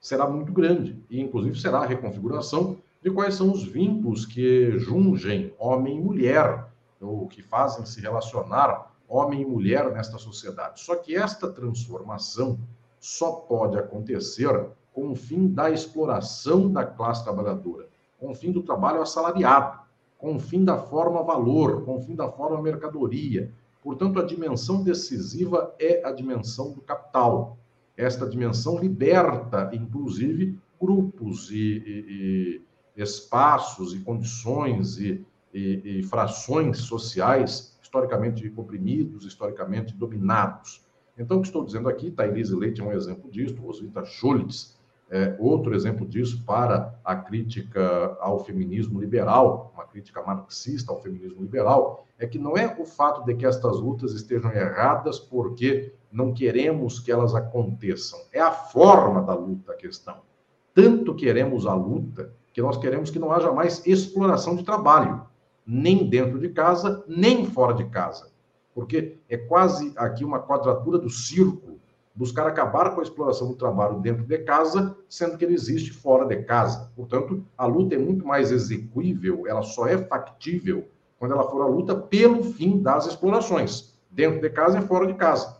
será 0.00 0.26
muito 0.26 0.52
grande. 0.52 0.98
E, 1.10 1.20
inclusive, 1.20 1.60
será 1.60 1.80
a 1.80 1.86
reconfiguração 1.86 2.78
de 3.02 3.10
quais 3.10 3.34
são 3.34 3.50
os 3.50 3.62
vínculos 3.62 4.24
que 4.24 4.78
jungem 4.78 5.52
homem 5.58 5.98
e 5.98 6.00
mulher, 6.00 6.66
ou 6.98 7.26
que 7.26 7.42
fazem 7.42 7.84
se 7.84 8.00
relacionar 8.00 8.90
homem 9.06 9.42
e 9.42 9.44
mulher 9.44 9.90
nesta 9.92 10.16
sociedade. 10.16 10.80
Só 10.80 10.96
que 10.96 11.14
esta 11.14 11.50
transformação 11.50 12.58
só 12.98 13.32
pode 13.32 13.78
acontecer 13.78 14.66
com 14.92 15.10
o 15.10 15.16
fim 15.16 15.48
da 15.48 15.70
exploração 15.70 16.70
da 16.70 16.84
classe 16.84 17.24
trabalhadora, 17.24 17.88
com 18.20 18.30
o 18.30 18.34
fim 18.34 18.52
do 18.52 18.62
trabalho 18.62 19.02
assalariado, 19.02 19.80
com 20.16 20.36
o 20.36 20.38
fim 20.38 20.62
da 20.62 20.78
forma 20.78 21.22
valor, 21.22 21.84
com 21.84 21.96
o 21.96 22.00
fim 22.00 22.14
da 22.14 22.30
forma 22.30 22.62
mercadoria. 22.62 23.50
Portanto, 23.82 24.20
a 24.20 24.24
dimensão 24.24 24.84
decisiva 24.84 25.74
é 25.80 26.06
a 26.06 26.12
dimensão 26.12 26.70
do 26.70 26.82
capital. 26.82 27.56
Esta 27.96 28.28
dimensão 28.28 28.78
liberta, 28.78 29.70
inclusive, 29.72 30.58
grupos 30.80 31.50
e, 31.50 31.56
e, 31.56 32.62
e 32.96 33.02
espaços 33.02 33.94
e 33.94 34.00
condições 34.00 34.98
e 34.98 35.24
e, 35.52 36.02
frações 36.04 36.78
sociais 36.78 37.76
historicamente 37.82 38.52
oprimidos, 38.56 39.24
historicamente 39.24 39.94
dominados. 39.94 40.84
Então, 41.18 41.38
o 41.38 41.40
que 41.40 41.48
estou 41.48 41.64
dizendo 41.64 41.88
aqui, 41.88 42.10
Thaís 42.10 42.50
Leite 42.50 42.80
é 42.80 42.84
um 42.84 42.92
exemplo 42.92 43.30
disso, 43.30 43.56
Roswitha 43.60 44.04
Schultz 44.04 44.78
é 45.10 45.34
outro 45.40 45.74
exemplo 45.74 46.06
disso 46.06 46.44
para 46.44 46.94
a 47.04 47.16
crítica 47.16 48.16
ao 48.20 48.44
feminismo 48.44 49.00
liberal, 49.00 49.72
uma 49.74 49.84
crítica 49.84 50.22
marxista 50.22 50.92
ao 50.92 51.02
feminismo 51.02 51.42
liberal, 51.42 52.06
é 52.16 52.26
que 52.28 52.38
não 52.38 52.56
é 52.56 52.76
o 52.78 52.84
fato 52.84 53.24
de 53.24 53.34
que 53.34 53.44
estas 53.44 53.80
lutas 53.80 54.12
estejam 54.12 54.52
erradas 54.52 55.18
porque 55.18 55.92
não 56.12 56.32
queremos 56.32 57.00
que 57.00 57.10
elas 57.10 57.34
aconteçam, 57.34 58.20
é 58.32 58.40
a 58.40 58.52
forma 58.52 59.20
da 59.22 59.34
luta 59.34 59.72
a 59.72 59.76
questão. 59.76 60.18
Tanto 60.72 61.16
queremos 61.16 61.66
a 61.66 61.74
luta 61.74 62.32
que 62.52 62.62
nós 62.62 62.76
queremos 62.76 63.10
que 63.10 63.18
não 63.18 63.32
haja 63.32 63.52
mais 63.52 63.84
exploração 63.84 64.54
de 64.54 64.62
trabalho 64.62 65.26
nem 65.66 66.08
dentro 66.08 66.38
de 66.38 66.48
casa, 66.48 67.04
nem 67.06 67.46
fora 67.46 67.74
de 67.74 67.84
casa. 67.84 68.30
Porque 68.74 69.18
é 69.28 69.36
quase 69.36 69.92
aqui 69.96 70.24
uma 70.24 70.40
quadratura 70.40 70.98
do 70.98 71.10
círculo 71.10 71.69
buscar 72.20 72.46
acabar 72.46 72.94
com 72.94 73.00
a 73.00 73.02
exploração 73.02 73.48
do 73.48 73.54
trabalho 73.54 73.98
dentro 73.98 74.24
de 74.24 74.36
casa, 74.40 74.94
sendo 75.08 75.38
que 75.38 75.44
ele 75.46 75.54
existe 75.54 75.90
fora 75.90 76.26
de 76.26 76.42
casa. 76.42 76.92
Portanto, 76.94 77.42
a 77.56 77.64
luta 77.64 77.94
é 77.94 77.98
muito 77.98 78.26
mais 78.26 78.52
execuível, 78.52 79.46
ela 79.46 79.62
só 79.62 79.86
é 79.86 79.96
factível 79.96 80.86
quando 81.18 81.32
ela 81.32 81.48
for 81.50 81.62
a 81.62 81.66
luta 81.66 81.94
pelo 81.94 82.42
fim 82.42 82.82
das 82.82 83.06
explorações, 83.06 83.98
dentro 84.10 84.38
de 84.38 84.50
casa 84.50 84.78
e 84.78 84.82
fora 84.82 85.06
de 85.06 85.14
casa. 85.14 85.56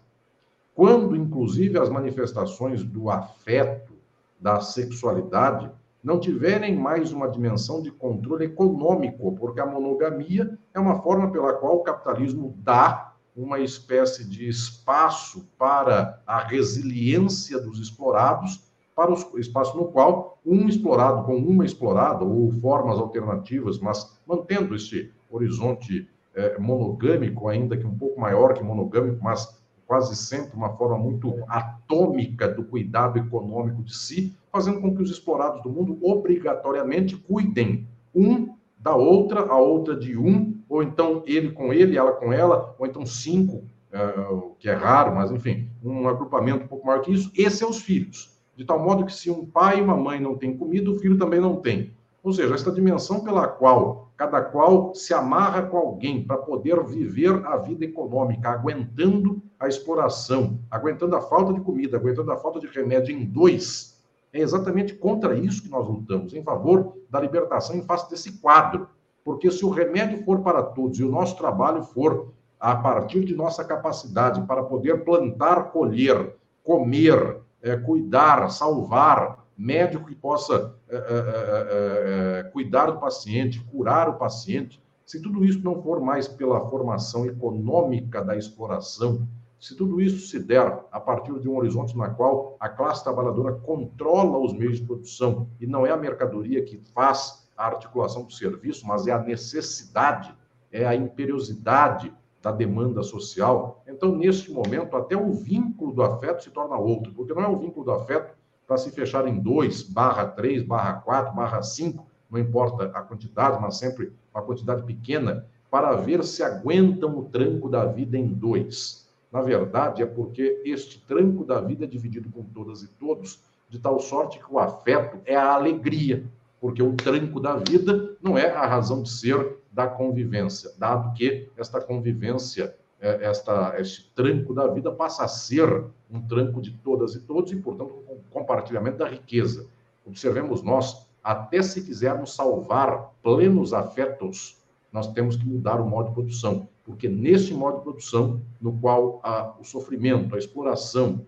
Quando, 0.75 1.17
inclusive, 1.17 1.79
as 1.79 1.89
manifestações 1.89 2.85
do 2.85 3.09
afeto, 3.09 3.95
da 4.39 4.61
sexualidade, 4.61 5.71
não 6.05 6.21
tiverem 6.21 6.77
mais 6.77 7.11
uma 7.11 7.29
dimensão 7.29 7.81
de 7.81 7.91
controle 7.91 8.45
econômico, 8.45 9.35
porque 9.37 9.61
a 9.61 9.67
monogamia 9.67 10.59
é 10.75 10.79
uma 10.79 11.01
forma 11.01 11.31
pela 11.33 11.55
qual 11.55 11.77
o 11.77 11.83
capitalismo 11.83 12.55
dá 12.59 13.10
uma 13.43 13.59
espécie 13.59 14.25
de 14.29 14.49
espaço 14.49 15.49
para 15.59 16.21
a 16.27 16.41
resiliência 16.41 17.59
dos 17.59 17.79
explorados, 17.79 18.63
para 18.95 19.13
o 19.13 19.39
espaço 19.39 19.77
no 19.77 19.87
qual 19.87 20.39
um 20.45 20.69
explorado 20.69 21.25
com 21.25 21.37
uma 21.37 21.65
explorada, 21.65 22.25
ou 22.25 22.53
formas 22.53 22.99
alternativas, 22.99 23.79
mas 23.79 24.21
mantendo 24.27 24.75
este 24.75 25.11
horizonte 25.31 26.07
é, 26.35 26.59
monogâmico, 26.59 27.49
ainda 27.49 27.77
que 27.77 27.87
um 27.87 27.97
pouco 27.97 28.21
maior 28.21 28.53
que 28.53 28.63
monogâmico, 28.63 29.23
mas 29.23 29.59
quase 29.87 30.15
sempre 30.15 30.55
uma 30.55 30.77
forma 30.77 30.99
muito 30.99 31.35
atômica 31.49 32.47
do 32.47 32.63
cuidado 32.63 33.19
econômico 33.19 33.83
de 33.83 33.97
si, 33.97 34.37
fazendo 34.53 34.81
com 34.81 34.95
que 34.95 35.03
os 35.03 35.11
explorados 35.11 35.63
do 35.63 35.71
mundo 35.71 35.99
obrigatoriamente 36.03 37.17
cuidem 37.17 37.89
um 38.15 38.55
da 38.79 38.95
outra, 38.95 39.41
a 39.41 39.59
outra 39.59 39.97
de 39.97 40.17
um, 40.17 40.60
ou 40.71 40.83
então 40.83 41.23
ele 41.27 41.51
com 41.51 41.73
ele, 41.73 41.99
ela 41.99 42.13
com 42.13 42.33
ela, 42.33 42.75
ou 42.79 42.87
então 42.87 43.05
cinco, 43.05 43.65
uh, 43.93 44.55
que 44.59 44.71
é 44.71 44.73
raro, 44.73 45.15
mas 45.15 45.31
enfim, 45.31 45.69
um 45.85 46.09
agrupamento 46.09 46.65
um 46.65 46.69
pouco 46.69 46.87
maior 46.87 47.01
que 47.01 47.13
isso, 47.13 47.31
e 47.37 47.51
seus 47.51 47.83
filhos. 47.83 48.39
De 48.57 48.65
tal 48.65 48.79
modo 48.79 49.05
que 49.05 49.13
se 49.13 49.31
um 49.31 49.45
pai 49.45 49.79
e 49.79 49.83
uma 49.83 49.97
mãe 49.97 50.21
não 50.21 50.37
têm 50.37 50.57
comida, 50.57 50.91
o 50.91 50.99
filho 50.99 51.19
também 51.19 51.41
não 51.41 51.57
tem. 51.57 51.93
Ou 52.23 52.33
seja, 52.33 52.55
esta 52.55 52.71
dimensão 52.71 53.25
pela 53.25 53.49
qual 53.49 54.11
cada 54.17 54.43
qual 54.43 54.95
se 54.95 55.15
amarra 55.15 55.63
com 55.63 55.79
alguém 55.79 56.23
para 56.23 56.37
poder 56.37 56.79
viver 56.85 57.43
a 57.47 57.57
vida 57.57 57.87
econômica, 57.87 58.51
aguentando 58.51 59.43
a 59.59 59.67
exploração, 59.67 60.61
aguentando 60.71 61.17
a 61.17 61.23
falta 61.23 61.55
de 61.55 61.61
comida, 61.63 61.97
aguentando 61.97 62.31
a 62.31 62.37
falta 62.37 62.61
de 62.61 62.67
remédio 62.67 63.17
em 63.17 63.25
dois, 63.25 63.99
é 64.31 64.41
exatamente 64.41 64.95
contra 64.95 65.35
isso 65.35 65.63
que 65.63 65.71
nós 65.71 65.89
lutamos, 65.89 66.35
em 66.35 66.43
favor 66.43 66.99
da 67.09 67.19
libertação 67.19 67.75
em 67.75 67.83
face 67.83 68.11
desse 68.11 68.41
quadro. 68.41 68.89
Porque 69.31 69.49
se 69.49 69.65
o 69.65 69.71
remédio 69.71 70.25
for 70.25 70.41
para 70.41 70.61
todos 70.61 70.99
e 70.99 71.05
o 71.05 71.09
nosso 71.09 71.37
trabalho 71.37 71.85
for 71.85 72.33
a 72.59 72.75
partir 72.75 73.25
de 73.25 73.33
nossa 73.33 73.65
capacidade 73.65 74.43
para 74.43 74.65
poder 74.65 75.05
plantar, 75.05 75.71
colher, 75.71 76.35
comer, 76.65 77.37
é, 77.63 77.77
cuidar, 77.77 78.51
salvar, 78.51 79.47
médico 79.57 80.09
que 80.09 80.17
possa 80.17 80.75
é, 80.89 82.41
é, 82.41 82.43
cuidar 82.51 82.87
do 82.87 82.99
paciente, 82.99 83.65
curar 83.71 84.09
o 84.09 84.15
paciente, 84.15 84.83
se 85.07 85.23
tudo 85.23 85.45
isso 85.45 85.63
não 85.63 85.81
for 85.81 86.01
mais 86.01 86.27
pela 86.27 86.69
formação 86.69 87.25
econômica 87.25 88.25
da 88.25 88.37
exploração, 88.37 89.29
se 89.61 89.77
tudo 89.77 90.01
isso 90.01 90.27
se 90.27 90.41
der 90.41 90.77
a 90.91 90.99
partir 90.99 91.39
de 91.39 91.49
um 91.49 91.57
horizonte 91.57 91.97
na 91.97 92.11
qual 92.11 92.57
a 92.59 92.69
classe 92.69 93.05
trabalhadora 93.05 93.53
controla 93.53 94.39
os 94.39 94.53
meios 94.53 94.81
de 94.81 94.85
produção 94.85 95.47
e 95.61 95.69
não 95.69 95.87
é 95.87 95.93
a 95.93 95.97
mercadoria 95.97 96.65
que 96.65 96.83
faz 96.93 97.40
a 97.61 97.67
articulação 97.67 98.25
do 98.25 98.33
serviço, 98.33 98.87
mas 98.87 99.07
é 99.07 99.13
a 99.13 99.19
necessidade, 99.19 100.35
é 100.73 100.87
a 100.87 100.95
imperiosidade 100.95 102.11
da 102.41 102.51
demanda 102.51 103.03
social. 103.03 103.83
Então, 103.87 104.17
neste 104.17 104.51
momento, 104.51 104.97
até 104.97 105.15
o 105.15 105.31
vínculo 105.31 105.93
do 105.93 106.03
afeto 106.03 106.43
se 106.43 106.51
torna 106.51 106.79
outro, 106.79 107.13
porque 107.13 107.35
não 107.35 107.43
é 107.43 107.49
o 107.49 107.59
vínculo 107.59 107.85
do 107.85 107.93
afeto 107.93 108.35
para 108.67 108.79
se 108.79 108.91
fechar 108.91 109.29
em 109.29 109.39
2, 109.39 109.83
barra 109.83 110.25
3, 110.27 110.63
barra 110.63 110.95
4, 110.95 111.35
barra 111.35 111.63
5, 111.63 112.07
não 112.31 112.39
importa 112.39 112.85
a 112.95 113.03
quantidade, 113.03 113.61
mas 113.61 113.77
sempre 113.77 114.11
uma 114.33 114.43
quantidade 114.43 114.83
pequena, 114.85 115.45
para 115.71 115.93
ver 115.97 116.25
se 116.25 116.43
aguentam 116.43 117.19
o 117.19 117.25
tranco 117.25 117.69
da 117.69 117.85
vida 117.85 118.17
em 118.17 118.27
dois. 118.27 119.07
Na 119.31 119.43
verdade, 119.43 120.03
é 120.03 120.07
porque 120.07 120.63
este 120.65 120.99
tranco 121.01 121.45
da 121.45 121.61
vida 121.61 121.85
é 121.85 121.87
dividido 121.87 122.31
com 122.31 122.43
todas 122.43 122.83
e 122.83 122.89
todos, 122.89 123.43
de 123.69 123.79
tal 123.79 124.01
sorte 124.01 124.39
que 124.39 124.51
o 124.51 124.59
afeto 124.59 125.19
é 125.27 125.37
a 125.37 125.53
alegria, 125.53 126.25
porque 126.61 126.83
o 126.83 126.95
tranco 126.95 127.41
da 127.41 127.57
vida 127.57 128.17
não 128.23 128.37
é 128.37 128.51
a 128.51 128.67
razão 128.67 129.03
de 129.03 129.11
ser 129.11 129.57
da 129.73 129.87
convivência, 129.87 130.71
dado 130.79 131.15
que 131.15 131.49
esta 131.57 131.81
convivência 131.81 132.77
é, 133.01 133.25
esta, 133.25 133.75
este 133.79 134.11
tranco 134.15 134.53
da 134.53 134.67
vida 134.67 134.93
passa 134.93 135.25
a 135.25 135.29
ser 135.29 135.87
um 136.11 136.21
tranco 136.21 136.61
de 136.61 136.73
todas 136.73 137.15
e 137.15 137.21
todos 137.21 137.51
e, 137.51 137.57
portanto, 137.57 137.95
um 138.09 138.19
compartilhamento 138.31 138.99
da 138.99 139.09
riqueza. 139.09 139.67
Observemos 140.05 140.63
nós, 140.63 141.09
até 141.25 141.63
se 141.63 141.83
quisermos 141.83 142.35
salvar 142.35 143.11
plenos 143.23 143.73
afetos, 143.73 144.59
nós 144.93 145.11
temos 145.13 145.37
que 145.37 145.47
mudar 145.47 145.81
o 145.81 145.89
modo 145.89 146.09
de 146.09 146.15
produção, 146.15 146.69
porque 146.85 147.09
nesse 147.09 147.55
modo 147.55 147.79
de 147.79 147.85
produção, 147.85 148.43
no 148.61 148.73
qual 148.79 149.21
a, 149.23 149.55
o 149.59 149.65
sofrimento, 149.65 150.35
a 150.35 150.39
exploração, 150.39 151.25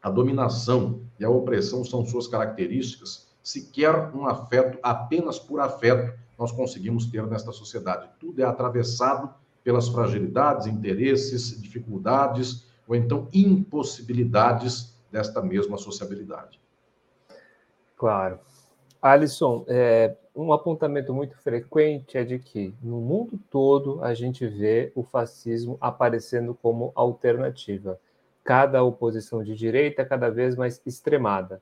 a 0.00 0.10
dominação 0.10 1.00
e 1.18 1.24
a 1.24 1.30
opressão 1.30 1.84
são 1.84 2.04
suas 2.06 2.28
características, 2.28 3.29
se 3.42 3.66
quer 3.70 4.14
um 4.14 4.26
afeto 4.26 4.78
apenas 4.82 5.38
por 5.38 5.60
afeto, 5.60 6.18
nós 6.38 6.52
conseguimos 6.52 7.06
ter 7.06 7.26
nesta 7.26 7.52
sociedade. 7.52 8.08
Tudo 8.18 8.40
é 8.40 8.44
atravessado 8.44 9.32
pelas 9.62 9.88
fragilidades, 9.88 10.66
interesses, 10.66 11.60
dificuldades 11.60 12.66
ou 12.88 12.96
então 12.96 13.28
impossibilidades 13.32 14.94
desta 15.10 15.42
mesma 15.42 15.76
sociabilidade. 15.76 16.60
Claro. 17.96 18.40
Alisson, 19.02 19.64
é, 19.68 20.16
um 20.34 20.52
apontamento 20.52 21.12
muito 21.12 21.36
frequente 21.38 22.16
é 22.16 22.24
de 22.24 22.38
que 22.38 22.74
no 22.82 23.00
mundo 23.00 23.38
todo 23.50 24.02
a 24.02 24.14
gente 24.14 24.46
vê 24.46 24.92
o 24.94 25.02
fascismo 25.02 25.76
aparecendo 25.80 26.54
como 26.54 26.92
alternativa. 26.94 27.98
Cada 28.42 28.82
oposição 28.82 29.42
de 29.42 29.54
direita 29.54 30.04
cada 30.04 30.30
vez 30.30 30.56
mais 30.56 30.80
extremada. 30.84 31.60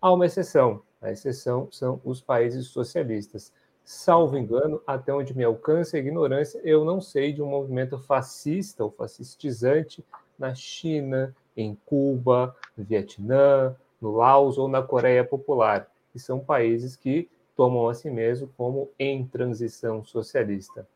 Há 0.00 0.12
uma 0.12 0.26
exceção. 0.26 0.82
A 1.06 1.12
exceção 1.12 1.68
são 1.70 2.00
os 2.04 2.20
países 2.20 2.66
socialistas 2.66 3.52
salvo 3.86 4.36
engano, 4.36 4.82
até 4.84 5.14
onde 5.14 5.34
me 5.34 5.44
alcança 5.44 5.96
a 5.96 6.00
ignorância, 6.00 6.60
eu 6.64 6.84
não 6.84 7.00
sei 7.00 7.32
de 7.32 7.40
um 7.40 7.46
movimento 7.46 7.96
fascista 8.00 8.82
ou 8.82 8.90
fascistizante 8.90 10.04
na 10.36 10.52
China, 10.56 11.32
em 11.56 11.78
Cuba, 11.86 12.54
no 12.76 12.82
Vietnã, 12.84 13.76
no 14.02 14.16
Laos 14.16 14.58
ou 14.58 14.66
na 14.66 14.82
Coreia 14.82 15.24
Popular, 15.24 15.88
que 16.12 16.18
são 16.18 16.40
países 16.40 16.96
que 16.96 17.28
tomam 17.56 17.88
a 17.88 17.94
si 17.94 18.10
mesmo 18.10 18.50
como 18.56 18.90
em 18.98 19.24
transição 19.24 20.04
socialista. 20.04 20.86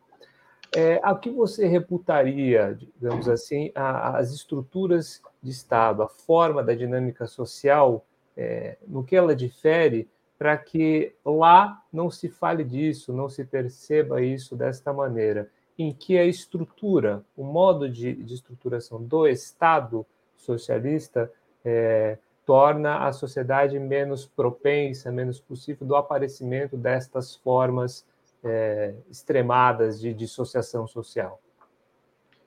É, 0.74 1.00
a 1.02 1.14
que 1.14 1.30
você 1.30 1.68
reputaria, 1.68 2.76
digamos 2.76 3.28
assim, 3.28 3.70
a, 3.72 4.18
as 4.18 4.32
estruturas 4.32 5.22
de 5.40 5.50
Estado, 5.50 6.02
a 6.02 6.08
forma 6.08 6.62
da 6.62 6.74
dinâmica 6.74 7.26
social, 7.28 8.04
é, 8.36 8.76
no 8.86 9.04
que 9.04 9.16
ela 9.16 9.34
difere 9.34 10.08
para 10.38 10.56
que 10.56 11.12
lá 11.24 11.82
não 11.92 12.10
se 12.10 12.28
fale 12.28 12.64
disso, 12.64 13.12
não 13.12 13.28
se 13.28 13.44
perceba 13.44 14.22
isso 14.22 14.56
desta 14.56 14.92
maneira, 14.92 15.50
em 15.78 15.92
que 15.92 16.16
a 16.16 16.24
estrutura, 16.24 17.22
o 17.36 17.44
modo 17.44 17.88
de, 17.88 18.14
de 18.14 18.34
estruturação 18.34 19.02
do 19.02 19.26
Estado 19.26 20.06
socialista 20.36 21.30
é, 21.62 22.16
torna 22.46 23.06
a 23.06 23.12
sociedade 23.12 23.78
menos 23.78 24.24
propensa, 24.24 25.12
menos 25.12 25.38
possível 25.38 25.86
do 25.86 25.94
aparecimento 25.94 26.76
destas 26.76 27.36
formas 27.36 28.04
é, 28.42 28.94
extremadas 29.10 30.00
de 30.00 30.14
dissociação 30.14 30.86
social. 30.86 31.38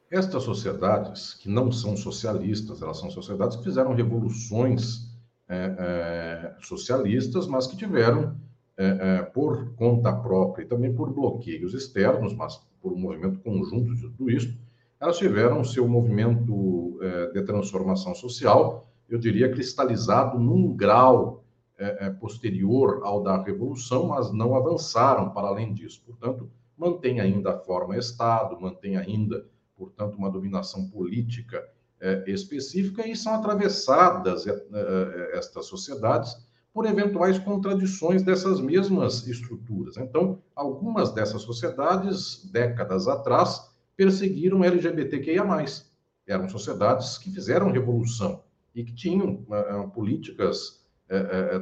Estas 0.09 0.43
sociedades, 0.43 1.35
que 1.35 1.47
não 1.47 1.71
são 1.71 1.95
socialistas, 1.95 2.81
elas 2.81 2.97
são 2.99 3.09
sociedades 3.09 3.55
que 3.55 3.63
fizeram 3.63 3.93
revoluções 3.93 5.12
é, 5.49 5.75
é, 5.77 6.55
socialistas, 6.61 7.47
mas 7.47 7.67
que 7.67 7.75
tiveram, 7.75 8.35
é, 8.77 8.85
é, 8.85 9.21
por 9.23 9.75
conta 9.75 10.11
própria 10.13 10.63
e 10.63 10.67
também 10.67 10.93
por 10.93 11.13
bloqueios 11.13 11.73
externos, 11.73 12.33
mas 12.33 12.57
por 12.81 12.93
um 12.93 12.97
movimento 12.97 13.39
conjunto 13.39 13.93
de 13.93 14.01
tudo 14.01 14.31
isso, 14.31 14.57
elas 14.99 15.17
tiveram 15.17 15.63
seu 15.63 15.87
movimento 15.87 16.97
de 17.33 17.41
transformação 17.43 18.15
social, 18.15 18.87
eu 19.09 19.19
diria, 19.19 19.51
cristalizado 19.51 20.39
num 20.39 20.73
grau 20.73 21.43
posterior 22.21 23.01
ao 23.03 23.21
da 23.21 23.41
Revolução, 23.43 24.07
mas 24.07 24.31
não 24.31 24.55
avançaram 24.55 25.31
para 25.31 25.49
além 25.49 25.73
disso. 25.73 26.01
Portanto, 26.05 26.49
mantém 26.77 27.19
ainda 27.19 27.51
a 27.51 27.57
forma 27.57 27.97
Estado, 27.97 28.59
mantém 28.61 28.95
ainda, 28.95 29.45
portanto, 29.75 30.15
uma 30.15 30.31
dominação 30.31 30.89
política 30.89 31.61
específica 32.27 33.07
e 33.07 33.15
são 33.15 33.33
atravessadas 33.35 34.45
é, 34.45 34.51
é, 34.51 35.37
estas 35.37 35.65
sociedades 35.65 36.35
por 36.73 36.85
eventuais 36.85 37.37
contradições 37.39 38.23
dessas 38.23 38.59
mesmas 38.59 39.27
estruturas. 39.27 39.95
Então, 39.97 40.41
algumas 40.55 41.11
dessas 41.13 41.43
sociedades, 41.43 42.49
décadas 42.51 43.07
atrás, 43.07 43.69
perseguiram 43.95 44.63
LGBTQIA+. 44.63 45.45
Eram 46.27 46.49
sociedades 46.49 47.17
que 47.17 47.31
fizeram 47.31 47.71
revolução. 47.71 48.43
e 48.75 48.83
que 48.83 48.95
tinham 48.95 49.45
políticas 49.93 50.83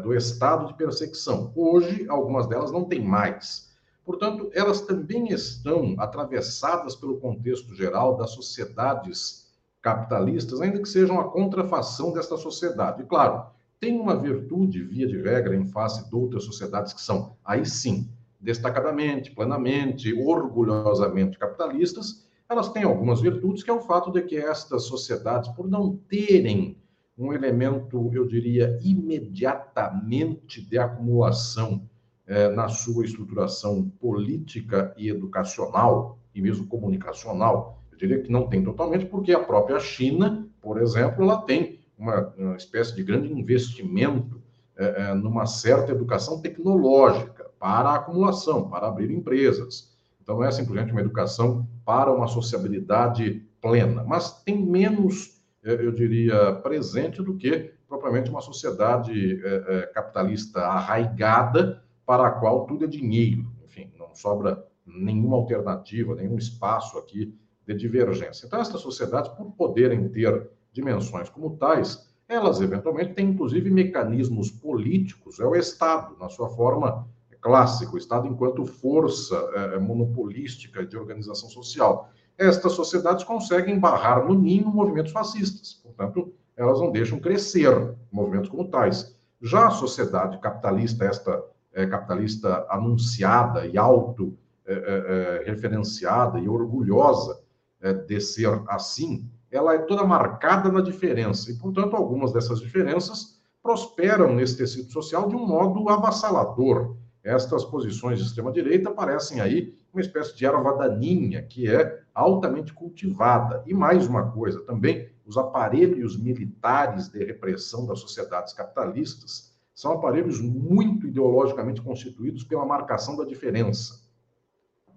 do 0.02 0.14
Estado 0.14 0.68
de 0.68 0.76
perseguição. 0.76 1.52
Hoje, 1.54 2.08
algumas 2.08 2.48
delas 2.48 2.72
não 2.72 2.86
têm 2.86 3.04
mais. 3.04 3.70
Portanto, 4.06 4.50
elas 4.54 4.80
também 4.80 5.28
estão 5.28 5.94
atravessadas 6.00 6.96
pelo 6.96 7.20
contexto 7.20 7.76
geral 7.76 8.16
das 8.16 8.32
sociedades 8.32 9.51
capitalistas, 9.82 10.62
ainda 10.62 10.80
que 10.80 10.88
sejam 10.88 11.20
a 11.20 11.30
contrafação 11.30 12.14
desta 12.14 12.38
sociedade. 12.38 13.02
E, 13.02 13.06
claro, 13.06 13.46
tem 13.80 14.00
uma 14.00 14.16
virtude, 14.16 14.84
via 14.84 15.08
de 15.08 15.20
regra, 15.22 15.56
em 15.56 15.66
face 15.66 16.08
de 16.08 16.16
outras 16.16 16.44
sociedades 16.44 16.94
que 16.94 17.02
são, 17.02 17.36
aí 17.44 17.66
sim, 17.66 18.10
destacadamente, 18.40 19.32
plenamente, 19.32 20.14
orgulhosamente 20.14 21.38
capitalistas, 21.38 22.26
elas 22.50 22.70
têm 22.70 22.84
algumas 22.84 23.22
virtudes, 23.22 23.64
que 23.64 23.70
é 23.70 23.74
o 23.74 23.82
fato 23.82 24.12
de 24.12 24.22
que 24.24 24.36
estas 24.36 24.84
sociedades, 24.84 25.50
por 25.52 25.70
não 25.70 25.96
terem 26.10 26.78
um 27.18 27.32
elemento, 27.32 28.12
eu 28.14 28.28
diria, 28.28 28.78
imediatamente 28.82 30.62
de 30.62 30.78
acumulação 30.78 31.88
eh, 32.28 32.50
na 32.50 32.68
sua 32.68 33.06
estruturação 33.06 33.90
política 34.00 34.94
e 34.98 35.10
educacional, 35.10 36.20
e 36.34 36.42
mesmo 36.42 36.68
comunicacional, 36.68 37.81
diria 38.02 38.22
que 38.22 38.32
não 38.32 38.47
tem 38.47 38.64
totalmente, 38.64 39.06
porque 39.06 39.32
a 39.32 39.39
própria 39.39 39.80
China, 39.80 40.47
por 40.60 40.82
exemplo, 40.82 41.24
ela 41.24 41.41
tem 41.43 41.80
uma, 41.97 42.34
uma 42.36 42.56
espécie 42.56 42.95
de 42.95 43.04
grande 43.04 43.32
investimento 43.32 44.41
eh, 44.76 44.95
eh, 44.97 45.14
numa 45.14 45.45
certa 45.45 45.91
educação 45.91 46.41
tecnológica 46.41 47.45
para 47.60 47.89
a 47.89 47.95
acumulação, 47.95 48.68
para 48.68 48.88
abrir 48.88 49.12
empresas. 49.12 49.95
Então, 50.22 50.38
não 50.38 50.43
é 50.43 50.52
simplesmente 50.52 50.91
uma 50.91 51.02
educação 51.02 51.68
para 51.86 52.12
uma 52.12 52.28
sociabilidade 52.28 53.45
plena, 53.62 54.04
mas 54.04 54.41
tem 54.43 54.60
menos, 54.66 55.39
eh, 55.64 55.78
eu 55.80 55.91
diria, 55.91 56.54
presente 56.56 57.22
do 57.22 57.36
que 57.38 57.72
propriamente 57.88 58.32
uma 58.32 58.41
sociedade 58.41 59.39
é, 59.43 59.66
é, 59.68 59.82
capitalista 59.88 60.62
arraigada 60.62 61.84
para 62.06 62.26
a 62.26 62.32
qual 62.32 62.66
tudo 62.66 62.86
é 62.86 62.88
dinheiro. 62.88 63.45
Enfim, 63.66 63.91
não 63.99 64.16
sobra 64.16 64.66
nenhuma 64.86 65.36
alternativa, 65.36 66.16
nenhum 66.16 66.38
espaço 66.38 66.97
aqui 66.97 67.38
de 67.68 67.74
divergência. 67.74 68.45
Então, 68.45 68.59
essas 68.59 68.82
sociedades, 68.82 69.32
por 69.32 69.51
poderem 69.51 70.07
ter 70.09 70.49
dimensões 70.72 71.30
como 71.30 71.57
tais, 71.57 72.09
elas 72.28 72.62
eventualmente 72.62 73.14
têm 73.14 73.30
inclusive 73.30 73.70
mecanismos 73.70 74.49
políticos, 74.49 75.39
é 75.39 75.45
o 75.45 75.55
Estado, 75.55 76.16
na 76.18 76.30
sua 76.30 76.49
forma 76.49 77.07
clássico, 77.41 77.95
o 77.95 77.97
Estado 77.97 78.28
enquanto 78.28 78.66
força 78.66 79.36
é, 79.53 79.76
é, 79.76 79.80
monopolística 79.80 80.86
de 80.86 80.95
organização 80.95 81.49
social. 81.49 82.09
Estas 82.38 82.72
sociedades 82.74 83.24
conseguem 83.24 83.80
barrar 83.80 84.26
no 84.26 84.34
ninho 84.34 84.68
movimentos 84.68 85.12
fascistas, 85.12 85.74
portanto, 85.84 86.34
elas 86.55 86.80
não 86.80 86.91
deixam 86.91 87.20
crescer 87.20 87.95
movimentos 88.12 88.49
como 88.49 88.70
tais. 88.70 89.18
Já 89.41 89.68
a 89.68 89.72
sociedade 89.72 90.39
capitalista, 90.39 91.05
esta 91.05 91.43
é, 91.74 91.86
capitalista 91.88 92.66
anunciada 92.70 93.66
e 93.66 93.78
auto 93.78 94.38
é, 94.66 94.74
é, 94.74 95.41
é 95.41 95.51
referenciada 95.51 96.39
e 96.39 96.47
orgulhosa 96.47 97.39
de 97.82 98.22
ser 98.22 98.62
assim, 98.68 99.30
ela 99.50 99.74
é 99.74 99.80
toda 99.80 100.04
marcada 100.04 100.72
na 100.72 100.82
diferença 100.82 101.52
e, 101.52 101.58
portanto, 101.58 101.96
algumas 101.96 102.32
dessas 102.32 102.60
diferenças 102.60 103.40
prosperam 103.62 104.36
nesse 104.36 104.58
tecido 104.58 104.92
social 104.92 105.28
de 105.28 105.36
um 105.36 105.46
modo 105.46 105.90
avassalador 105.90 106.96
estas 107.24 107.64
posições 107.64 108.20
de 108.20 108.26
extrema-direita 108.26 108.90
parecem 108.90 109.40
aí 109.42 109.76
uma 109.94 110.02
espécie 110.02 110.36
de 110.36 110.46
erva 110.46 110.76
daninha 110.76 111.44
que 111.44 111.70
é 111.70 112.02
altamente 112.14 112.74
cultivada. 112.74 113.64
E 113.68 113.74
mais 113.74 114.08
uma 114.08 114.32
coisa 114.32 114.62
também, 114.62 115.10
os 115.26 115.38
aparelhos 115.38 116.18
militares 116.18 117.10
de 117.10 117.24
repressão 117.24 117.86
das 117.86 118.00
sociedades 118.00 118.54
capitalistas 118.54 119.56
são 119.74 119.94
aparelhos 119.94 120.42
muito 120.42 121.08
ideologicamente 121.08 121.82
constituídos 121.82 122.44
pela 122.44 122.66
marcação 122.66 123.16
da 123.16 123.24
diferença. 123.24 124.02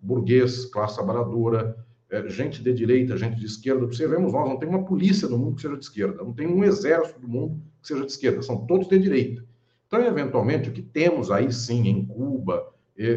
Burguês, 0.01 0.64
classe 0.66 0.97
trabalhadora, 0.97 1.76
é, 2.14 2.28
gente 2.28 2.62
de 2.62 2.72
direita, 2.72 3.16
gente 3.16 3.36
de 3.36 3.46
esquerda. 3.46 3.84
Observemos 3.84 4.32
nós, 4.32 4.48
não 4.48 4.56
tem 4.56 4.68
uma 4.68 4.84
polícia 4.84 5.28
no 5.28 5.36
mundo 5.36 5.56
que 5.56 5.62
seja 5.62 5.76
de 5.76 5.84
esquerda, 5.84 6.22
não 6.22 6.32
tem 6.32 6.46
um 6.46 6.62
exército 6.62 7.18
do 7.18 7.26
mundo 7.26 7.60
que 7.82 7.88
seja 7.88 8.04
de 8.04 8.12
esquerda, 8.12 8.40
são 8.40 8.64
todos 8.66 8.88
de 8.88 8.98
direita. 8.98 9.44
Então, 9.86 10.00
eventualmente, 10.00 10.68
o 10.68 10.72
que 10.72 10.82
temos 10.82 11.30
aí 11.30 11.52
sim 11.52 11.88
em 11.88 12.04
Cuba, 12.06 12.72
e, 12.96 13.04
e, 13.04 13.14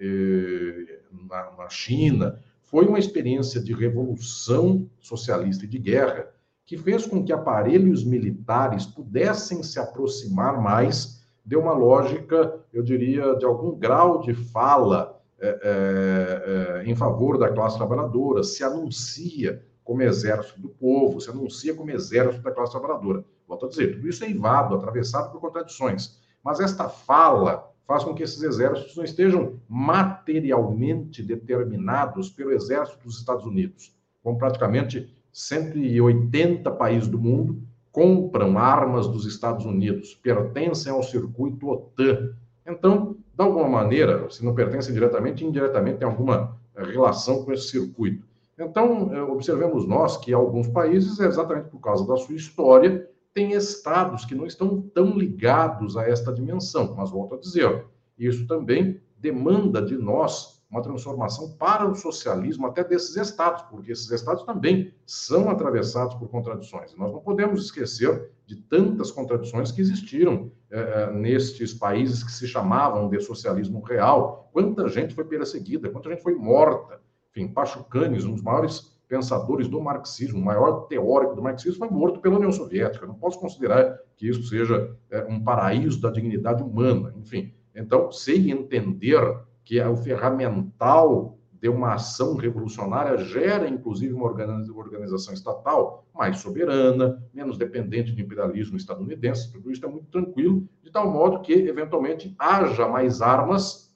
e, 0.00 0.86
na, 1.28 1.52
na 1.58 1.68
China, 1.68 2.40
foi 2.62 2.86
uma 2.86 2.98
experiência 2.98 3.60
de 3.60 3.74
revolução 3.74 4.88
socialista 4.98 5.66
e 5.66 5.68
de 5.68 5.78
guerra 5.78 6.28
que 6.64 6.78
fez 6.78 7.06
com 7.06 7.22
que 7.22 7.32
aparelhos 7.32 8.02
militares 8.02 8.86
pudessem 8.86 9.62
se 9.62 9.78
aproximar 9.78 10.60
mais 10.60 11.22
de 11.44 11.54
uma 11.54 11.72
lógica, 11.72 12.58
eu 12.72 12.82
diria, 12.82 13.36
de 13.36 13.44
algum 13.44 13.78
grau 13.78 14.20
de 14.22 14.34
fala 14.34 15.15
é, 15.38 15.48
é, 15.48 16.82
é, 16.82 16.90
em 16.90 16.94
favor 16.94 17.38
da 17.38 17.52
classe 17.52 17.76
trabalhadora, 17.76 18.42
se 18.42 18.64
anuncia 18.64 19.62
como 19.84 20.02
exército 20.02 20.60
do 20.60 20.68
povo, 20.68 21.20
se 21.20 21.30
anuncia 21.30 21.74
como 21.74 21.90
exército 21.90 22.42
da 22.42 22.50
classe 22.50 22.72
trabalhadora. 22.72 23.24
Volto 23.46 23.66
a 23.66 23.68
dizer, 23.68 23.94
tudo 23.94 24.08
isso 24.08 24.24
é 24.24 24.30
invado, 24.30 24.74
atravessado 24.74 25.30
por 25.30 25.40
contradições. 25.40 26.20
Mas 26.42 26.58
esta 26.60 26.88
fala 26.88 27.70
faz 27.86 28.02
com 28.02 28.14
que 28.14 28.22
esses 28.22 28.42
exércitos 28.42 28.96
não 28.96 29.04
estejam 29.04 29.60
materialmente 29.68 31.22
determinados 31.22 32.30
pelo 32.30 32.52
exército 32.52 33.04
dos 33.04 33.18
Estados 33.18 33.44
Unidos, 33.44 33.94
como 34.22 34.38
praticamente 34.38 35.14
180 35.32 36.68
países 36.72 37.08
do 37.08 37.18
mundo 37.18 37.62
compram 37.92 38.58
armas 38.58 39.06
dos 39.06 39.24
Estados 39.24 39.64
Unidos, 39.64 40.14
pertencem 40.14 40.92
ao 40.92 41.02
circuito 41.02 41.68
OTAN. 41.68 42.34
Então, 42.66 43.16
de 43.36 43.42
alguma 43.44 43.68
maneira, 43.68 44.30
se 44.30 44.42
não 44.42 44.54
pertencem 44.54 44.94
diretamente, 44.94 45.44
indiretamente 45.44 45.98
tem 45.98 46.08
alguma 46.08 46.58
relação 46.74 47.44
com 47.44 47.52
esse 47.52 47.68
circuito. 47.68 48.26
Então, 48.58 49.14
eh, 49.14 49.22
observemos 49.22 49.86
nós 49.86 50.16
que 50.16 50.32
alguns 50.32 50.68
países, 50.68 51.20
exatamente 51.20 51.68
por 51.68 51.78
causa 51.78 52.06
da 52.06 52.16
sua 52.16 52.34
história, 52.34 53.06
tem 53.34 53.52
estados 53.52 54.24
que 54.24 54.34
não 54.34 54.46
estão 54.46 54.80
tão 54.94 55.10
ligados 55.18 55.98
a 55.98 56.08
esta 56.08 56.32
dimensão, 56.32 56.94
mas 56.96 57.10
volto 57.10 57.34
a 57.34 57.38
dizer, 57.38 57.84
isso 58.18 58.46
também 58.46 58.98
demanda 59.18 59.82
de 59.82 59.98
nós 59.98 60.56
uma 60.70 60.82
transformação 60.82 61.52
para 61.52 61.86
o 61.86 61.94
socialismo 61.94 62.66
até 62.66 62.82
desses 62.82 63.16
estados, 63.16 63.62
porque 63.64 63.92
esses 63.92 64.10
estados 64.10 64.42
também 64.44 64.92
são 65.04 65.50
atravessados 65.50 66.14
por 66.16 66.28
contradições. 66.28 66.94
Nós 66.96 67.12
não 67.12 67.20
podemos 67.20 67.66
esquecer 67.66 68.30
de 68.46 68.56
tantas 68.56 69.10
contradições 69.10 69.70
que 69.70 69.82
existiram 69.82 70.50
é, 70.76 71.10
nestes 71.10 71.72
países 71.72 72.22
que 72.22 72.30
se 72.30 72.46
chamavam 72.46 73.08
de 73.08 73.18
socialismo 73.20 73.80
real. 73.80 74.50
Quanta 74.52 74.86
gente 74.88 75.14
foi 75.14 75.24
perseguida, 75.24 75.88
quanta 75.88 76.10
gente 76.10 76.22
foi 76.22 76.34
morta. 76.34 77.00
Enfim, 77.30 77.48
Pachucanes, 77.48 78.26
um 78.26 78.32
dos 78.32 78.42
maiores 78.42 78.94
pensadores 79.08 79.68
do 79.68 79.80
marxismo, 79.80 80.38
o 80.38 80.44
maior 80.44 80.86
teórico 80.86 81.34
do 81.34 81.42
marxismo, 81.42 81.78
foi 81.78 81.88
morto 81.88 82.20
pela 82.20 82.36
União 82.36 82.52
Soviética. 82.52 83.06
Não 83.06 83.14
posso 83.14 83.40
considerar 83.40 83.98
que 84.16 84.28
isso 84.28 84.42
seja 84.44 84.94
é, 85.10 85.24
um 85.24 85.42
paraíso 85.42 85.98
da 86.00 86.10
dignidade 86.10 86.62
humana. 86.62 87.14
Enfim, 87.16 87.54
então, 87.74 88.12
sem 88.12 88.50
entender 88.50 89.20
que 89.64 89.80
o 89.80 89.96
ferramental 89.96 91.38
de 91.60 91.68
uma 91.68 91.94
ação 91.94 92.36
revolucionária 92.36 93.16
gera, 93.18 93.68
inclusive, 93.68 94.12
uma 94.12 94.26
organização 94.26 95.32
estatal 95.32 96.06
mais 96.14 96.38
soberana, 96.38 97.22
menos 97.32 97.56
dependente 97.56 98.12
do 98.12 98.20
imperialismo 98.20 98.76
estadunidense, 98.76 99.52
tudo 99.52 99.70
isso 99.70 99.84
é 99.84 99.88
muito 99.88 100.06
tranquilo, 100.08 100.68
de 100.82 100.90
tal 100.90 101.10
modo 101.10 101.40
que, 101.40 101.52
eventualmente, 101.52 102.34
haja 102.38 102.86
mais 102.88 103.22
armas 103.22 103.94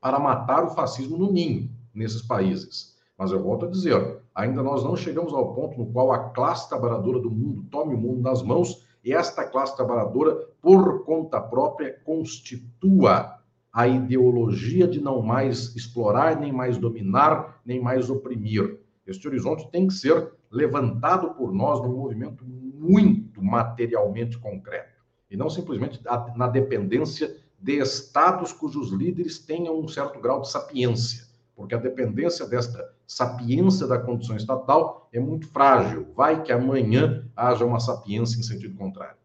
para 0.00 0.18
matar 0.18 0.64
o 0.64 0.70
fascismo 0.70 1.16
no 1.16 1.32
ninho 1.32 1.70
nesses 1.94 2.22
países. 2.22 2.96
Mas 3.16 3.30
eu 3.30 3.42
volto 3.42 3.66
a 3.66 3.70
dizer, 3.70 4.20
ainda 4.34 4.62
nós 4.62 4.82
não 4.82 4.96
chegamos 4.96 5.32
ao 5.32 5.54
ponto 5.54 5.78
no 5.78 5.92
qual 5.92 6.10
a 6.12 6.30
classe 6.30 6.68
trabalhadora 6.68 7.20
do 7.20 7.30
mundo 7.30 7.64
tome 7.70 7.94
o 7.94 7.98
mundo 7.98 8.20
nas 8.20 8.42
mãos 8.42 8.84
e 9.04 9.12
esta 9.12 9.44
classe 9.44 9.76
trabalhadora, 9.76 10.34
por 10.60 11.04
conta 11.04 11.40
própria, 11.40 12.00
constitua 12.04 13.41
a 13.72 13.88
ideologia 13.88 14.86
de 14.86 15.00
não 15.00 15.22
mais 15.22 15.74
explorar, 15.74 16.38
nem 16.38 16.52
mais 16.52 16.76
dominar, 16.76 17.60
nem 17.64 17.80
mais 17.80 18.10
oprimir. 18.10 18.78
Este 19.06 19.26
horizonte 19.26 19.70
tem 19.70 19.86
que 19.86 19.94
ser 19.94 20.32
levantado 20.50 21.34
por 21.34 21.52
nós 21.52 21.80
num 21.80 21.96
movimento 21.96 22.44
muito 22.44 23.42
materialmente 23.42 24.38
concreto, 24.38 25.02
e 25.30 25.36
não 25.36 25.48
simplesmente 25.48 26.00
na 26.36 26.48
dependência 26.48 27.36
de 27.58 27.78
estados 27.78 28.52
cujos 28.52 28.90
líderes 28.90 29.38
tenham 29.38 29.80
um 29.80 29.88
certo 29.88 30.20
grau 30.20 30.42
de 30.42 30.50
sapiência 30.50 31.32
porque 31.54 31.74
a 31.74 31.78
dependência 31.78 32.46
desta 32.46 32.92
sapiência 33.06 33.86
da 33.86 33.98
condição 33.98 34.36
estatal 34.36 35.08
é 35.12 35.20
muito 35.20 35.46
frágil. 35.48 36.12
Vai 36.14 36.42
que 36.42 36.50
amanhã 36.50 37.28
haja 37.36 37.64
uma 37.64 37.78
sapiência 37.78 38.38
em 38.38 38.42
sentido 38.42 38.76
contrário. 38.76 39.16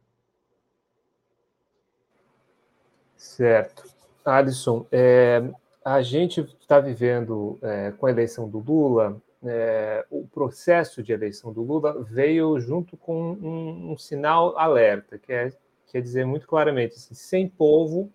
Certo. 3.16 3.97
Alisson, 4.36 4.86
é, 4.92 5.44
a 5.84 6.02
gente 6.02 6.42
está 6.60 6.80
vivendo, 6.80 7.58
é, 7.62 7.92
com 7.92 8.06
a 8.06 8.12
eleição 8.12 8.48
do 8.50 8.60
Lula, 8.60 9.22
é, 9.44 10.06
o 10.10 10.28
processo 10.28 11.02
de 11.02 11.14
eleição 11.14 11.54
do 11.54 11.62
Lula 11.62 12.04
veio 12.04 12.60
junto 12.60 12.98
com 12.98 13.34
um, 13.34 13.92
um 13.92 13.98
sinal 13.98 14.58
alerta, 14.58 15.18
que 15.18 15.32
é 15.32 15.52
quer 15.92 16.02
dizer 16.02 16.26
muito 16.26 16.48
claramente 16.48 16.96
assim, 16.96 17.16
sem 17.16 17.48
povo 17.48 18.12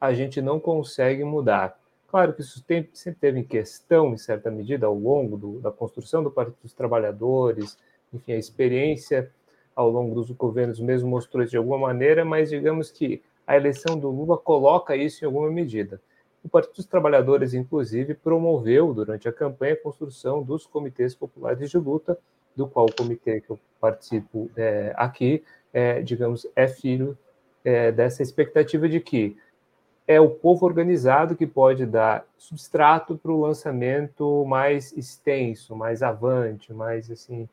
a 0.00 0.12
gente 0.12 0.40
não 0.40 0.60
consegue 0.60 1.24
mudar. 1.24 1.78
Claro 2.06 2.32
que 2.32 2.40
isso 2.40 2.62
tem, 2.62 2.88
sempre 2.92 3.20
teve 3.20 3.40
em 3.40 3.44
questão, 3.44 4.14
em 4.14 4.16
certa 4.16 4.50
medida, 4.50 4.86
ao 4.86 4.94
longo 4.94 5.36
do, 5.36 5.60
da 5.60 5.70
construção 5.70 6.22
do 6.22 6.30
Partido 6.30 6.56
dos 6.62 6.72
Trabalhadores, 6.72 7.76
enfim, 8.12 8.32
a 8.32 8.36
experiência 8.38 9.30
ao 9.74 9.90
longo 9.90 10.14
dos 10.14 10.30
governos 10.30 10.80
mesmo 10.80 11.10
mostrou 11.10 11.42
isso 11.42 11.50
de 11.50 11.56
alguma 11.56 11.78
maneira, 11.78 12.24
mas 12.24 12.48
digamos 12.48 12.90
que 12.90 13.22
a 13.48 13.56
eleição 13.56 13.98
do 13.98 14.10
Lula 14.10 14.36
coloca 14.36 14.94
isso 14.94 15.24
em 15.24 15.26
alguma 15.26 15.50
medida. 15.50 15.98
O 16.44 16.50
Partido 16.50 16.76
dos 16.76 16.84
Trabalhadores, 16.84 17.54
inclusive, 17.54 18.12
promoveu 18.12 18.92
durante 18.92 19.26
a 19.26 19.32
campanha 19.32 19.72
a 19.72 19.82
construção 19.82 20.42
dos 20.42 20.66
comitês 20.66 21.14
populares 21.14 21.70
de 21.70 21.78
luta, 21.78 22.18
do 22.54 22.68
qual 22.68 22.84
o 22.84 22.94
comitê 22.94 23.40
que 23.40 23.48
eu 23.48 23.58
participo 23.80 24.50
é, 24.54 24.92
aqui, 24.96 25.42
é, 25.72 26.02
digamos, 26.02 26.46
é 26.54 26.68
filho 26.68 27.16
é, 27.64 27.90
dessa 27.90 28.22
expectativa 28.22 28.86
de 28.86 29.00
que 29.00 29.34
é 30.06 30.20
o 30.20 30.28
povo 30.28 30.66
organizado 30.66 31.34
que 31.34 31.46
pode 31.46 31.86
dar 31.86 32.26
substrato 32.36 33.16
para 33.16 33.32
o 33.32 33.40
lançamento 33.40 34.44
mais 34.44 34.92
extenso, 34.92 35.74
mais 35.74 36.02
avante, 36.02 36.70
mais 36.70 37.10
assim, 37.10 37.48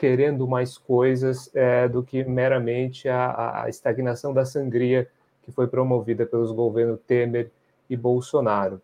querendo 0.00 0.48
mais 0.48 0.78
coisas 0.78 1.54
é, 1.54 1.86
do 1.86 2.02
que 2.02 2.24
meramente 2.24 3.06
a, 3.06 3.64
a, 3.64 3.68
estagnação 3.68 4.32
da 4.32 4.46
sangria 4.46 5.06
que 5.42 5.52
foi 5.52 5.66
promovida 5.66 6.24
pelos 6.24 6.50
governos 6.52 6.98
Temer 7.06 7.50
e 7.88 7.98
Bolsonaro. 7.98 8.80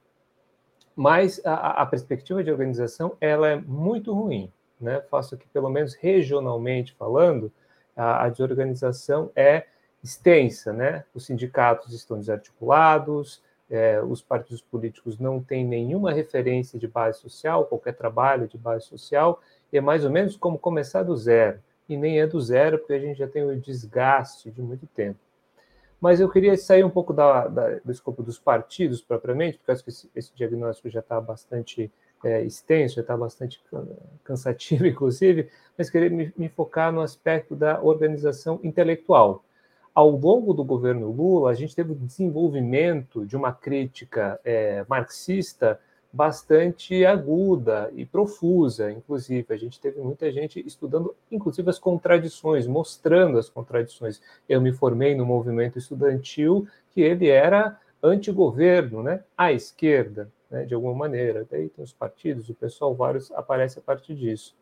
Mas 0.94 1.40
a, 1.42 1.80
a 1.80 1.86
perspectiva 1.86 2.44
de 2.44 2.50
organização 2.50 3.16
ela 3.18 3.48
é 3.48 3.56
muito 3.56 4.12
ruim, 4.12 4.52
né? 4.78 5.00
Faço 5.10 5.38
que 5.38 5.48
pelo 5.48 5.70
menos 5.70 5.94
regionalmente 5.94 6.92
falando, 6.92 7.50
a, 7.96 8.24
a 8.24 8.28
de 8.28 8.42
organização 8.42 9.30
é 9.34 9.64
extensa, 10.04 10.70
né? 10.70 11.02
Os 11.14 11.24
sindicatos 11.24 11.94
estão 11.94 12.18
desarticulados, 12.18 13.42
é, 13.70 14.02
os 14.02 14.20
partidos 14.20 14.60
políticos 14.60 15.18
não 15.18 15.42
têm 15.42 15.64
nenhuma 15.64 16.12
referência 16.12 16.78
de 16.78 16.86
base 16.86 17.20
social, 17.20 17.64
qualquer 17.64 17.94
trabalho 17.94 18.46
de 18.46 18.58
base 18.58 18.84
social, 18.84 19.40
é 19.72 19.80
mais 19.80 20.04
ou 20.04 20.10
menos 20.10 20.36
como 20.36 20.58
começar 20.58 21.02
do 21.02 21.16
zero. 21.16 21.58
E 21.88 21.96
nem 21.96 22.20
é 22.20 22.26
do 22.26 22.40
zero, 22.40 22.78
porque 22.78 22.94
a 22.94 22.98
gente 22.98 23.18
já 23.18 23.28
tem 23.28 23.44
o 23.44 23.60
desgaste 23.60 24.50
de 24.50 24.60
muito 24.60 24.86
tempo. 24.86 25.18
Mas 26.00 26.20
eu 26.20 26.28
queria 26.28 26.56
sair 26.56 26.84
um 26.84 26.90
pouco 26.90 27.12
da, 27.12 27.46
da, 27.46 27.78
do 27.84 27.92
escopo 27.92 28.22
dos 28.22 28.38
partidos, 28.38 29.00
propriamente, 29.00 29.58
porque 29.58 29.72
acho 29.72 29.84
que 29.84 29.90
esse, 29.90 30.10
esse 30.14 30.34
diagnóstico 30.34 30.90
já 30.90 31.00
está 31.00 31.20
bastante 31.20 31.90
é, 32.24 32.42
extenso, 32.42 32.96
já 32.96 33.00
está 33.02 33.16
bastante 33.16 33.62
cansativo, 34.24 34.84
inclusive, 34.86 35.48
mas 35.78 35.88
queria 35.88 36.10
me, 36.10 36.32
me 36.36 36.48
focar 36.48 36.92
no 36.92 37.00
aspecto 37.00 37.54
da 37.54 37.80
organização 37.80 38.60
intelectual 38.62 39.44
ao 39.96 40.10
longo 40.10 40.52
do 40.52 40.62
governo 40.62 41.10
Lula, 41.10 41.50
a 41.50 41.54
gente 41.54 41.74
teve 41.74 41.92
o 41.92 41.94
desenvolvimento 41.94 43.24
de 43.24 43.34
uma 43.34 43.50
crítica 43.50 44.38
é, 44.44 44.84
marxista 44.86 45.80
bastante 46.16 47.04
aguda 47.04 47.92
e 47.94 48.06
profusa, 48.06 48.90
inclusive. 48.90 49.46
A 49.50 49.56
gente 49.56 49.78
teve 49.78 50.00
muita 50.00 50.32
gente 50.32 50.66
estudando, 50.66 51.14
inclusive, 51.30 51.68
as 51.68 51.78
contradições, 51.78 52.66
mostrando 52.66 53.38
as 53.38 53.50
contradições. 53.50 54.22
Eu 54.48 54.60
me 54.60 54.72
formei 54.72 55.14
no 55.14 55.26
movimento 55.26 55.78
estudantil 55.78 56.66
que 56.90 57.02
ele 57.02 57.28
era 57.28 57.78
antigoverno, 58.02 59.02
né? 59.02 59.22
à 59.36 59.52
esquerda, 59.52 60.32
né? 60.50 60.64
de 60.64 60.74
alguma 60.74 60.94
maneira. 60.94 61.46
Daí 61.50 61.68
tem 61.68 61.84
os 61.84 61.92
partidos, 61.92 62.48
o 62.48 62.54
pessoal, 62.54 62.94
vários, 62.94 63.30
aparece 63.32 63.78
a 63.78 63.82
partir 63.82 64.14
disso. 64.14 64.56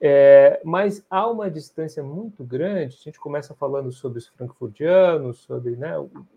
É, 0.00 0.62
mas 0.64 1.04
há 1.10 1.28
uma 1.28 1.50
distância 1.50 2.02
muito 2.02 2.42
grande. 2.42 2.96
A 2.98 3.04
gente 3.04 3.20
começa 3.20 3.54
falando 3.54 3.92
sobre 3.92 4.18
os 4.18 4.28
frankfurtianos, 4.28 5.40
sobre 5.40 5.76
né, 5.76 5.92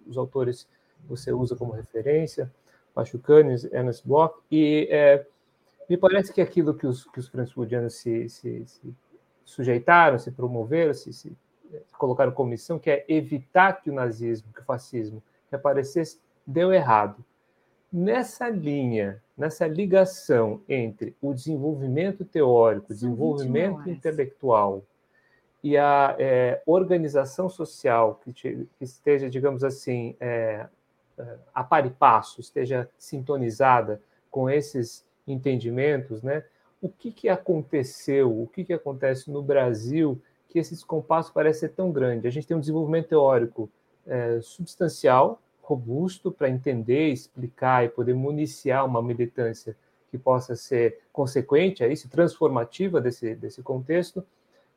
os 0.06 0.18
autores 0.18 0.68
que 1.02 1.08
você 1.08 1.32
usa 1.32 1.56
como 1.56 1.72
referência, 1.72 2.52
Pachucanes, 2.94 3.66
Ernest 3.66 4.08
Bloch, 4.08 4.36
e 4.52 4.88
é, 4.92 5.26
me 5.90 5.98
parece 5.98 6.34
que 6.34 6.42
aquilo 6.42 6.74
que 6.74 6.88
os, 6.88 7.06
que 7.06 7.20
os 7.20 7.32
se, 7.94 8.30
se, 8.30 8.66
se 8.66 8.96
sujeitaram, 9.44 10.18
se 10.18 10.32
promoveram, 10.32 10.94
se, 10.94 11.12
se 11.12 11.36
colocaram 11.98 12.32
como 12.32 12.52
missão, 12.52 12.80
que 12.80 12.90
é 12.90 13.06
evitar 13.08 13.82
que 13.82 13.90
o 13.90 13.94
nazismo, 13.94 14.52
que 14.54 14.62
o 14.62 14.66
fascismo 14.66 15.24
reaparecesse, 15.52 16.20
deu 16.46 16.72
errado. 16.74 17.24
Nessa 17.92 18.50
linha 18.50 19.22
nessa 19.38 19.68
ligação 19.68 20.62
entre 20.70 21.16
o 21.22 21.34
desenvolvimento 21.34 22.24
teórico, 22.24 22.92
o 22.92 22.94
desenvolvimento 22.96 23.90
intelectual 23.90 24.84
e 25.64 25.78
a 25.78 26.16
é, 26.20 26.62
organização 26.66 27.50
social 27.50 28.20
que, 28.24 28.32
te, 28.32 28.68
que, 28.78 28.84
esteja, 28.84 29.30
digamos 29.30 29.64
assim, 29.64 30.16
é, 30.20 30.28
é, 30.28 30.68
a 31.54 31.64
par 31.64 31.86
e 31.86 31.90
passo, 31.90 32.42
esteja 32.42 32.90
sintonizada 32.98 34.02
com 34.32 34.50
esses 34.50 35.06
entendimentos, 35.28 36.22
né? 36.22 36.44
O 36.82 36.90
que, 36.90 37.12
que 37.12 37.30
aconteceu, 37.30 38.42
o 38.42 38.48
que, 38.48 38.66
que 38.66 38.74
acontece 38.74 39.32
no 39.32 39.42
Brasil 39.42 40.22
que 40.50 40.60
esse 40.60 40.74
descompasso 40.74 41.32
parece 41.34 41.62
ser 41.62 41.70
tão 41.70 41.92
grande? 41.92 42.28
A 42.28 42.32
gente 42.32 42.46
tem 42.46 42.58
um 42.58 42.60
desenvolvimento 42.60 43.10
teórico 43.10 43.70
é, 44.06 44.40
substancial, 44.42 45.42
robusto 45.62 46.32
para 46.32 46.50
entender, 46.50 47.10
explicar 47.10 47.86
e 47.86 47.90
poder 47.90 48.14
municiar 48.14 48.86
uma 48.86 49.02
militância 49.02 49.76
que 50.12 50.18
possa 50.18 50.56
ser 50.56 51.00
consequente 51.12 51.84
a 51.84 51.88
isso, 51.88 52.10
transformativa 52.10 53.00
desse, 53.00 53.34
desse 53.34 53.64
contexto, 53.64 54.24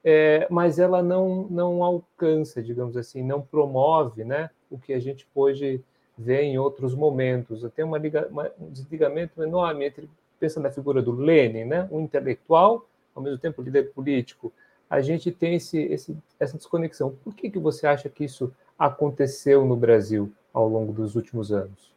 é, 0.02 0.46
mas 0.48 0.78
ela 0.78 1.02
não, 1.02 1.48
não 1.50 1.82
alcança, 1.82 2.62
digamos 2.62 2.96
assim, 2.96 3.22
não 3.22 3.42
promove 3.42 4.24
né, 4.24 4.48
o 4.70 4.78
que 4.78 4.92
a 4.92 5.00
gente 5.00 5.26
pôde 5.34 5.82
ver 6.16 6.42
em 6.42 6.58
outros 6.58 6.94
momentos. 6.94 7.64
Tem 7.74 7.84
uma, 7.84 7.98
liga, 7.98 8.28
uma, 8.28 8.50
um 8.58 8.70
desligamento 8.70 9.42
enorme 9.42 9.86
entre, 9.86 10.08
pensando 10.38 10.64
na 10.64 10.70
figura 10.70 11.02
do 11.02 11.12
Lenin, 11.12 11.64
né, 11.64 11.88
um 11.90 12.00
intelectual, 12.00 12.86
ao 13.14 13.22
mesmo 13.22 13.38
tempo 13.38 13.62
líder 13.62 13.92
político, 13.92 14.52
a 14.88 15.00
gente 15.00 15.32
tem 15.32 15.56
esse, 15.56 15.78
esse, 15.78 16.16
essa 16.38 16.56
desconexão. 16.56 17.16
Por 17.24 17.34
que, 17.34 17.50
que 17.50 17.58
você 17.58 17.86
acha 17.86 18.08
que 18.08 18.24
isso 18.24 18.52
aconteceu 18.78 19.64
no 19.64 19.74
Brasil? 19.74 20.32
ao 20.56 20.66
longo 20.66 20.90
dos 20.90 21.14
últimos 21.14 21.52
anos? 21.52 21.94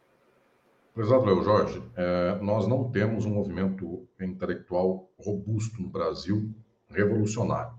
Exato, 0.94 1.24
Léo 1.24 1.42
Jorge. 1.42 1.82
É, 1.96 2.38
nós 2.42 2.68
não 2.68 2.90
temos 2.90 3.24
um 3.24 3.30
movimento 3.30 4.06
intelectual 4.20 5.08
robusto 5.18 5.80
no 5.80 5.88
Brasil, 5.88 6.52
revolucionário. 6.90 7.72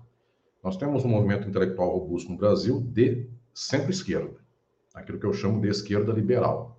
Nós 0.60 0.76
temos 0.76 1.04
um 1.04 1.08
movimento 1.08 1.48
intelectual 1.48 1.90
robusto 1.90 2.32
no 2.32 2.36
Brasil 2.36 2.80
de 2.80 3.28
centro-esquerda, 3.54 4.34
aquilo 4.94 5.18
que 5.18 5.26
eu 5.26 5.32
chamo 5.32 5.60
de 5.60 5.68
esquerda 5.68 6.12
liberal. 6.12 6.78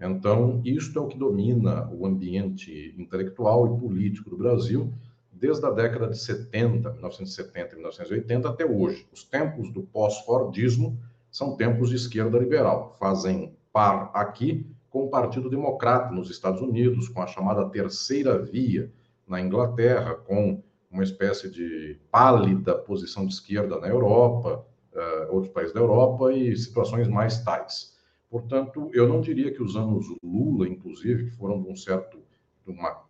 Então, 0.00 0.60
isto 0.64 0.98
é 0.98 1.02
o 1.02 1.08
que 1.08 1.18
domina 1.18 1.88
o 1.92 2.06
ambiente 2.06 2.94
intelectual 2.96 3.74
e 3.74 3.80
político 3.80 4.30
do 4.30 4.36
Brasil 4.36 4.92
desde 5.32 5.64
a 5.66 5.70
década 5.70 6.08
de 6.08 6.18
70, 6.18 6.92
1970 6.92 7.72
e 7.72 7.76
1980 7.76 8.48
até 8.48 8.64
hoje. 8.64 9.06
Os 9.12 9.24
tempos 9.24 9.72
do 9.72 9.82
pós-fordismo 9.82 10.98
são 11.30 11.56
tempos 11.56 11.90
de 11.90 11.96
esquerda 11.96 12.38
liberal. 12.38 12.96
Fazem 12.98 13.56
par 13.72 14.10
aqui 14.14 14.66
com 14.90 15.04
o 15.04 15.08
Partido 15.08 15.50
Democrata 15.50 16.12
nos 16.12 16.30
Estados 16.30 16.60
Unidos, 16.60 17.08
com 17.08 17.22
a 17.22 17.26
chamada 17.26 17.68
Terceira 17.68 18.38
Via 18.38 18.90
na 19.26 19.40
Inglaterra, 19.40 20.14
com 20.14 20.62
uma 20.90 21.04
espécie 21.04 21.50
de 21.50 21.98
pálida 22.10 22.74
posição 22.74 23.26
de 23.26 23.34
esquerda 23.34 23.78
na 23.78 23.88
Europa, 23.88 24.64
uh, 24.98 25.32
outros 25.32 25.52
países 25.52 25.72
da 25.72 25.80
Europa 25.80 26.32
e 26.32 26.56
situações 26.56 27.08
mais 27.08 27.42
tais. 27.42 27.96
Portanto, 28.30 28.90
eu 28.92 29.08
não 29.08 29.20
diria 29.20 29.52
que 29.52 29.62
os 29.62 29.76
anos 29.76 30.06
Lula, 30.22 30.68
inclusive, 30.68 31.30
que 31.30 31.36
foram 31.36 31.62
de 31.62 31.68
um 31.68 31.76
certo, 31.76 32.18
de 32.66 32.72
uma 32.72 33.08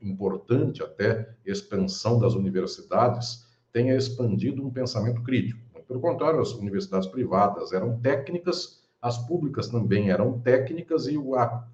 importante 0.00 0.82
até 0.82 1.34
expansão 1.46 2.18
das 2.18 2.34
universidades, 2.34 3.46
tenha 3.72 3.96
expandido 3.96 4.64
um 4.64 4.70
pensamento 4.70 5.22
crítico. 5.22 5.60
Pelo 5.86 6.00
contrário, 6.00 6.40
as 6.40 6.52
universidades 6.52 7.08
privadas 7.08 7.72
eram 7.72 8.00
técnicas, 8.00 8.82
as 9.00 9.18
públicas 9.18 9.68
também 9.68 10.10
eram 10.10 10.40
técnicas 10.40 11.06
e 11.06 11.16
a, 11.36 11.64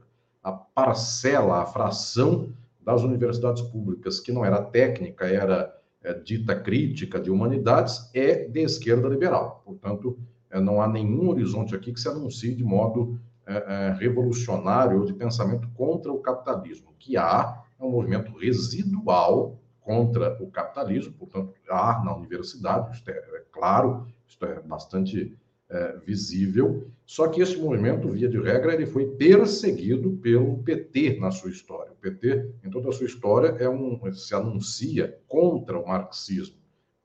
a 0.42 0.52
parcela, 0.52 1.62
a 1.62 1.66
fração 1.66 2.52
das 2.80 3.02
universidades 3.02 3.62
públicas 3.62 4.18
que 4.18 4.32
não 4.32 4.44
era 4.44 4.62
técnica, 4.62 5.26
era 5.26 5.77
é, 6.02 6.14
dita 6.14 6.54
crítica 6.54 7.20
de 7.20 7.30
humanidades, 7.30 8.10
é 8.14 8.46
de 8.46 8.60
esquerda 8.60 9.08
liberal. 9.08 9.62
Portanto, 9.64 10.18
é, 10.50 10.60
não 10.60 10.80
há 10.80 10.88
nenhum 10.88 11.28
horizonte 11.28 11.74
aqui 11.74 11.92
que 11.92 12.00
se 12.00 12.08
anuncie 12.08 12.54
de 12.54 12.64
modo 12.64 13.18
é, 13.46 13.54
é 13.88 13.92
revolucionário 13.98 15.00
ou 15.00 15.06
de 15.06 15.12
pensamento 15.12 15.68
contra 15.74 16.12
o 16.12 16.20
capitalismo. 16.20 16.90
O 16.90 16.94
que 16.94 17.16
há 17.16 17.62
é 17.78 17.84
um 17.84 17.90
movimento 17.90 18.36
residual 18.36 19.58
contra 19.80 20.36
o 20.42 20.50
capitalismo, 20.50 21.14
portanto, 21.14 21.54
há 21.70 22.02
na 22.04 22.14
universidade, 22.14 22.94
isto 22.94 23.10
é, 23.10 23.14
é 23.14 23.44
claro, 23.50 24.06
isto 24.26 24.44
é 24.44 24.60
bastante 24.60 25.34
é, 25.70 25.98
visível, 26.04 26.90
só 27.04 27.28
que 27.28 27.40
esse 27.40 27.56
movimento, 27.56 28.10
via 28.10 28.28
de 28.28 28.38
regra, 28.38 28.74
ele 28.74 28.86
foi 28.86 29.06
perseguido 29.06 30.12
pelo 30.22 30.58
PT 30.62 31.18
na 31.20 31.30
sua 31.30 31.50
história. 31.50 31.92
O 31.92 31.96
PT, 31.96 32.54
em 32.64 32.70
toda 32.70 32.88
a 32.88 32.92
sua 32.92 33.06
história, 33.06 33.56
é 33.58 33.68
um, 33.68 34.00
se 34.12 34.34
anuncia 34.34 35.18
contra 35.26 35.78
o 35.78 35.86
marxismo, 35.86 36.56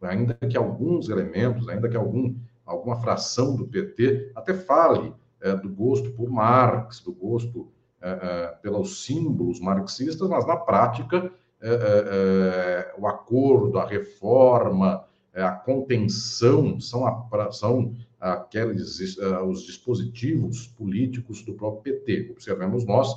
ainda 0.01 0.33
que 0.33 0.57
alguns 0.57 1.09
elementos, 1.09 1.67
ainda 1.69 1.87
que 1.87 1.97
algum, 1.97 2.35
alguma 2.65 2.99
fração 3.01 3.55
do 3.55 3.67
PT 3.67 4.31
até 4.35 4.53
fale 4.53 5.13
é, 5.41 5.55
do 5.55 5.69
gosto 5.69 6.11
por 6.11 6.29
Marx, 6.29 7.01
do 7.01 7.13
gosto 7.13 7.71
é, 8.01 8.09
é, 8.09 8.47
pelos 8.61 9.05
símbolos 9.05 9.61
marxistas, 9.61 10.27
mas 10.27 10.45
na 10.45 10.57
prática 10.57 11.31
é, 11.61 11.69
é, 11.69 12.93
o 12.97 13.07
acordo, 13.07 13.79
a 13.79 13.87
reforma, 13.87 15.05
a 15.33 15.51
contenção 15.51 16.79
são, 16.81 17.07
a, 17.07 17.51
são 17.53 17.93
aqueles 18.23 19.17
os 19.45 19.63
dispositivos 19.63 20.67
políticos 20.67 21.43
do 21.43 21.53
próprio 21.53 21.95
PT. 21.95 22.31
Observemos 22.31 22.85
nós, 22.85 23.09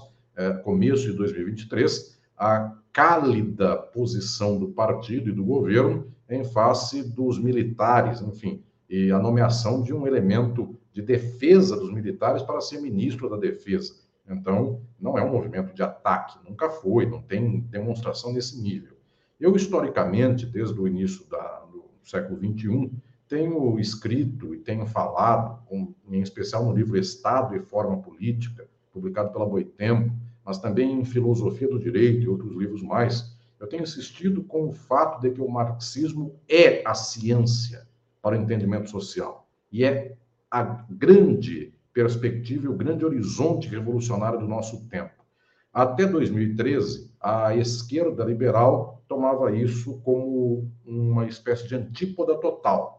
começo 0.65 1.05
de 1.05 1.13
2023, 1.13 2.19
a 2.37 2.77
cálida 2.93 3.77
posição 3.77 4.59
do 4.59 4.69
partido 4.69 5.31
e 5.31 5.33
do 5.33 5.45
governo 5.45 6.13
em 6.29 6.43
face 6.45 7.05
dos 7.05 7.39
militares, 7.39 8.21
enfim, 8.21 8.65
e 8.91 9.13
a 9.13 9.19
nomeação 9.19 9.83
de 9.83 9.95
um 9.95 10.07
elemento 10.07 10.77
de 10.93 11.03
defesa 11.03 11.77
dos 11.77 11.93
militares 11.93 12.43
para 12.43 12.61
ser 12.61 12.81
ministro 12.81 13.31
da 13.31 13.37
Defesa. 13.37 13.95
Então, 14.29 14.81
não 15.01 15.17
é 15.17 15.23
um 15.23 15.31
movimento 15.31 15.73
de 15.73 15.83
ataque, 15.83 16.39
nunca 16.49 16.69
foi, 16.69 17.07
não 17.07 17.23
tem 17.23 17.61
demonstração 17.61 18.33
nesse 18.33 18.61
nível. 18.61 18.97
Eu, 19.39 19.55
historicamente, 19.55 20.47
desde 20.47 20.81
o 20.81 20.89
início 20.89 21.25
da, 21.29 21.61
do 21.71 21.85
século 22.03 22.39
XXI, 22.39 22.91
tenho 23.29 23.79
escrito 23.79 24.55
e 24.55 24.59
tenho 24.59 24.87
falado, 24.87 25.59
em 25.71 26.21
especial 26.21 26.65
no 26.65 26.73
livro 26.73 26.97
Estado 26.97 27.55
e 27.57 27.61
Forma 27.61 27.99
Política, 27.99 28.67
publicado 28.93 29.33
pela 29.33 29.47
Boitempo, 29.47 30.13
mas 30.45 30.59
também 30.59 31.01
em 31.01 31.05
Filosofia 31.05 31.69
do 31.69 31.79
Direito 31.79 32.23
e 32.23 32.29
outros 32.29 32.55
livros 32.55 32.83
mais, 32.83 33.37
eu 33.59 33.67
tenho 33.67 33.83
insistido 33.83 34.43
com 34.45 34.69
o 34.69 34.73
fato 34.73 35.21
de 35.21 35.31
que 35.31 35.41
o 35.41 35.49
marxismo 35.49 36.35
é 36.49 36.87
a 36.87 36.95
ciência 36.95 37.87
para 38.23 38.39
o 38.39 38.41
entendimento 38.41 38.91
social 38.91 39.49
e 39.73 39.85
é 39.85 40.17
a 40.51 40.63
grande 40.89 41.75
perspectiva 41.93 42.67
e 42.67 42.69
o 42.69 42.77
grande 42.77 43.05
horizonte 43.05 43.69
revolucionário 43.69 44.39
do 44.39 44.47
nosso 44.47 44.87
tempo. 44.89 45.25
Até 45.73 46.07
2013, 46.07 47.11
a 47.21 47.57
esquerda 47.57 48.25
liberal 48.25 49.03
tomava 49.09 49.55
isso 49.55 50.01
como 50.03 50.71
uma 50.85 51.27
espécie 51.27 51.67
de 51.67 51.75
antípoda 51.75 52.37
total. 52.37 52.96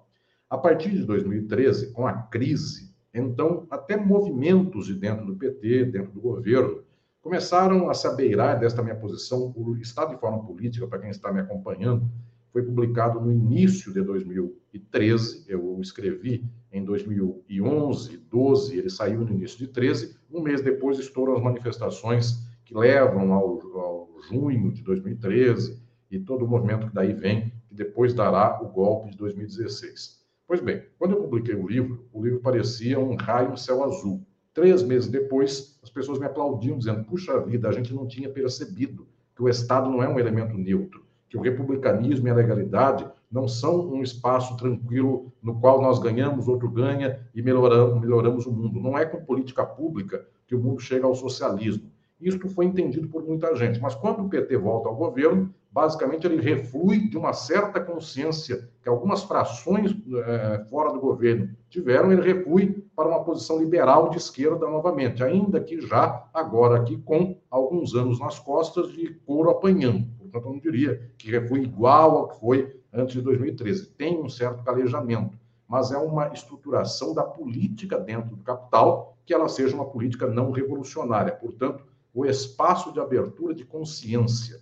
A 0.49 0.57
partir 0.57 0.91
de 0.91 1.03
2013, 1.03 1.91
com 1.91 2.07
a 2.07 2.13
crise, 2.13 2.95
então 3.13 3.67
até 3.69 3.97
movimentos 3.97 4.85
de 4.85 4.93
dentro 4.93 5.25
do 5.25 5.35
PT, 5.35 5.85
dentro 5.85 6.13
do 6.13 6.21
governo, 6.21 6.83
começaram 7.21 7.89
a 7.89 7.93
se 7.93 8.07
abeirar 8.07 8.57
desta 8.57 8.81
minha 8.81 8.95
posição. 8.95 9.53
O 9.57 9.75
Estado 9.75 10.15
de 10.15 10.21
Forma 10.21 10.45
Política, 10.45 10.87
para 10.87 10.99
quem 10.99 11.09
está 11.09 11.33
me 11.33 11.41
acompanhando, 11.41 12.09
foi 12.53 12.63
publicado 12.63 13.19
no 13.19 13.29
início 13.29 13.91
de 13.91 14.01
2013. 14.01 15.43
Eu 15.49 15.77
escrevi 15.81 16.49
em 16.71 16.85
2011, 16.85 18.17
12, 18.17 18.77
ele 18.77 18.89
saiu 18.89 19.25
no 19.25 19.31
início 19.31 19.57
de 19.57 19.67
13. 19.67 20.17
Um 20.31 20.41
mês 20.41 20.61
depois 20.61 20.97
estouram 20.97 21.35
as 21.35 21.43
manifestações 21.43 22.47
que 22.63 22.73
levam 22.73 23.33
ao, 23.33 23.61
ao 23.77 24.09
junho 24.29 24.71
de 24.71 24.81
2013 24.81 25.77
e 26.09 26.17
todo 26.17 26.45
o 26.45 26.47
movimento 26.47 26.87
que 26.87 26.95
daí 26.95 27.11
vem, 27.11 27.51
que 27.67 27.75
depois 27.75 28.13
dará 28.13 28.61
o 28.61 28.69
golpe 28.69 29.11
de 29.11 29.17
2016. 29.17 30.16
Pois 30.47 30.61
bem, 30.61 30.81
quando 30.97 31.11
eu 31.11 31.21
publiquei 31.21 31.53
o 31.53 31.67
livro, 31.67 32.07
o 32.13 32.23
livro 32.23 32.39
parecia 32.39 32.97
um 32.97 33.15
raio 33.15 33.49
no 33.49 33.57
céu 33.57 33.83
azul. 33.83 34.25
Três 34.53 34.81
meses 34.81 35.09
depois, 35.09 35.77
as 35.83 35.89
pessoas 35.89 36.19
me 36.19 36.25
aplaudiam, 36.25 36.77
dizendo: 36.77 37.03
puxa 37.03 37.37
vida, 37.41 37.67
a 37.67 37.71
gente 37.73 37.93
não 37.93 38.07
tinha 38.07 38.29
percebido 38.29 39.05
que 39.35 39.43
o 39.43 39.49
Estado 39.49 39.89
não 39.89 40.01
é 40.01 40.07
um 40.07 40.17
elemento 40.17 40.57
neutro, 40.57 41.03
que 41.27 41.37
o 41.37 41.41
republicanismo 41.41 42.27
e 42.27 42.31
a 42.31 42.33
legalidade 42.33 43.05
não 43.29 43.45
são 43.45 43.89
um 43.89 44.01
espaço 44.01 44.55
tranquilo 44.55 45.33
no 45.43 45.59
qual 45.59 45.81
nós 45.81 45.99
ganhamos, 45.99 46.47
outro 46.47 46.71
ganha 46.71 47.19
e 47.35 47.41
melhoramos, 47.41 47.99
melhoramos 47.99 48.45
o 48.45 48.51
mundo. 48.51 48.79
Não 48.79 48.97
é 48.97 49.05
com 49.05 49.23
política 49.25 49.65
pública 49.65 50.25
que 50.47 50.55
o 50.55 50.59
mundo 50.59 50.79
chega 50.79 51.05
ao 51.05 51.13
socialismo. 51.13 51.91
Isto 52.21 52.47
foi 52.47 52.65
entendido 52.65 53.09
por 53.09 53.21
muita 53.21 53.53
gente. 53.55 53.81
Mas 53.81 53.95
quando 53.95 54.23
o 54.23 54.29
PT 54.29 54.55
volta 54.57 54.87
ao 54.87 54.95
governo, 54.95 55.53
basicamente 55.71 56.25
ele 56.25 56.41
reflui 56.41 57.07
de 57.07 57.17
uma 57.17 57.33
certa 57.33 57.79
consciência 57.79 58.69
que 58.81 58.89
algumas 58.89 59.23
frações 59.23 59.95
é, 60.25 60.65
fora 60.69 60.91
do 60.91 60.99
governo 60.99 61.49
tiveram, 61.69 62.11
ele 62.11 62.21
reflui 62.21 62.83
para 62.95 63.07
uma 63.07 63.23
posição 63.23 63.59
liberal 63.59 64.09
de 64.09 64.17
esquerda 64.17 64.67
novamente, 64.67 65.23
ainda 65.23 65.59
que 65.59 65.79
já 65.81 66.27
agora 66.33 66.79
aqui 66.79 66.97
com 66.97 67.37
alguns 67.49 67.93
anos 67.93 68.19
nas 68.19 68.39
costas 68.39 68.91
de 68.91 69.13
couro 69.25 69.49
apanhando. 69.49 70.07
Portanto, 70.17 70.45
eu 70.45 70.53
não 70.53 70.59
diria 70.59 71.11
que 71.17 71.29
reflui 71.29 71.63
igual 71.63 72.17
ao 72.17 72.27
que 72.29 72.39
foi 72.39 72.81
antes 72.91 73.13
de 73.13 73.21
2013. 73.21 73.89
Tem 73.91 74.21
um 74.21 74.29
certo 74.29 74.63
calejamento, 74.63 75.37
mas 75.67 75.91
é 75.91 75.97
uma 75.97 76.29
estruturação 76.33 77.13
da 77.13 77.23
política 77.23 77.99
dentro 77.99 78.35
do 78.35 78.43
capital 78.43 79.17
que 79.25 79.33
ela 79.33 79.49
seja 79.49 79.75
uma 79.75 79.85
política 79.85 80.25
não 80.25 80.51
revolucionária. 80.51 81.33
Portanto, 81.33 81.83
o 82.13 82.25
espaço 82.25 82.91
de 82.93 82.99
abertura 82.99 83.53
de 83.53 83.65
consciência, 83.65 84.61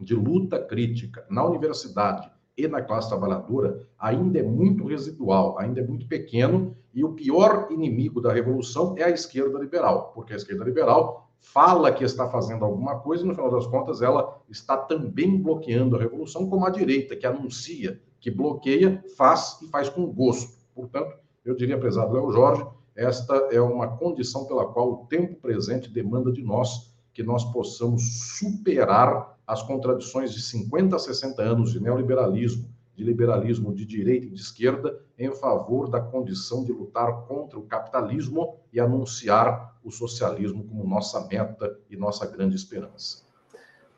de 0.00 0.14
luta 0.14 0.58
crítica 0.58 1.24
na 1.30 1.44
universidade 1.44 2.30
e 2.56 2.66
na 2.66 2.82
classe 2.82 3.08
trabalhadora 3.08 3.86
ainda 3.98 4.38
é 4.38 4.42
muito 4.42 4.86
residual, 4.86 5.58
ainda 5.58 5.80
é 5.80 5.86
muito 5.86 6.06
pequeno, 6.06 6.76
e 6.92 7.04
o 7.04 7.12
pior 7.12 7.68
inimigo 7.70 8.20
da 8.20 8.32
revolução 8.32 8.94
é 8.98 9.04
a 9.04 9.10
esquerda 9.10 9.58
liberal, 9.58 10.12
porque 10.14 10.32
a 10.32 10.36
esquerda 10.36 10.64
liberal 10.64 11.30
fala 11.38 11.92
que 11.92 12.04
está 12.04 12.28
fazendo 12.28 12.64
alguma 12.64 12.98
coisa 12.98 13.24
e, 13.24 13.26
no 13.26 13.34
final 13.34 13.50
das 13.50 13.66
contas, 13.66 14.02
ela 14.02 14.40
está 14.48 14.76
também 14.76 15.40
bloqueando 15.40 15.96
a 15.96 15.98
revolução, 15.98 16.48
como 16.48 16.66
a 16.66 16.70
direita, 16.70 17.16
que 17.16 17.26
anuncia 17.26 18.00
que 18.20 18.30
bloqueia, 18.30 19.02
faz 19.16 19.58
e 19.62 19.68
faz 19.68 19.88
com 19.88 20.06
gosto. 20.06 20.58
Portanto, 20.74 21.16
eu 21.44 21.54
diria, 21.56 21.78
prezado 21.78 22.12
Léo 22.12 22.30
Jorge, 22.30 22.66
esta 22.94 23.34
é 23.50 23.60
uma 23.60 23.96
condição 23.96 24.44
pela 24.44 24.66
qual 24.66 24.92
o 24.92 25.06
tempo 25.06 25.36
presente 25.36 25.90
demanda 25.90 26.30
de 26.30 26.42
nós 26.42 26.89
que 27.12 27.22
nós 27.22 27.44
possamos 27.52 28.38
superar 28.38 29.36
as 29.46 29.62
contradições 29.62 30.32
de 30.32 30.40
50 30.40 30.94
a 30.94 30.98
60 30.98 31.42
anos 31.42 31.72
de 31.72 31.80
neoliberalismo, 31.80 32.68
de 32.94 33.02
liberalismo 33.02 33.74
de 33.74 33.84
direita 33.84 34.26
e 34.26 34.30
de 34.30 34.40
esquerda, 34.40 35.00
em 35.18 35.34
favor 35.34 35.88
da 35.88 36.00
condição 36.00 36.64
de 36.64 36.72
lutar 36.72 37.22
contra 37.26 37.58
o 37.58 37.62
capitalismo 37.62 38.56
e 38.72 38.78
anunciar 38.78 39.76
o 39.82 39.90
socialismo 39.90 40.64
como 40.64 40.86
nossa 40.86 41.26
meta 41.26 41.78
e 41.88 41.96
nossa 41.96 42.26
grande 42.26 42.56
esperança. 42.56 43.24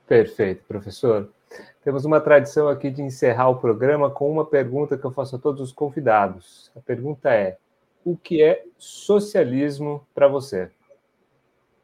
Perfeito, 0.07 0.65
professor. 0.65 1.29
Temos 1.83 2.05
uma 2.05 2.21
tradição 2.21 2.69
aqui 2.69 2.91
de 2.91 3.03
encerrar 3.03 3.49
o 3.49 3.57
programa 3.57 4.11
com 4.11 4.31
uma 4.31 4.47
pergunta 4.47 4.97
que 4.97 5.05
eu 5.05 5.11
faço 5.11 5.37
a 5.37 5.39
todos 5.39 5.61
os 5.61 5.73
convidados. 5.73 6.71
A 6.77 6.81
pergunta 6.81 7.33
é: 7.33 7.59
o 8.05 8.17
que 8.17 8.43
é 8.43 8.65
socialismo 8.79 10.07
para 10.15 10.29
você? 10.29 10.71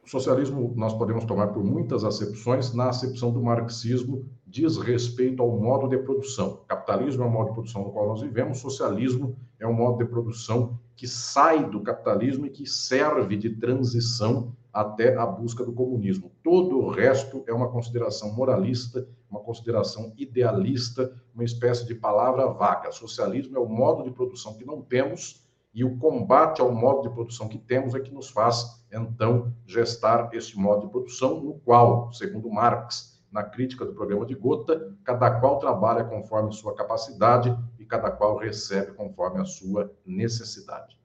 Socialismo 0.05 0.73
nós 0.75 0.93
podemos 0.93 1.25
tomar 1.25 1.47
por 1.47 1.63
muitas 1.63 2.03
acepções. 2.03 2.73
Na 2.73 2.89
acepção 2.89 3.31
do 3.31 3.41
marxismo, 3.41 4.25
diz 4.45 4.77
respeito 4.77 5.41
ao 5.41 5.59
modo 5.59 5.87
de 5.87 5.97
produção. 5.97 6.61
Capitalismo 6.67 7.23
é 7.23 7.25
o 7.27 7.29
modo 7.29 7.49
de 7.49 7.53
produção 7.53 7.83
no 7.83 7.91
qual 7.91 8.07
nós 8.07 8.21
vivemos, 8.21 8.59
socialismo 8.59 9.35
é 9.59 9.67
um 9.67 9.73
modo 9.73 9.97
de 9.97 10.09
produção 10.09 10.79
que 10.95 11.07
sai 11.07 11.69
do 11.69 11.81
capitalismo 11.81 12.45
e 12.45 12.49
que 12.49 12.65
serve 12.65 13.37
de 13.37 13.49
transição 13.51 14.55
até 14.73 15.15
a 15.15 15.25
busca 15.25 15.63
do 15.63 15.73
comunismo. 15.73 16.31
Todo 16.43 16.79
o 16.79 16.89
resto 16.89 17.43
é 17.47 17.53
uma 17.53 17.69
consideração 17.69 18.33
moralista, 18.33 19.07
uma 19.29 19.39
consideração 19.39 20.13
idealista, 20.17 21.11
uma 21.33 21.43
espécie 21.43 21.85
de 21.85 21.95
palavra 21.95 22.47
vaga. 22.47 22.91
Socialismo 22.91 23.57
é 23.57 23.59
o 23.59 23.67
modo 23.67 24.03
de 24.03 24.11
produção 24.11 24.55
que 24.55 24.65
não 24.65 24.81
temos 24.81 25.47
e 25.73 25.83
o 25.83 25.97
combate 25.97 26.61
ao 26.61 26.71
modo 26.71 27.03
de 27.03 27.13
produção 27.13 27.47
que 27.47 27.57
temos 27.57 27.93
é 27.93 27.99
que 27.99 28.13
nos 28.13 28.29
faz, 28.29 28.83
então, 28.91 29.53
gestar 29.65 30.29
esse 30.33 30.57
modo 30.57 30.87
de 30.87 30.91
produção, 30.91 31.39
no 31.41 31.53
qual, 31.59 32.11
segundo 32.11 32.49
Marx, 32.49 33.19
na 33.31 33.43
crítica 33.43 33.85
do 33.85 33.93
programa 33.93 34.25
de 34.25 34.33
Gotha, 34.33 34.91
cada 35.03 35.39
qual 35.39 35.59
trabalha 35.59 36.03
conforme 36.03 36.51
sua 36.51 36.73
capacidade 36.75 37.55
e 37.77 37.85
cada 37.85 38.09
qual 38.09 38.37
recebe 38.37 38.93
conforme 38.93 39.39
a 39.39 39.45
sua 39.45 39.91
necessidade. 40.05 40.97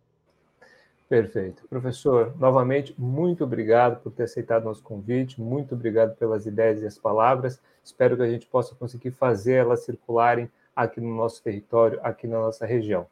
Perfeito. 1.06 1.68
Professor, 1.68 2.34
novamente, 2.38 2.94
muito 2.98 3.44
obrigado 3.44 4.00
por 4.00 4.10
ter 4.10 4.22
aceitado 4.22 4.64
nosso 4.64 4.82
convite, 4.82 5.40
muito 5.40 5.74
obrigado 5.74 6.16
pelas 6.16 6.46
ideias 6.46 6.80
e 6.80 6.86
as 6.86 6.98
palavras. 6.98 7.60
Espero 7.84 8.16
que 8.16 8.22
a 8.22 8.30
gente 8.30 8.46
possa 8.46 8.74
conseguir 8.74 9.10
fazer 9.10 9.52
elas 9.52 9.84
circularem 9.84 10.50
aqui 10.74 11.00
no 11.00 11.14
nosso 11.14 11.42
território, 11.42 12.00
aqui 12.02 12.26
na 12.26 12.40
nossa 12.40 12.64
região. 12.64 13.06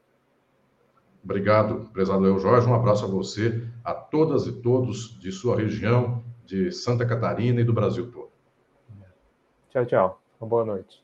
Obrigado, 1.24 1.88
prezado 1.92 2.20
Leo 2.20 2.38
Jorge. 2.38 2.66
Um 2.66 2.74
abraço 2.74 3.04
a 3.04 3.08
você, 3.08 3.66
a 3.84 3.94
todas 3.94 4.46
e 4.46 4.52
todos 4.60 5.18
de 5.20 5.30
sua 5.30 5.56
região, 5.56 6.24
de 6.44 6.72
Santa 6.72 7.06
Catarina 7.06 7.60
e 7.60 7.64
do 7.64 7.72
Brasil 7.72 8.10
todo. 8.10 8.30
Tchau, 9.70 9.86
tchau. 9.86 10.22
Uma 10.40 10.48
boa 10.48 10.64
noite. 10.64 11.02